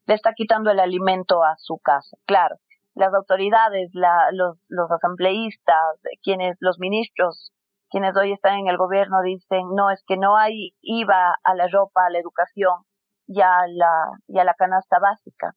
[0.06, 2.16] le está quitando el alimento a su casa.
[2.24, 2.56] Claro,
[2.98, 7.52] las autoridades, la, los, los asambleístas, quienes, los ministros
[7.90, 11.68] quienes hoy están en el gobierno dicen, no, es que no hay IVA a la
[11.68, 12.82] ropa, a la educación
[13.26, 15.52] y a la, y a la canasta básica.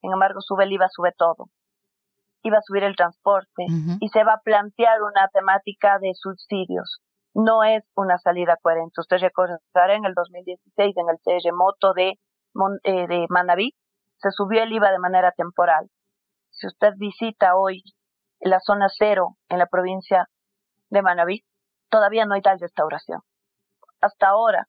[0.00, 1.46] Sin embargo, sube el IVA, sube todo.
[2.42, 3.66] Iba a subir el transporte
[4.00, 7.00] y se va a plantear una temática de subsidios.
[7.34, 9.00] No es una salida coherente.
[9.00, 12.14] Usted recordará en el 2016, en el terremoto de,
[12.84, 13.74] eh, de Manaví,
[14.16, 15.88] se subió el IVA de manera temporal.
[16.60, 17.82] Si usted visita hoy
[18.38, 20.26] la zona cero en la provincia
[20.90, 21.42] de Manaví,
[21.88, 23.22] todavía no hay tal restauración.
[24.02, 24.66] Hasta ahora,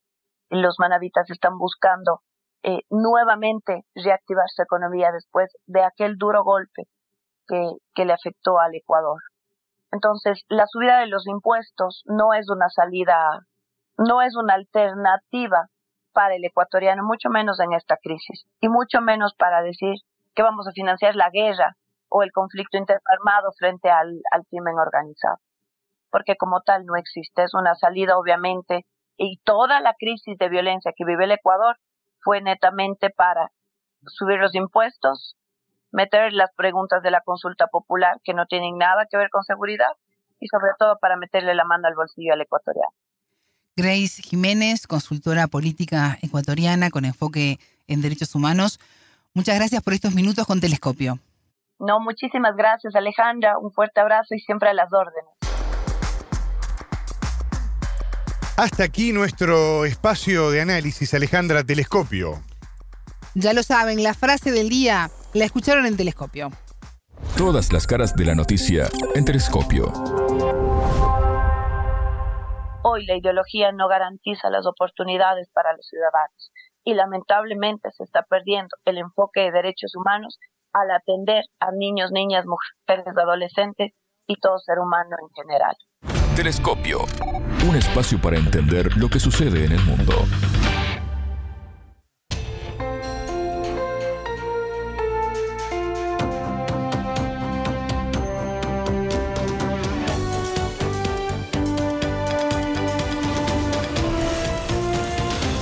[0.48, 2.20] los manavitas están buscando
[2.62, 6.84] eh, nuevamente reactivar su economía después de aquel duro golpe
[7.46, 9.20] que, que le afectó al Ecuador.
[9.90, 13.40] Entonces, la subida de los impuestos no es una salida,
[13.98, 15.66] no es una alternativa
[16.14, 19.96] para el ecuatoriano, mucho menos en esta crisis, y mucho menos para decir
[20.34, 21.76] que vamos a financiar la guerra
[22.12, 25.38] o el conflicto interarmado frente al, al crimen organizado
[26.12, 27.42] porque como tal no existe.
[27.42, 28.84] Es una salida, obviamente,
[29.16, 31.78] y toda la crisis de violencia que vive el Ecuador
[32.20, 33.50] fue netamente para
[34.06, 35.36] subir los impuestos,
[35.90, 39.92] meter las preguntas de la consulta popular que no tienen nada que ver con seguridad
[40.38, 42.92] y sobre todo para meterle la mano al bolsillo al ecuatoriano.
[43.74, 48.80] Grace Jiménez, consultora política ecuatoriana con enfoque en derechos humanos.
[49.32, 51.18] Muchas gracias por estos minutos con Telescopio.
[51.84, 55.32] No, muchísimas gracias Alejandra, un fuerte abrazo y siempre a las órdenes.
[58.56, 62.34] Hasta aquí nuestro espacio de análisis, Alejandra Telescopio.
[63.34, 66.50] Ya lo saben, la frase del día la escucharon en Telescopio.
[67.36, 68.84] Todas las caras de la noticia
[69.16, 69.86] en Telescopio.
[72.84, 76.52] Hoy la ideología no garantiza las oportunidades para los ciudadanos
[76.84, 80.38] y lamentablemente se está perdiendo el enfoque de derechos humanos
[80.72, 83.92] al atender a niños, niñas, mujeres, adolescentes
[84.26, 85.76] y todo ser humano en general.
[86.36, 87.00] Telescopio,
[87.68, 90.14] un espacio para entender lo que sucede en el mundo.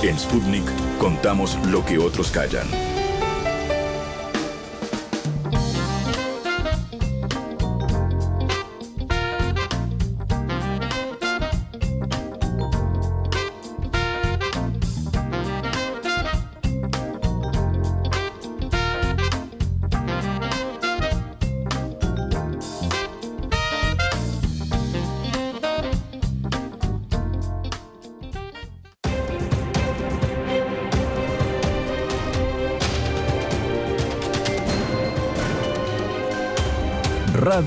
[0.03, 0.65] En Sputnik
[0.97, 2.90] contamos lo que otros callan.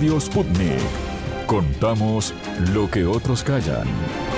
[0.05, 0.76] Radio.
[1.47, 2.35] Contamos
[2.74, 4.34] lo que otros callan.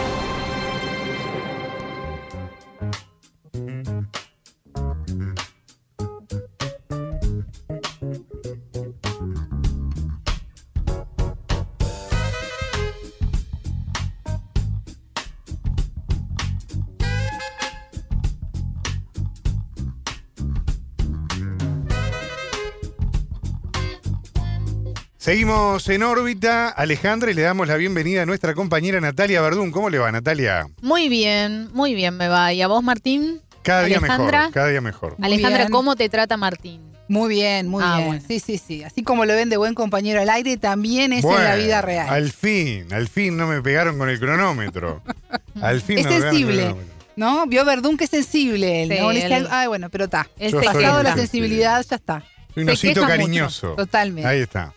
[25.46, 29.70] Seguimos en órbita, Alejandra, y le damos la bienvenida a nuestra compañera Natalia Verdún.
[29.70, 30.66] ¿Cómo le va, Natalia?
[30.82, 32.52] Muy bien, muy bien me va.
[32.52, 33.40] ¿Y a vos, Martín?
[33.62, 35.14] Cada día mejor, cada día mejor.
[35.22, 36.80] Alejandra, ¿cómo te trata Martín?
[37.06, 38.22] Muy bien, muy ah, bien.
[38.26, 38.82] Sí, sí, sí.
[38.82, 42.08] Así como lo ven de buen compañero al aire, también es en la vida real.
[42.08, 45.00] Al fin, al fin no me pegaron con el cronómetro.
[45.62, 46.74] Al fin es sensible.
[47.14, 47.46] ¿No?
[47.46, 49.48] Vio Verdún que es sensible él.
[49.48, 50.28] ay, bueno, pero está.
[50.40, 52.24] El pasado la sensibilidad ya está.
[52.56, 53.74] Un osito mucho, cariñoso.
[53.76, 54.28] totalmente.
[54.28, 54.74] Ahí está.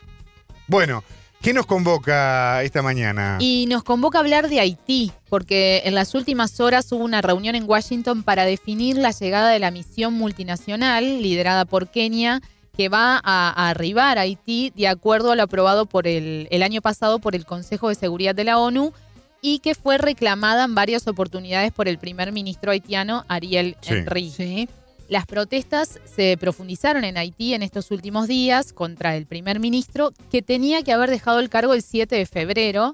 [0.69, 1.03] Bueno,
[1.41, 3.37] ¿qué nos convoca esta mañana?
[3.39, 7.55] Y nos convoca a hablar de Haití, porque en las últimas horas hubo una reunión
[7.55, 12.41] en Washington para definir la llegada de la misión multinacional liderada por Kenia
[12.77, 16.63] que va a, a arribar a Haití de acuerdo a lo aprobado por el, el
[16.63, 18.93] año pasado por el Consejo de Seguridad de la ONU
[19.41, 23.93] y que fue reclamada en varias oportunidades por el primer ministro haitiano Ariel Sí.
[23.95, 24.29] Henry.
[24.29, 24.69] Sí.
[25.09, 30.43] Las protestas se profundizaron en Haití en estos últimos días contra el primer ministro que
[30.43, 32.93] tenía que haber dejado el cargo el 7 de febrero,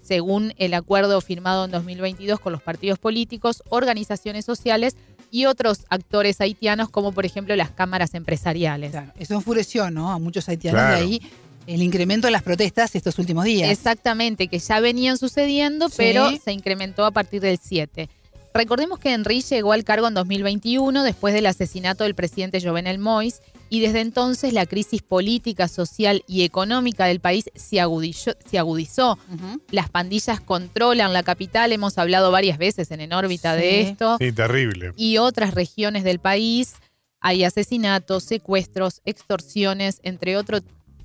[0.00, 4.96] según el acuerdo firmado en 2022 con los partidos políticos, organizaciones sociales
[5.30, 8.94] y otros actores haitianos, como por ejemplo las cámaras empresariales.
[9.18, 10.10] Eso enfureció, ¿no?
[10.10, 10.96] A muchos haitianos Claro.
[10.96, 11.22] de ahí
[11.66, 13.70] el incremento de las protestas estos últimos días.
[13.70, 15.94] Exactamente, que ya venían sucediendo, Sí.
[15.98, 18.08] pero se incrementó a partir del 7.
[18.54, 23.40] Recordemos que Henry llegó al cargo en 2021 después del asesinato del presidente Jovenel Moïse
[23.70, 28.32] y desde entonces la crisis política, social y económica del país se agudizó.
[28.44, 29.18] se agudizó.
[29.70, 34.32] Las pandillas controlan la capital, hemos hablado varias veces en En órbita de esto Sí,
[34.32, 34.92] terrible.
[34.98, 36.74] y otras regiones del país
[37.20, 40.58] hay asesinatos, secuestros, extorsiones, entre otro-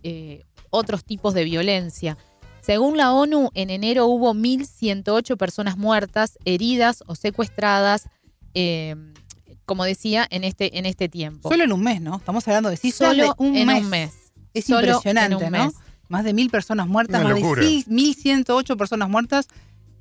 [0.04, 2.18] eh, otros tipos de violencia.
[2.68, 8.10] Según la ONU, en enero hubo 1.108 personas muertas, heridas o secuestradas,
[8.56, 8.94] eh,
[9.64, 11.48] como decía, en este, en este tiempo.
[11.48, 12.18] Solo en un mes, ¿no?
[12.18, 13.84] Estamos hablando de cifras Solo de un en mes.
[13.86, 14.14] un mes.
[14.54, 15.66] Es Solo impresionante, en un ¿no?
[15.66, 15.76] mes.
[16.10, 17.62] Más de mil personas muertas, Una más locura.
[17.62, 19.48] de 1.108 personas muertas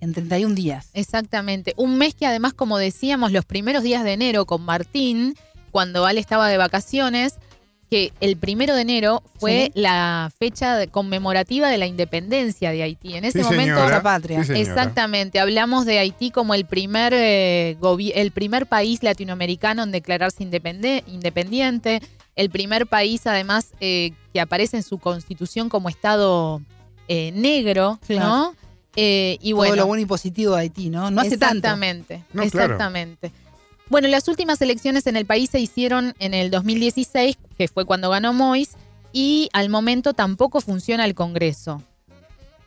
[0.01, 0.91] en 31 días.
[0.93, 1.73] Exactamente.
[1.77, 5.37] Un mes que además, como decíamos, los primeros días de enero con Martín,
[5.71, 7.37] cuando Ale estaba de vacaciones,
[7.91, 9.81] que el primero de enero fue Sí.
[9.81, 13.15] la fecha de- conmemorativa de la independencia de Haití.
[13.15, 13.89] En ese Sí, momento, señora.
[13.97, 14.43] La patria.
[14.45, 17.77] Sí, exactamente, hablamos de Haití como el primer eh,
[18.15, 22.03] el primer país latinoamericano en declararse independiente,
[22.35, 26.61] el primer país además eh, que aparece en su constitución como estado
[27.09, 28.27] eh, negro, Claro.
[28.27, 28.55] ¿no?
[28.97, 31.11] Eh, y Todo bueno, lo bueno y positivo de Haití, ¿no?
[31.11, 31.57] No hace tanto.
[31.59, 32.77] Exactamente, No, claro.
[33.89, 38.11] Bueno, las últimas elecciones en el país se hicieron en el 2016, que fue cuando
[38.11, 38.71] ganó Mois,
[39.13, 41.83] y al momento tampoco funciona el Congreso.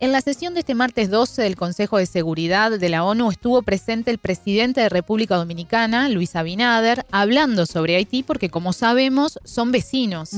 [0.01, 3.61] En la sesión de este martes 12 del Consejo de Seguridad de la ONU estuvo
[3.63, 9.73] presente el presidente de República Dominicana, Luis Abinader, hablando sobre Haití porque como sabemos son
[9.73, 10.31] vecinos.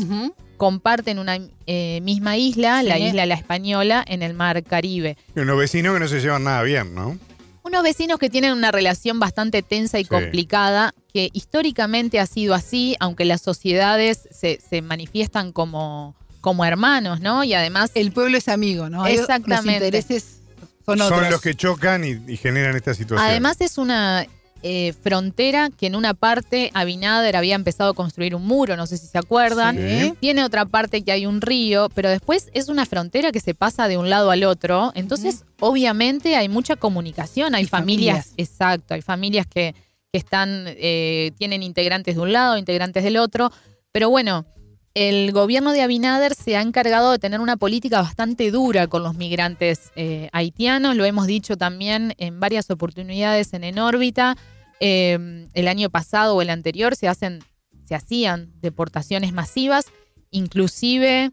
[0.57, 1.37] Comparten una
[1.67, 5.15] eh, misma isla, la isla La Española, en el Mar Caribe.
[5.35, 7.19] Y unos vecinos que no se llevan nada bien, ¿no?
[7.63, 10.09] Unos vecinos que tienen una relación bastante tensa y Sí.
[10.09, 17.19] complicada, que históricamente ha sido así, aunque las sociedades se, se manifiestan como, como hermanos,
[17.21, 17.43] ¿no?
[17.43, 17.91] Y además...
[17.93, 19.05] El pueblo es amigo, ¿no?
[19.05, 19.79] Exactamente.
[19.79, 20.39] Los intereses
[20.85, 21.19] son otros.
[21.21, 23.29] Son los que chocan y, y generan esta situación.
[23.29, 24.25] Además es una
[24.63, 28.97] eh, frontera que en una parte Abinader había empezado a construir un muro, no sé
[28.97, 29.77] si se acuerdan.
[29.77, 30.13] Sí.
[30.19, 33.87] Tiene otra parte que hay un río, pero después es una frontera que se pasa
[33.87, 34.91] de un lado al otro.
[34.95, 38.33] Entonces, obviamente hay mucha comunicación, hay familias, familias.
[38.37, 39.73] exacto, hay familias que,
[40.11, 43.51] que están, eh, tienen integrantes de un lado, integrantes del otro.
[43.91, 44.45] Pero bueno,
[44.93, 49.15] el gobierno de Abinader se ha encargado de tener una política bastante dura con los
[49.15, 50.95] migrantes eh, haitianos.
[50.95, 54.35] Lo hemos dicho también en varias oportunidades en En órbita.
[54.81, 57.39] Eh, el año pasado o el anterior se hacen,
[57.85, 59.85] se hacían deportaciones masivas,
[60.31, 61.31] inclusive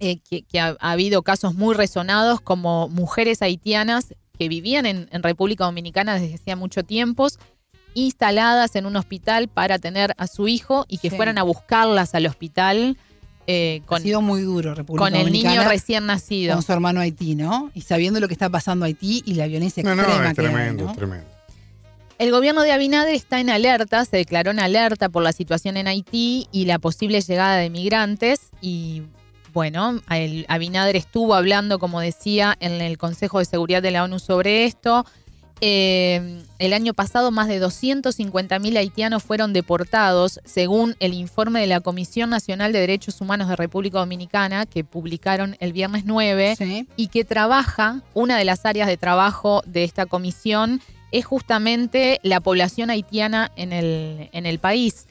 [0.00, 5.64] eh, que, ha habido casos muy resonados como mujeres haitianas que vivían en, en República
[5.64, 7.28] Dominicana desde hacía mucho tiempo,
[7.96, 11.16] instaladas en un hospital para tener a su hijo y que Sí.
[11.16, 12.96] fueran a buscarlas al hospital
[13.48, 16.54] eh, con, ha sido muy duro, República con el niño recién nacido.
[16.54, 17.70] Con su hermano Haití, ¿no?
[17.74, 20.34] Y sabiendo lo que está pasando en Haití y la violencia No, no, extrema es
[20.34, 20.90] que hay, tremendo, ¿no?
[20.90, 21.26] es tremendo.
[22.18, 25.86] El gobierno de Abinader está en alerta, se declaró en alerta por la situación en
[25.86, 28.40] Haití y la posible llegada de migrantes.
[28.60, 29.02] Y
[29.52, 34.18] bueno, el Abinader estuvo hablando, como decía, en el Consejo de Seguridad de la ONU
[34.18, 35.04] sobre esto.
[35.62, 41.80] Eh, el año pasado más de 250.000 haitianos fueron deportados, según el informe de la
[41.80, 47.24] Comisión Nacional de Derechos Humanos de República Dominicana, que publicaron el viernes 9, y que
[47.24, 50.80] trabaja, una de las áreas de trabajo de esta comisión
[51.10, 55.06] es justamente la población haitiana en el, en el país.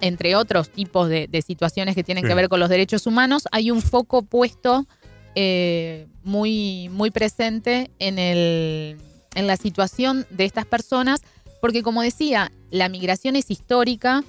[0.00, 2.28] Entre otros tipos de, de situaciones que tienen Sí.
[2.28, 4.86] que ver con los derechos humanos, hay un foco puesto
[5.34, 8.96] eh, muy, muy presente en, el,
[9.34, 11.22] en la situación de estas personas,
[11.60, 14.24] porque como decía, la migración es histórica,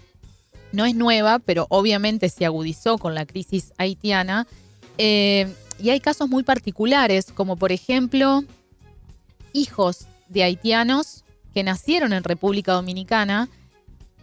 [0.72, 4.48] no es nueva, pero obviamente se agudizó con la crisis haitiana.
[4.98, 8.44] Eh, y hay casos muy particulares, como por ejemplo
[9.54, 11.24] hijos de haitianos
[11.54, 13.50] que nacieron en República Dominicana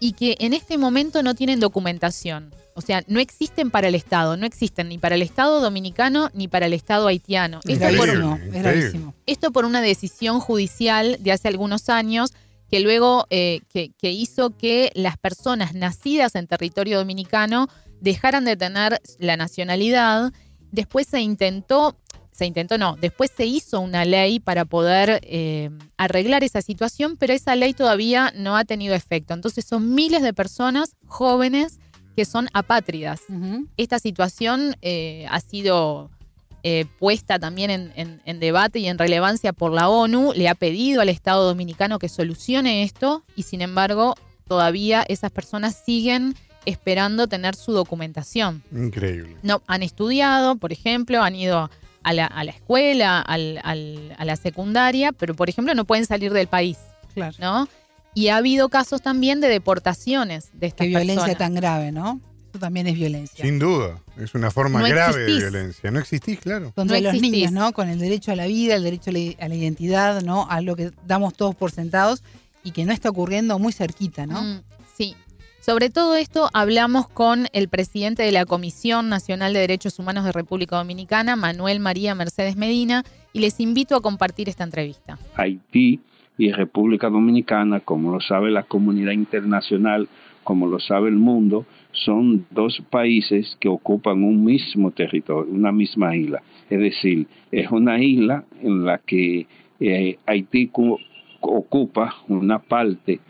[0.00, 2.52] y que en este momento no tienen documentación.
[2.80, 6.48] O sea, no existen para el Estado, no existen ni para el Estado dominicano ni
[6.48, 7.60] para el Estado haitiano.
[7.68, 8.94] Es Esto por, es
[9.26, 12.32] esto por una decisión judicial de hace algunos años
[12.70, 17.68] que luego eh, que, que hizo que las personas nacidas en territorio dominicano
[18.00, 20.32] dejaran de tener la nacionalidad.
[20.72, 21.98] Después se intentó,
[22.32, 27.34] se intentó no, después se hizo una ley para poder eh, arreglar esa situación, pero
[27.34, 29.34] esa ley todavía no ha tenido efecto.
[29.34, 31.78] Entonces son miles de personas jóvenes
[32.16, 33.20] que son apátridas.
[33.76, 36.10] Esta situación eh, ha sido
[36.62, 40.54] eh, puesta también en, en- en debate y en relevancia por la ONU, le ha
[40.54, 44.14] pedido al Estado dominicano que solucione esto y sin embargo
[44.46, 46.34] todavía esas personas siguen
[46.66, 48.62] esperando tener su documentación.
[48.72, 49.36] Increíble.
[49.42, 51.70] No, han estudiado, por ejemplo, han ido
[52.02, 56.04] a la, a la escuela, al- al- a la secundaria, pero por ejemplo no pueden
[56.04, 56.76] salir del país,
[57.14, 57.34] Claro.
[57.40, 57.68] ¿no?
[58.14, 61.38] Y ha habido casos también de deportaciones de estas Qué violencia personas.
[61.38, 62.20] tan grave, ¿no?
[62.50, 63.44] Eso también es violencia.
[63.44, 64.00] Sin duda.
[64.18, 65.34] Es una forma No grave existís.
[65.44, 65.90] de violencia.
[65.92, 66.72] No existís, claro.
[66.74, 67.30] Contra No los existís.
[67.32, 67.72] niños, ¿no?
[67.72, 70.48] Con el derecho a la vida, el derecho a la, a la identidad, ¿no?
[70.50, 72.24] A lo que damos todos por sentados
[72.64, 74.42] y que no está ocurriendo muy cerquita, ¿no?
[74.42, 74.62] Mm,
[74.96, 75.14] sí.
[75.60, 80.32] Sobre todo esto hablamos con el presidente de la Comisión Nacional de Derechos Humanos de
[80.32, 85.18] República Dominicana, Manuel María Mercedes Medina, y les invito a compartir esta entrevista.
[85.36, 86.00] Haití
[86.40, 90.08] y República Dominicana, como lo sabe la comunidad internacional,
[90.42, 96.16] como lo sabe el mundo, son dos países que ocupan un mismo territorio, una misma
[96.16, 96.40] isla.
[96.70, 99.46] Es decir, es una isla en la que
[99.80, 100.98] eh, Haití cu-
[101.40, 103.20] ocupa una parte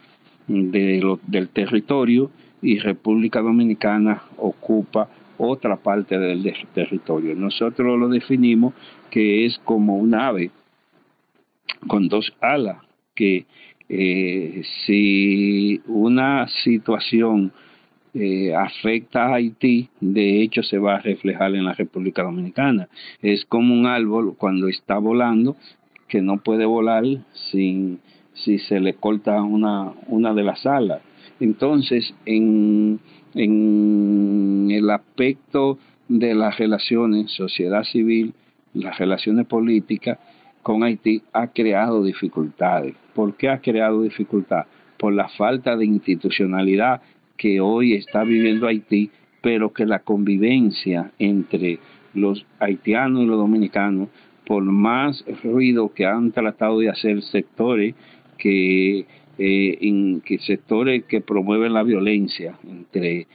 [0.46, 2.30] de lo- del territorio
[2.62, 5.08] y República Dominicana ocupa
[5.38, 7.34] otra parte del de- territorio.
[7.34, 8.72] Nosotros lo definimos
[9.10, 10.50] que es como un ave
[11.88, 12.76] con dos alas,
[13.20, 13.44] que
[13.90, 17.52] eh, si una situación
[18.14, 22.88] eh, afecta a Haití, de hecho se va a reflejar en la República Dominicana.
[23.20, 25.54] Es como un árbol cuando está volando,
[26.08, 27.04] que no puede volar
[27.50, 27.98] sin
[28.32, 31.02] si se le corta una, una de las alas.
[31.38, 33.00] Entonces, en,
[33.34, 35.78] en el aspecto
[36.08, 38.32] de las relaciones, sociedad civil,
[38.72, 40.18] las relaciones políticas
[40.62, 42.94] con Haití ha creado dificultades.
[43.14, 44.66] ¿Por qué ha creado dificultad?
[44.98, 47.00] Por la falta de institucionalidad
[47.36, 49.10] que hoy está viviendo Haití,
[49.40, 51.78] pero que la convivencia entre
[52.12, 54.08] los haitianos y los dominicanos,
[54.44, 57.94] por más ruido que han tratado de hacer sectores
[58.36, 59.06] que,
[59.38, 63.26] eh, que sectores que promueven la violencia entre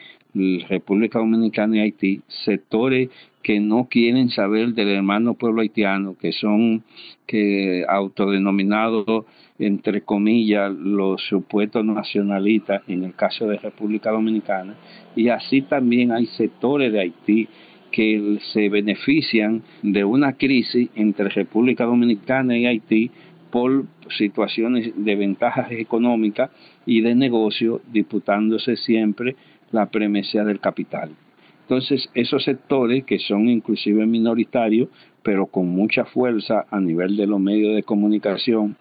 [0.68, 3.10] República Dominicana y Haití, sectores
[3.46, 6.82] que no quieren saber del hermano pueblo haitiano, que son
[7.28, 9.26] que autodenominados
[9.60, 14.74] entre comillas los supuestos nacionalistas en el caso de República Dominicana
[15.16, 17.48] y así también hay sectores de Haití
[17.92, 23.12] que se benefician de una crisis entre República Dominicana y Haití
[23.52, 23.86] por
[24.18, 26.50] situaciones de ventajas económicas
[26.88, 29.36] y de negocio, disputándose siempre
[29.72, 31.12] la premesia del capital.
[31.66, 34.90] Entonces, esos sectores que son inclusive minoritarios,
[35.24, 38.78] pero con mucha fuerza a nivel de los medios de comunicación,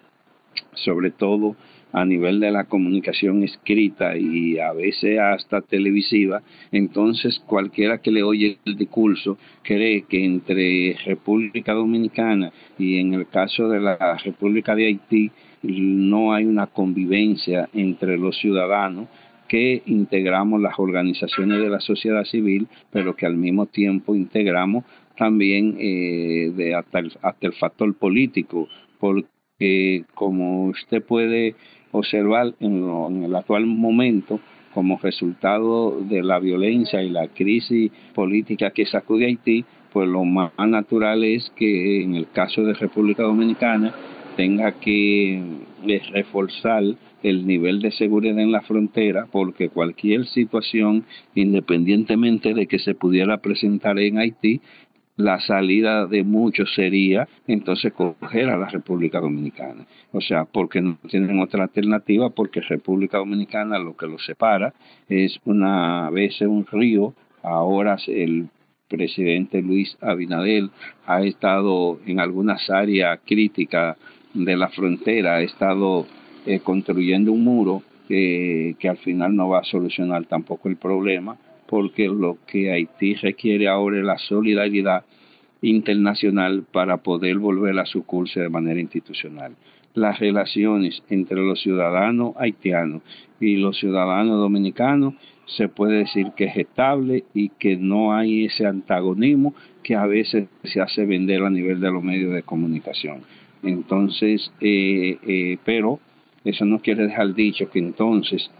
[0.74, 1.56] sobre todo
[1.94, 6.42] a nivel de la comunicación escrita y a veces hasta televisiva,
[6.72, 13.28] entonces cualquiera que le oye el discurso cree que entre República Dominicana y en el
[13.28, 15.30] caso de la República de Haití
[15.62, 19.08] no hay una convivencia entre los ciudadanos
[19.48, 24.84] que integramos las organizaciones de la sociedad civil, pero que al mismo tiempo integramos
[25.16, 28.68] también eh, de hasta, el, hasta el factor político,
[28.98, 31.54] porque como usted puede
[31.92, 34.40] observar en, lo, en el actual momento,
[34.72, 40.50] como resultado de la violencia y la crisis política que sacude Haití, pues lo más
[40.58, 43.94] natural es que en el caso de República Dominicana
[44.36, 45.36] tenga que
[45.86, 46.82] eh, reforzar
[47.24, 53.38] el nivel de seguridad en la frontera porque cualquier situación, independientemente de que se pudiera
[53.38, 54.60] presentar en Haití,
[55.16, 59.86] la salida de muchos sería entonces coger a la República Dominicana.
[60.12, 64.74] O sea, porque no tienen otra alternativa, porque República Dominicana lo que los separa
[65.08, 68.48] es una veces un río, ahora el
[68.88, 70.70] presidente Luis Abinadel
[71.06, 73.96] ha estado en algunas áreas críticas
[74.34, 76.06] de la frontera, ha estado
[76.46, 81.36] eh, construyendo un muro que, que al final no va a solucionar tampoco el problema,
[81.66, 85.04] porque lo que Haití requiere ahora es la solidaridad
[85.62, 89.56] internacional para poder volver a su curso de manera institucional.
[89.94, 93.02] las relaciones entre los ciudadanos haitianos
[93.40, 95.14] y los ciudadanos dominicanos
[95.46, 100.48] se puede decir que es estable y que no hay ese antagonismo que a veces
[100.64, 103.20] se hace vender a nivel de los medios de comunicación.
[103.62, 106.00] Entonces, eh, eh, pero
[106.44, 108.50] eso no quiere dejar dicho que entonces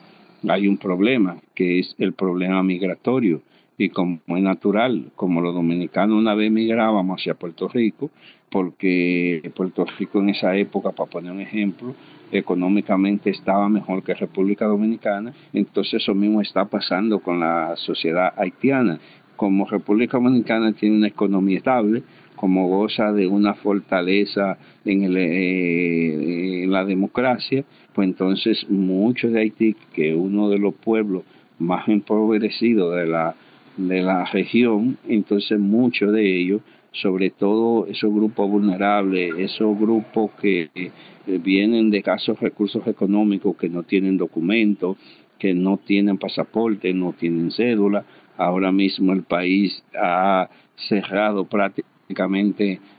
[0.49, 3.43] hay un problema, que es el problema migratorio.
[3.77, 8.11] Y como es natural, como los dominicanos una vez migrábamos hacia Puerto Rico,
[8.51, 11.95] porque Puerto Rico en esa época, para poner un ejemplo,
[12.31, 19.01] económicamente estaba mejor que República Dominicana, entonces eso mismo está pasando con la sociedad haitiana.
[19.35, 22.05] Como República Dominicana tiene una economía estable,
[22.45, 27.65] como goza de una fortaleza en, eh, la democracia,
[27.95, 31.23] pues entonces muchos de Haití, que es uno de los pueblos
[31.59, 33.35] más empobrecidos de la,
[33.79, 36.61] de la región, entonces muchos de ellos
[36.93, 40.91] sobre todo esos grupos vulnerables, esos grupos que eh,
[41.43, 44.99] vienen de casos recursos económicos, que no tienen documentos,
[45.39, 48.05] que no tienen pasaporte, no tienen cédula.
[48.37, 50.51] Ahora mismo el país ha
[50.91, 51.94] cerrado prácticamente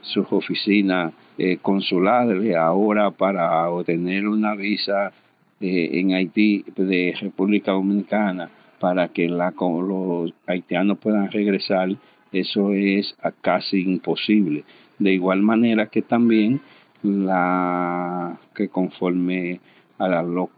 [0.02, 5.12] sus oficinas eh, consulares ahora para obtener una visa
[5.60, 8.50] eh, en Haití de República Dominicana
[8.80, 11.88] para que la, los haitianos puedan regresar
[12.32, 14.64] eso es casi imposible.
[14.98, 16.60] De igual manera que también
[17.02, 19.60] la que conforme
[19.98, 20.48] a los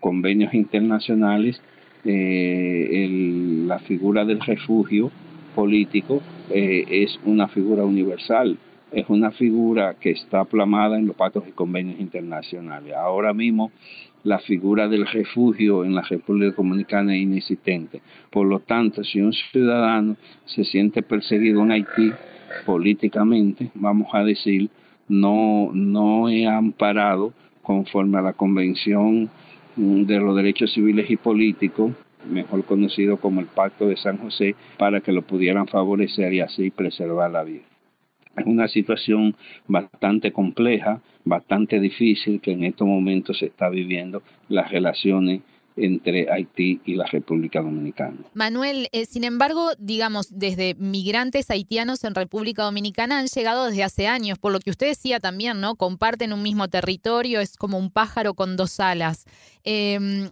[0.00, 1.60] convenios internacionales
[2.04, 3.08] eh,
[3.66, 5.10] la figura del refugio
[5.54, 6.20] político
[6.50, 8.58] eh, es una figura universal,
[8.92, 12.94] es una figura que está plamada en los pactos y convenios internacionales.
[12.94, 13.72] Ahora mismo
[14.24, 18.00] la figura del refugio en la República Dominicana es inexistente.
[18.30, 20.16] Por lo tanto, si un ciudadano
[20.46, 22.12] se siente perseguido en Haití
[22.64, 24.70] políticamente, vamos a decir,
[25.08, 27.32] no, no es amparado
[27.62, 29.28] conforme a la Convención
[29.76, 31.92] de los Derechos Civiles y Políticos,
[32.28, 36.70] mejor conocido como el Pacto de San José, para que lo pudieran favorecer y así
[36.70, 37.62] preservar la vida.
[38.36, 39.36] Es una situación
[39.68, 45.42] bastante compleja, bastante difícil que en estos momentos se está viviendo las relaciones
[45.76, 48.18] entre Haití y la República Dominicana.
[48.32, 54.06] Manuel, eh, sin embargo, digamos, desde migrantes haitianos en República Dominicana han llegado desde hace
[54.06, 55.74] años, por lo que usted decía también, ¿no?
[55.74, 59.24] Comparten un mismo territorio, es como un pájaro con dos alas.
[59.64, 60.30] Em,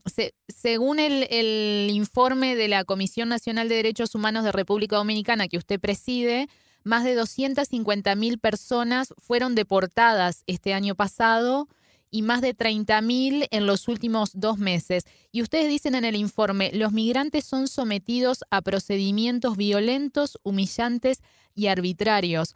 [0.48, 5.58] según el, el informe de la Comisión Nacional de Derechos Humanos de República Dominicana que
[5.58, 6.48] usted preside,
[6.84, 11.68] más de 250.000 personas fueron deportadas este año pasado
[12.12, 15.04] y más de 30.000 en los últimos dos meses.
[15.32, 21.22] Y ustedes dicen en el informe, los migrantes son sometidos a procedimientos violentos, humillantes
[21.54, 22.54] y arbitrarios.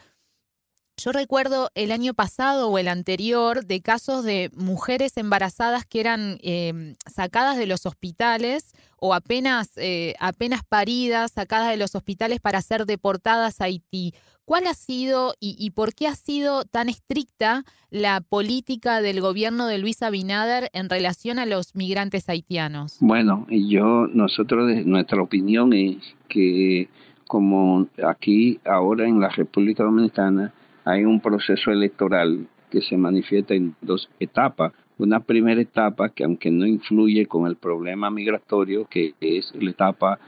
[0.99, 6.39] Yo recuerdo el año pasado o el anterior de casos de mujeres embarazadas que eran
[6.43, 12.63] em, sacadas de los hospitales o apenas, eh, apenas paridas, sacadas de los hospitales para
[12.63, 14.15] ser deportadas a Haití.
[14.47, 19.79] ¿Cuál ha sido y, por qué ha sido tan estricta la política del gobierno de
[19.79, 22.97] Luis Abinader en relación a los migrantes haitianos?
[23.01, 25.97] Bueno, yo, nosotros, nuestra opinión es
[26.29, 26.89] que
[27.27, 30.55] como aquí ahora en la República Dominicana,
[30.85, 34.73] hay un proceso electoral que se manifiesta en dos etapas.
[34.97, 40.21] Una primera etapa que aunque no influye con el problema migratorio, que es la etapa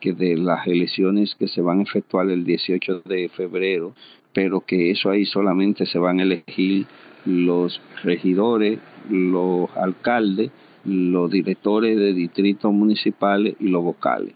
[0.00, 3.94] que de las elecciones que se van a efectuar el 18 de febrero,
[4.32, 6.86] pero que eso ahí solamente se van a elegir
[7.26, 8.78] los regidores,
[9.10, 10.50] los alcaldes,
[10.84, 14.34] los directores de distritos municipales y los vocales.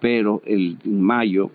[0.00, 1.50] Pero el mayo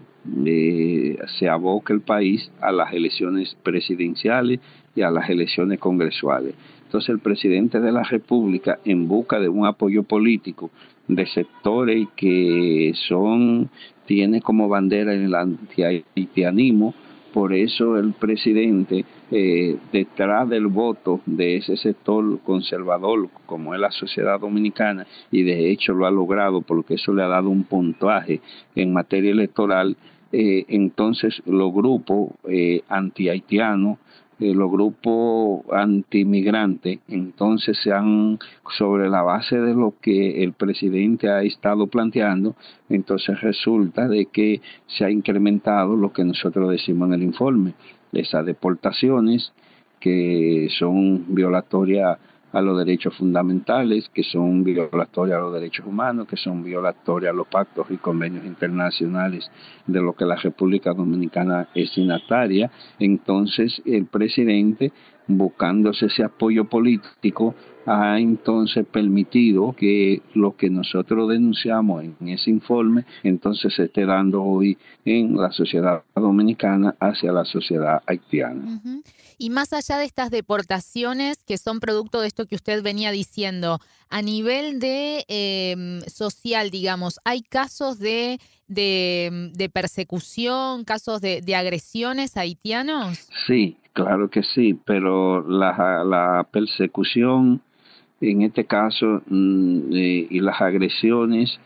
[0.46, 4.60] eh, se aboca el país a las elecciones presidenciales
[4.96, 6.56] y a las elecciones congresuales.
[6.86, 10.70] Entonces el presidente de la República, en busca de un apoyo político
[11.08, 13.70] de sectores que son,
[14.06, 16.94] tiene como bandera el anti-haitianismo,
[17.34, 23.90] por eso el presidente, eh, detrás del voto de ese sector conservador, como es la
[23.90, 28.40] sociedad dominicana, y de hecho lo ha logrado porque eso le ha dado un puntaje
[28.76, 29.98] en materia electoral,
[30.32, 33.98] eh, entonces los grupos eh, anti-haitianos,
[34.40, 38.40] eh, los grupos antimigrantes, entonces se han,
[38.78, 42.56] sobre la base de lo que el presidente ha estado planteando,
[42.90, 47.74] entonces resulta de que se ha incrementado lo que nosotros decimos en el informe,
[48.12, 49.54] esas deportaciones
[50.00, 52.18] que son violatorias
[52.54, 57.36] a los derechos fundamentales, que son violatorias a los derechos humanos, que son violatorias a
[57.36, 59.52] los pactos y convenios internacionales
[59.88, 62.72] de lo que la República Dominicana es signataria.
[63.00, 64.94] Entonces el presidente
[65.28, 67.56] buscándose ese apoyo político,
[67.86, 74.42] ha entonces permitido que lo que nosotros denunciamos en ese informe entonces se esté dando
[74.42, 78.82] hoy en la sociedad dominicana hacia la sociedad haitiana.
[79.38, 83.80] Y más allá de estas deportaciones que son producto de esto que usted venía diciendo,
[84.10, 92.38] a nivel de em, social, digamos, ¿hay casos de, de, persecución, casos de, de agresiones
[92.38, 93.28] haitianos?
[93.48, 97.62] Sí, claro que sí, pero la, la persecución
[98.22, 101.60] en este caso mm, eh, y las agresiones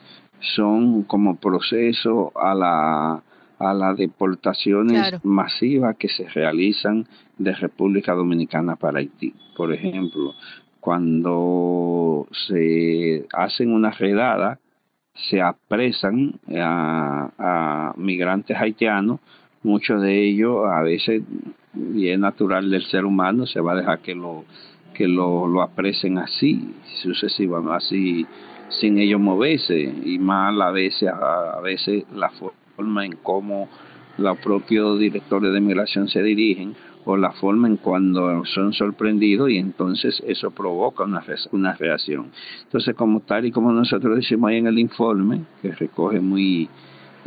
[0.55, 3.23] son como proceso a la
[3.59, 7.07] a las deportaciones masivas que se realizan
[7.39, 9.33] de República Dominicana para Haití.
[9.55, 10.35] Por ejemplo,
[10.79, 14.59] cuando se hacen una redada,
[15.29, 19.19] se apresan a, a migrantes haitianos,
[19.63, 21.23] muchos de ellos a veces,
[21.95, 24.45] y es natural del ser humano, se va a dejar que lo
[24.97, 26.73] que lo, lo apresen así,
[27.03, 28.25] sucesivamente, así,
[28.69, 33.69] sin ellos moverse, y más a veces, a, veces la forma en cómo
[34.17, 36.75] los propios directores de migración se dirigen
[37.05, 42.31] o la forma en cuando son sorprendidos y entonces eso provoca una, una reacción.
[42.63, 46.67] Entonces, como tal y como nosotros decimos ahí en el informe, que recoge muy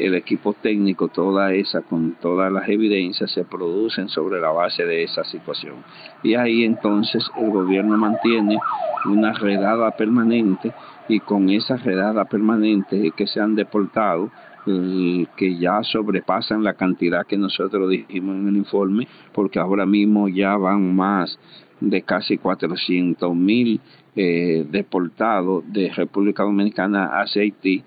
[0.01, 5.03] el equipo técnico, toda esa, con todas las evidencias, se producen sobre la base de
[5.03, 5.77] esa situación.
[6.23, 8.59] Y ahí entonces el gobierno mantiene
[9.07, 10.73] una redada permanente
[11.09, 14.31] y con esa redada permanente que se han deportado,
[14.65, 20.57] que ya sobrepasan la cantidad que nosotros dijimos en el informe, porque ahora mismo ya
[20.57, 21.39] van más
[21.81, 23.81] de casi 400 mil
[24.17, 27.83] eh, deportados de República Dominicana hacia Haití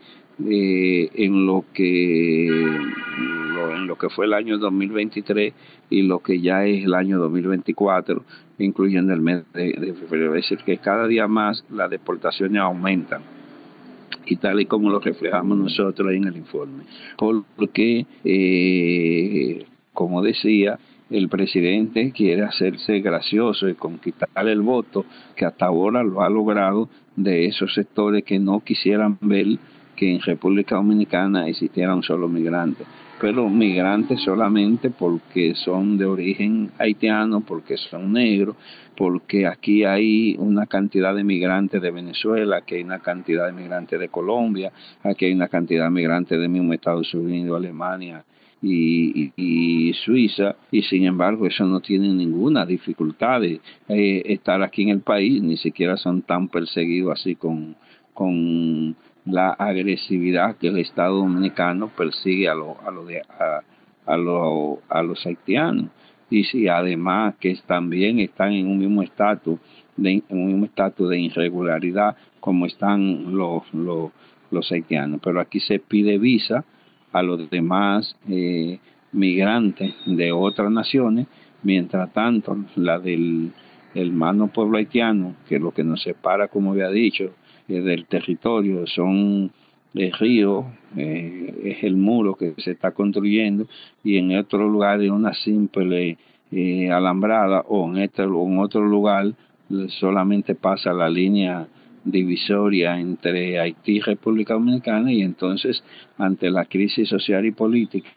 [0.49, 5.53] eh, en lo que en lo que fue el año 2023
[5.89, 8.23] y lo que ya es el año 2024,
[8.59, 10.35] incluyendo el mes de, febrero.
[10.35, 13.21] Es decir, que cada día más las deportaciones aumentan
[14.25, 16.83] y tal y como lo reflejamos nosotros en el informe.
[17.17, 20.79] Porque, eh, como decía,
[21.09, 25.05] el presidente quiere hacerse gracioso y conquistar el voto
[25.35, 29.59] que hasta ahora lo ha logrado de esos sectores que no quisieran ver
[30.03, 32.83] que en República Dominicana existiera un solo migrante,
[33.21, 38.57] pero migrantes solamente porque son de origen haitiano, porque son negros,
[38.97, 43.97] porque aquí hay una cantidad de migrantes de Venezuela, que hay una cantidad de migrantes
[43.97, 44.73] de Colombia,
[45.03, 48.25] aquí hay una cantidad de migrantes de mismo Estados Unidos, Alemania,
[48.61, 53.59] y, Suiza y sin embargo eso no tiene ninguna dificultad de
[53.89, 57.75] eh, estar aquí en el país ni siquiera son tan perseguidos así con
[58.13, 63.61] con la agresividad que el Estado Dominicano persigue a, lo, a, lo de, a,
[64.05, 65.89] a, lo, a los haitianos.
[66.29, 69.59] Y si además que también están en un mismo estatus
[69.95, 74.11] de, en un mismo estatus de irregularidad como están los, los,
[74.51, 75.21] los haitianos.
[75.23, 76.65] Pero aquí se pide visa
[77.11, 78.79] a los demás eh,
[79.11, 81.27] migrantes de otras naciones,
[81.61, 83.51] mientras tanto la del
[83.93, 87.35] hermano pueblo haitiano, que lo que nos separa, como había dicho,
[87.67, 89.51] eh, del territorio, son
[89.93, 90.65] el río,
[90.97, 93.67] eh, es el muro que se está construyendo
[94.03, 96.17] y en otro lugar es una simple
[96.51, 99.33] eh, alambrada o en, este, o en otro lugar
[99.87, 101.67] solamente pasa la línea
[102.03, 105.83] divisoria entre Haití y República Dominicana y entonces
[106.17, 108.09] ante la crisis social y política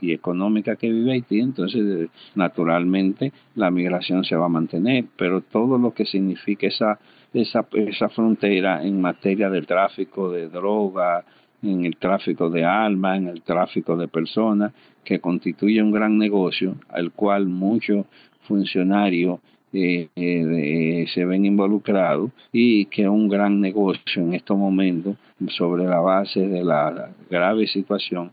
[0.00, 5.78] y económica que vive Haití, entonces naturalmente la migración se va a mantener, pero todo
[5.78, 6.98] lo que significa esa,
[7.32, 11.24] esa, esa frontera en materia del tráfico de droga,
[11.62, 14.72] en el tráfico de almas, en el tráfico de personas,
[15.04, 18.06] que constituye un gran negocio al cual muchos
[18.46, 19.40] funcionarios
[19.72, 25.16] eh, eh, se ven involucrados y que es un gran negocio en estos momentos
[25.48, 28.32] sobre la base de la grave situación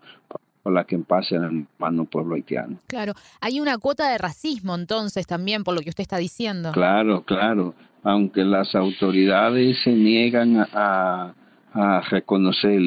[0.65, 1.43] por la que pasa el
[1.77, 2.79] hermano pueblo haitiano.
[2.87, 6.71] Claro, hay una cuota de racismo entonces también por lo que usted está diciendo.
[6.71, 11.35] Claro, claro, aunque las autoridades se niegan a,
[11.71, 12.81] a reconocer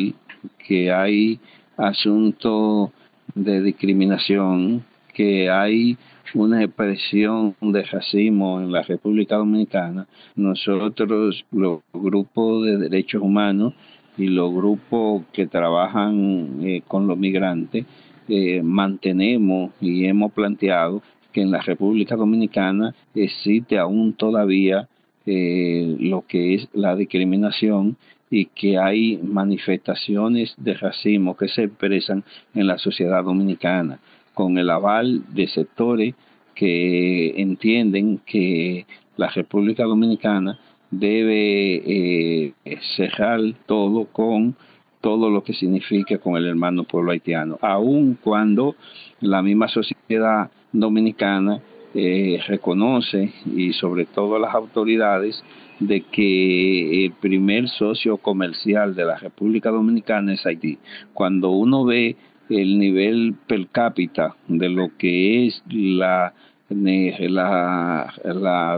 [0.67, 1.39] que hay
[1.77, 2.91] asuntos
[3.37, 4.85] de discriminación,
[5.15, 5.97] que hay
[6.35, 13.73] una expresión de racismo en la República Dominicana, nosotros, los grupos de derechos humanos
[14.19, 17.87] y los grupos que trabajan eh, con los migrantes,
[18.29, 21.01] eh, mantenemos y hemos planteado
[21.33, 24.89] que en la República Dominicana existe aún todavía
[25.25, 27.97] eh, lo que es la discriminación
[28.31, 32.25] y que hay manifestaciones de racismo que se expresan
[32.55, 34.01] en la sociedad dominicana
[34.35, 36.15] con el aval de sectores
[36.55, 38.85] que entienden que
[39.17, 40.59] la República Dominicana
[40.91, 42.53] debe eh,
[42.97, 44.57] cerrar todo con
[45.01, 48.75] todo lo que significa con el hermano pueblo haitiano, aun cuando
[49.21, 51.61] la misma sociedad dominicana
[51.95, 55.43] eh, reconoce y sobre todo las autoridades
[55.81, 60.79] de que el primer socio comercial de la República Dominicana es Haití.
[61.15, 62.17] Cuando uno ve
[62.51, 66.35] el nivel per cápita de lo que es la
[66.71, 68.15] las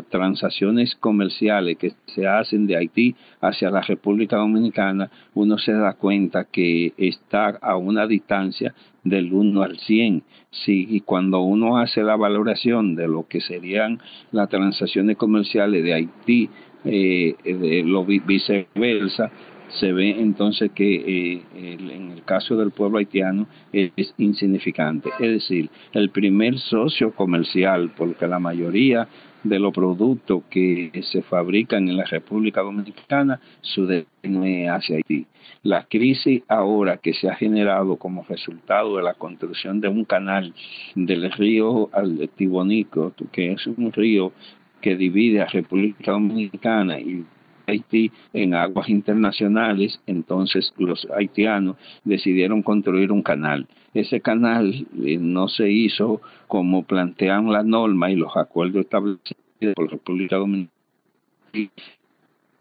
[0.09, 6.45] transacciones comerciales que se hacen de Haití hacia la República Dominicana, uno se da cuenta
[6.45, 10.23] que está a una distancia del 1 al 100.
[10.51, 14.01] Sí, y cuando uno hace la valoración de lo que serían
[14.31, 16.51] las transacciones comerciales de Haití,
[16.85, 19.31] eh, de lo viceversa,
[19.79, 25.11] se ve entonces que eh, en el caso del pueblo haitiano es, insignificante.
[25.19, 29.09] Es decir, el primer socio comercial, porque la mayoría
[29.43, 35.27] de los productos que se fabrican en la República Dominicana, su destino es hacia Haití.
[35.63, 40.53] La crisis ahora que se ha generado como resultado de la construcción de un canal
[40.95, 41.91] del río
[42.37, 44.33] Tibonico, que es un río
[44.81, 47.25] que divide a República Dominicana y
[47.71, 53.67] Haití en aguas internacionales, entonces los haitianos decidieron construir un canal.
[53.95, 59.87] Ese canal eh, no se hizo como plantean la norma y los acuerdos establecidos por
[59.87, 60.71] la República Dominicana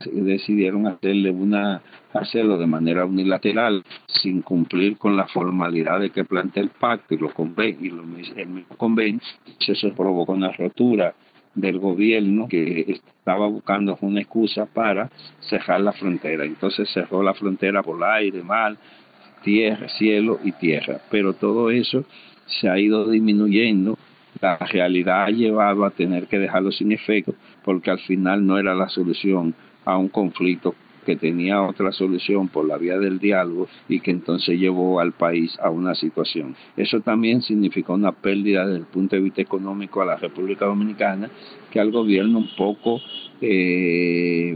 [0.05, 1.81] decidieron hacerle una
[2.13, 7.17] hacerlo de manera unilateral sin cumplir con la formalidad de que plantea el pacto y
[7.17, 8.03] lo convenio y lo,
[8.37, 9.19] el mismo convenio
[9.59, 11.13] eso provocó una rotura
[11.55, 15.09] del gobierno que estaba buscando una excusa para
[15.41, 16.45] cerrar la frontera.
[16.45, 18.77] Entonces cerró la frontera por aire, mar,
[19.43, 21.01] tierra, cielo y tierra.
[21.09, 22.05] Pero todo eso
[22.45, 23.97] se ha ido disminuyendo.
[24.41, 28.75] La realidad ha llevado a tener que dejarlo sin efecto porque al final no era
[28.75, 29.53] la solución
[29.85, 30.75] a un conflicto
[31.09, 35.57] que tenía otra solución por la vía del diálogo y que entonces llevó al país
[35.59, 36.55] a una situación.
[36.77, 41.27] Eso también significó una pérdida desde el punto de vista económico a la República Dominicana,
[41.71, 43.01] que al gobierno un poco
[43.41, 44.55] eh,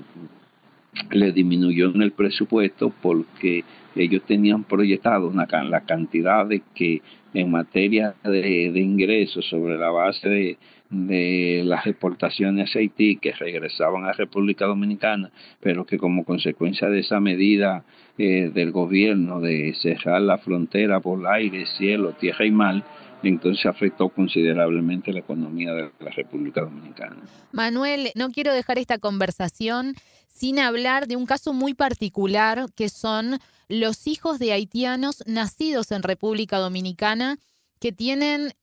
[1.09, 3.63] le disminuyó en el presupuesto porque
[3.95, 7.01] ellos tenían proyectado la cantidad de que
[7.33, 10.57] en materia de ingresos sobre la base de,
[10.93, 16.99] de las exportaciones a Haití que regresaban a República Dominicana, pero que como consecuencia de
[16.99, 17.83] esa medida
[18.17, 22.83] eh, del gobierno de cerrar la frontera por aire, cielo, tierra y mar,
[23.23, 27.23] entonces afectó considerablemente la economía de la República Dominicana.
[27.51, 29.95] Manuel, no quiero dejar esta conversación
[30.27, 33.39] sin hablar de un caso muy particular que son
[33.69, 37.37] los hijos de haitianos nacidos en República Dominicana
[37.79, 38.53] que tienen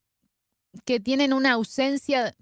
[0.85, 2.35] que tienen una ausencia,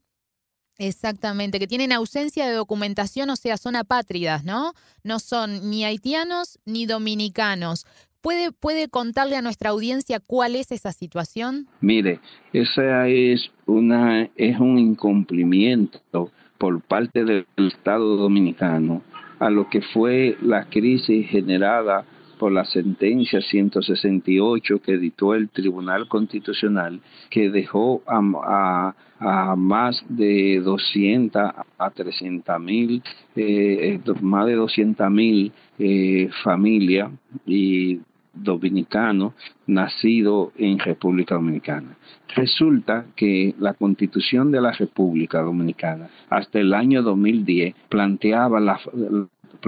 [0.79, 4.73] exactamente, que tienen ausencia de documentación, o sea, son apátridas, ¿no?
[5.03, 7.87] No son ni haitianos ni dominicanos.
[8.21, 11.69] ¿Puede, ¿Puede contarle a nuestra audiencia cuál es esa situación?
[11.81, 12.21] Mire,
[12.53, 19.03] esa es, una, es un incumplimiento por parte del Estado dominicano
[19.39, 22.05] a lo que fue la crisis generada
[22.39, 27.01] por la sentencia 168 que editó el Tribunal Constitucional,
[27.31, 31.43] que dejó a, a, más de 200
[31.79, 33.03] a 300 mil,
[33.37, 37.11] eh, más de 200 mil eh, familias
[37.45, 38.01] y
[38.33, 39.35] dominicanos
[39.67, 41.97] nacidos en República Dominicana.
[42.35, 48.79] Resulta que la Constitución de la República Dominicana hasta el año 2010 planteaba la,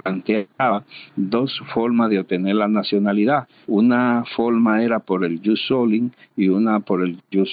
[0.03, 0.85] planteaba
[1.17, 3.49] dos formas de obtener la nacionalidad.
[3.67, 7.51] Una forma era por el jus soling y una por el jus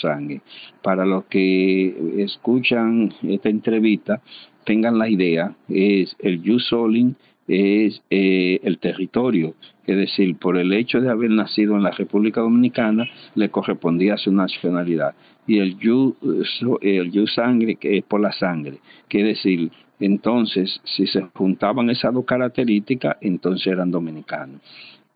[0.00, 0.40] sangue.
[0.82, 4.20] Para los que escuchan esta entrevista,
[4.64, 7.14] tengan la idea, es el jus soling
[7.48, 9.54] es eh, el territorio,
[9.86, 14.30] es decir, por el hecho de haber nacido en la República Dominicana, le correspondía su
[14.30, 15.14] nacionalidad.
[15.46, 16.14] Y el jus
[16.82, 22.14] el sangre, que es por la sangre, que es decir, entonces, si se juntaban esas
[22.14, 24.60] dos características, entonces eran dominicanos.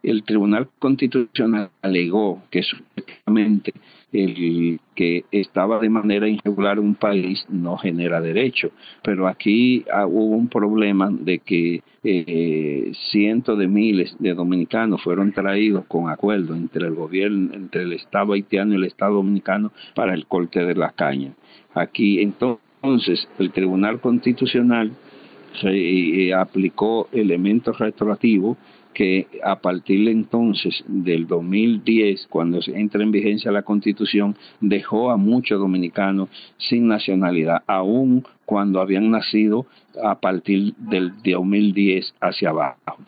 [0.02, 3.72] El Tribunal Constitucional alegó que supuestamente
[4.12, 8.72] el que estaba de manera irregular un país no genera derecho,
[9.02, 15.32] pero aquí ah, hubo un problema de que eh, cientos de miles de dominicanos fueron
[15.32, 20.14] traídos con acuerdo entre el gobierno, entre el Estado haitiano y el Estado dominicano para
[20.14, 21.32] el corte de la caña.
[21.74, 24.90] Aquí entonces entonces, el Tribunal Constitucional
[25.62, 28.56] eh, aplicó elementos retroactivos
[28.92, 35.16] que a partir de entonces, del 2010, cuando entra en vigencia la constitución, dejó a
[35.16, 36.28] muchos dominicanos
[36.58, 39.66] sin nacionalidad, aún cuando habían nacido
[40.02, 42.98] a partir del 2010 hacia abajo.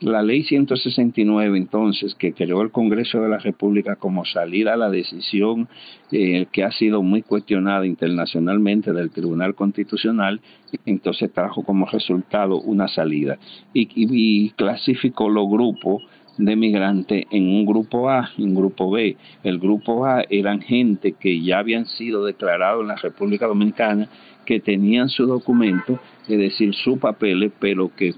[0.00, 4.90] La ley 169, entonces, que creó el Congreso de la República como salida a la
[4.90, 5.68] decisión
[6.10, 10.40] eh, que ha sido muy cuestionada internacionalmente del Tribunal Constitucional,
[10.84, 13.38] entonces trajo como resultado una salida
[13.72, 16.02] y, y clasificó los grupos
[16.38, 19.16] de migrantes en un grupo A y un grupo B.
[19.42, 24.08] El grupo A eran gente que ya habían sido declarados en la República Dominicana,
[24.44, 25.98] que tenían su documento,
[26.28, 28.14] es decir, su papeles, pero que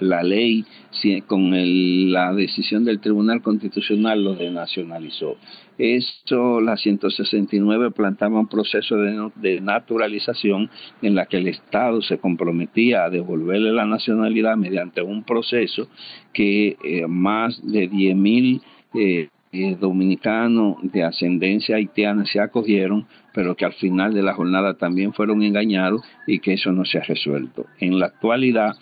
[0.00, 0.64] la ley
[1.26, 1.50] con
[2.12, 5.36] la decisión del Tribunal Constitucional lo denacionalizó.
[5.78, 10.68] Esto, la 169 plantaba un proceso de, naturalización
[11.00, 15.88] en la que el Estado se comprometía a devolverle la nacionalidad mediante un proceso
[16.32, 18.62] que eh, más de 10.000 mil
[18.94, 24.74] eh, eh, dominicanos de ascendencia haitiana se acogieron, pero que al final de la jornada
[24.74, 27.66] también fueron engañados y que eso no se ha resuelto.
[27.78, 28.76] En la actualidad,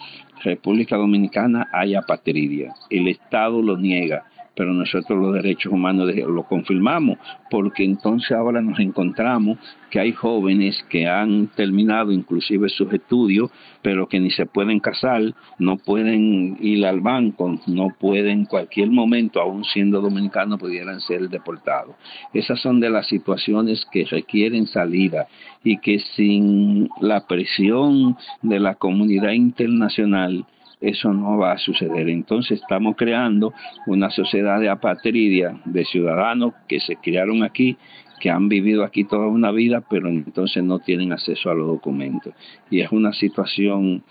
[0.44, 2.74] República Dominicana hay apatridia.
[2.90, 4.24] El Estado lo niega
[4.58, 7.16] pero nosotros los derechos humanos lo confirmamos,
[7.48, 9.56] porque entonces ahora nos encontramos
[9.88, 13.52] que hay jóvenes que han terminado inclusive sus estudios,
[13.82, 15.22] pero que ni se pueden casar,
[15.60, 21.28] no pueden ir al banco, no pueden en cualquier momento, aún siendo dominicanos, pudieran ser
[21.28, 21.94] deportados.
[22.34, 25.28] Esas son de las situaciones que requieren salida
[25.62, 30.44] y que sin la presión de la comunidad internacional,
[30.80, 32.08] eso no va a suceder.
[32.08, 33.52] Entonces estamos creando
[33.86, 37.76] una sociedad de apatridia, de ciudadanos que se criaron aquí,
[38.20, 42.34] que han vivido aquí toda una vida, pero entonces no tienen acceso a los documentos.
[42.70, 44.02] Y es una situación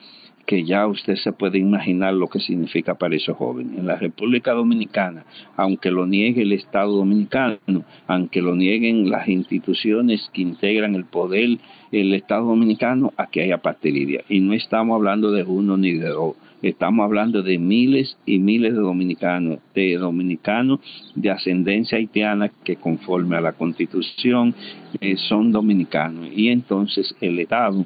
[0.47, 3.77] que ya usted se puede imaginar lo que significa para esos jóvenes.
[3.77, 5.25] En la República Dominicana,
[5.57, 11.59] aunque lo niegue el Estado Dominicano, aunque lo nieguen las instituciones que integran el poder,
[11.91, 14.23] el Estado Dominicano, aquí hay apatridia.
[14.29, 18.73] Y no estamos hablando de uno ni de dos Estamos hablando de miles y miles
[18.73, 20.79] de dominicanos, de dominicanos
[21.13, 24.55] de ascendencia haitiana que conforme a la constitución
[24.99, 26.29] eh, son dominicanos.
[26.35, 27.85] Y entonces el Estado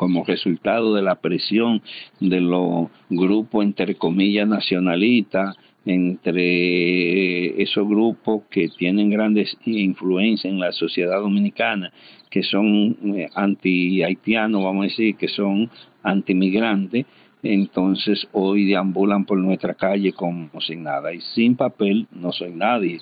[0.00, 1.82] como resultado de la presión
[2.20, 5.54] de los grupos, entre comillas, nacionalistas,
[5.84, 11.92] entre esos grupos que tienen grandes influencias en la sociedad dominicana,
[12.30, 15.70] que son eh, anti-haitianos, vamos a decir, que son
[16.02, 17.04] anti-migrantes,
[17.42, 21.12] entonces hoy deambulan por nuestra calle como sin nada.
[21.12, 23.00] Y sin papel no soy nadie.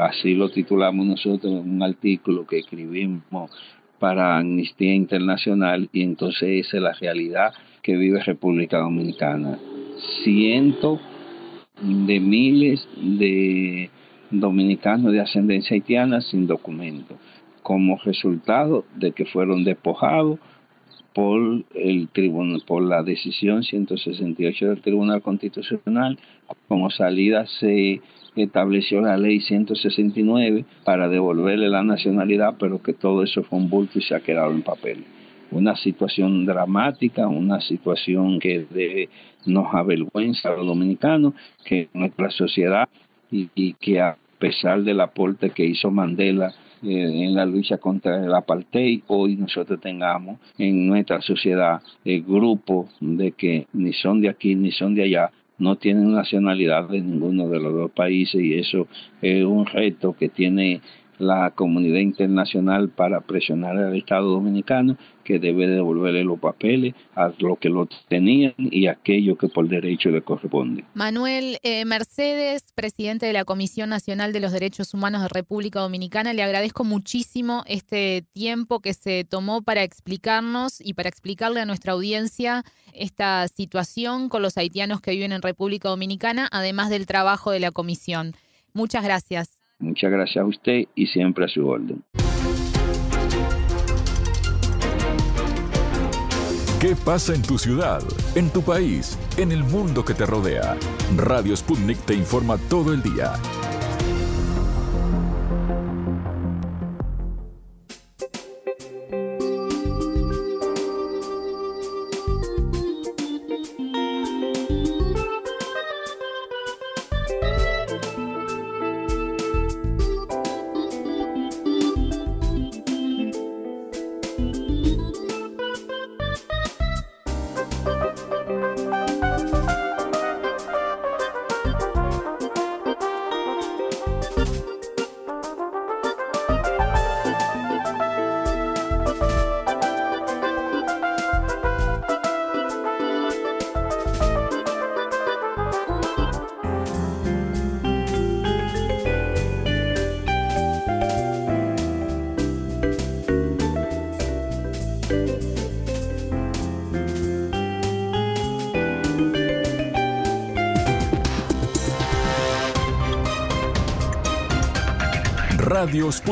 [0.00, 3.48] Así lo titulamos nosotros en un artículo que escribimos
[4.02, 7.52] para Amnistía Internacional y entonces esa es la realidad
[7.84, 9.60] que vive República Dominicana.
[10.24, 10.98] Cientos
[11.80, 13.90] de miles de
[14.32, 17.16] dominicanos de ascendencia haitiana sin documento,
[17.62, 20.40] como resultado de que fueron despojados
[21.14, 26.18] por el tribunal, por la decisión 168 del Tribunal Constitucional,
[26.66, 28.00] como salida se
[28.36, 33.98] estableció la ley 169 para devolverle la nacionalidad, pero que todo eso fue un bulto
[33.98, 35.04] y se ha quedado en papel.
[35.50, 39.08] Una situación dramática, una situación que
[39.44, 41.34] nos avergüenza a los dominicanos,
[41.64, 42.88] que nuestra sociedad
[43.30, 46.52] y, y que a pesar del aporte que hizo Mandela
[46.82, 52.88] eh, en la lucha contra el apartheid, hoy nosotros tengamos en nuestra sociedad el grupo
[53.00, 55.30] de que ni son de aquí ni son de allá,
[55.62, 58.88] no tienen nacionalidad de ninguno de los dos países y eso
[59.22, 60.80] es un reto que tiene
[61.22, 67.56] la comunidad internacional para presionar al Estado dominicano que debe devolverle los papeles a lo
[67.56, 70.84] que lo tenían y aquello que por derecho le corresponde.
[70.94, 76.32] Manuel eh, Mercedes, presidente de la Comisión Nacional de los Derechos Humanos de República Dominicana,
[76.32, 81.92] le agradezco muchísimo este tiempo que se tomó para explicarnos y para explicarle a nuestra
[81.92, 87.60] audiencia esta situación con los haitianos que viven en República Dominicana, además del trabajo de
[87.60, 88.34] la comisión.
[88.74, 89.61] Muchas gracias.
[89.82, 92.04] Muchas gracias a usted y siempre a su orden.
[96.80, 98.00] ¿Qué pasa en tu ciudad,
[98.36, 100.76] en tu país, en el mundo que te rodea?
[101.16, 103.32] Radio Sputnik te informa todo el día.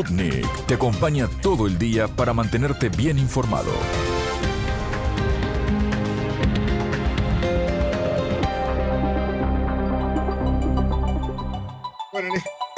[0.01, 3.71] Sputnik te acompaña todo el día para mantenerte bien informado.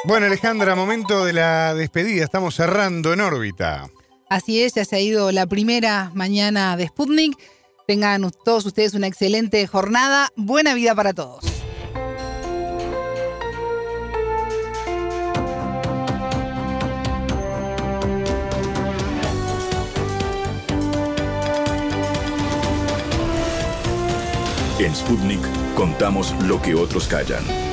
[0.05, 2.25] Bueno, Alejandra, momento de la despedida.
[2.25, 3.89] Estamos cerrando en órbita.
[4.29, 7.39] Así es, ya se ha ido la primera mañana de Sputnik.
[7.87, 10.29] Tengan todos ustedes una excelente jornada.
[10.35, 11.52] Buena vida para todos.
[24.83, 25.41] En Sputnik
[25.77, 27.72] contamos lo que otros callan.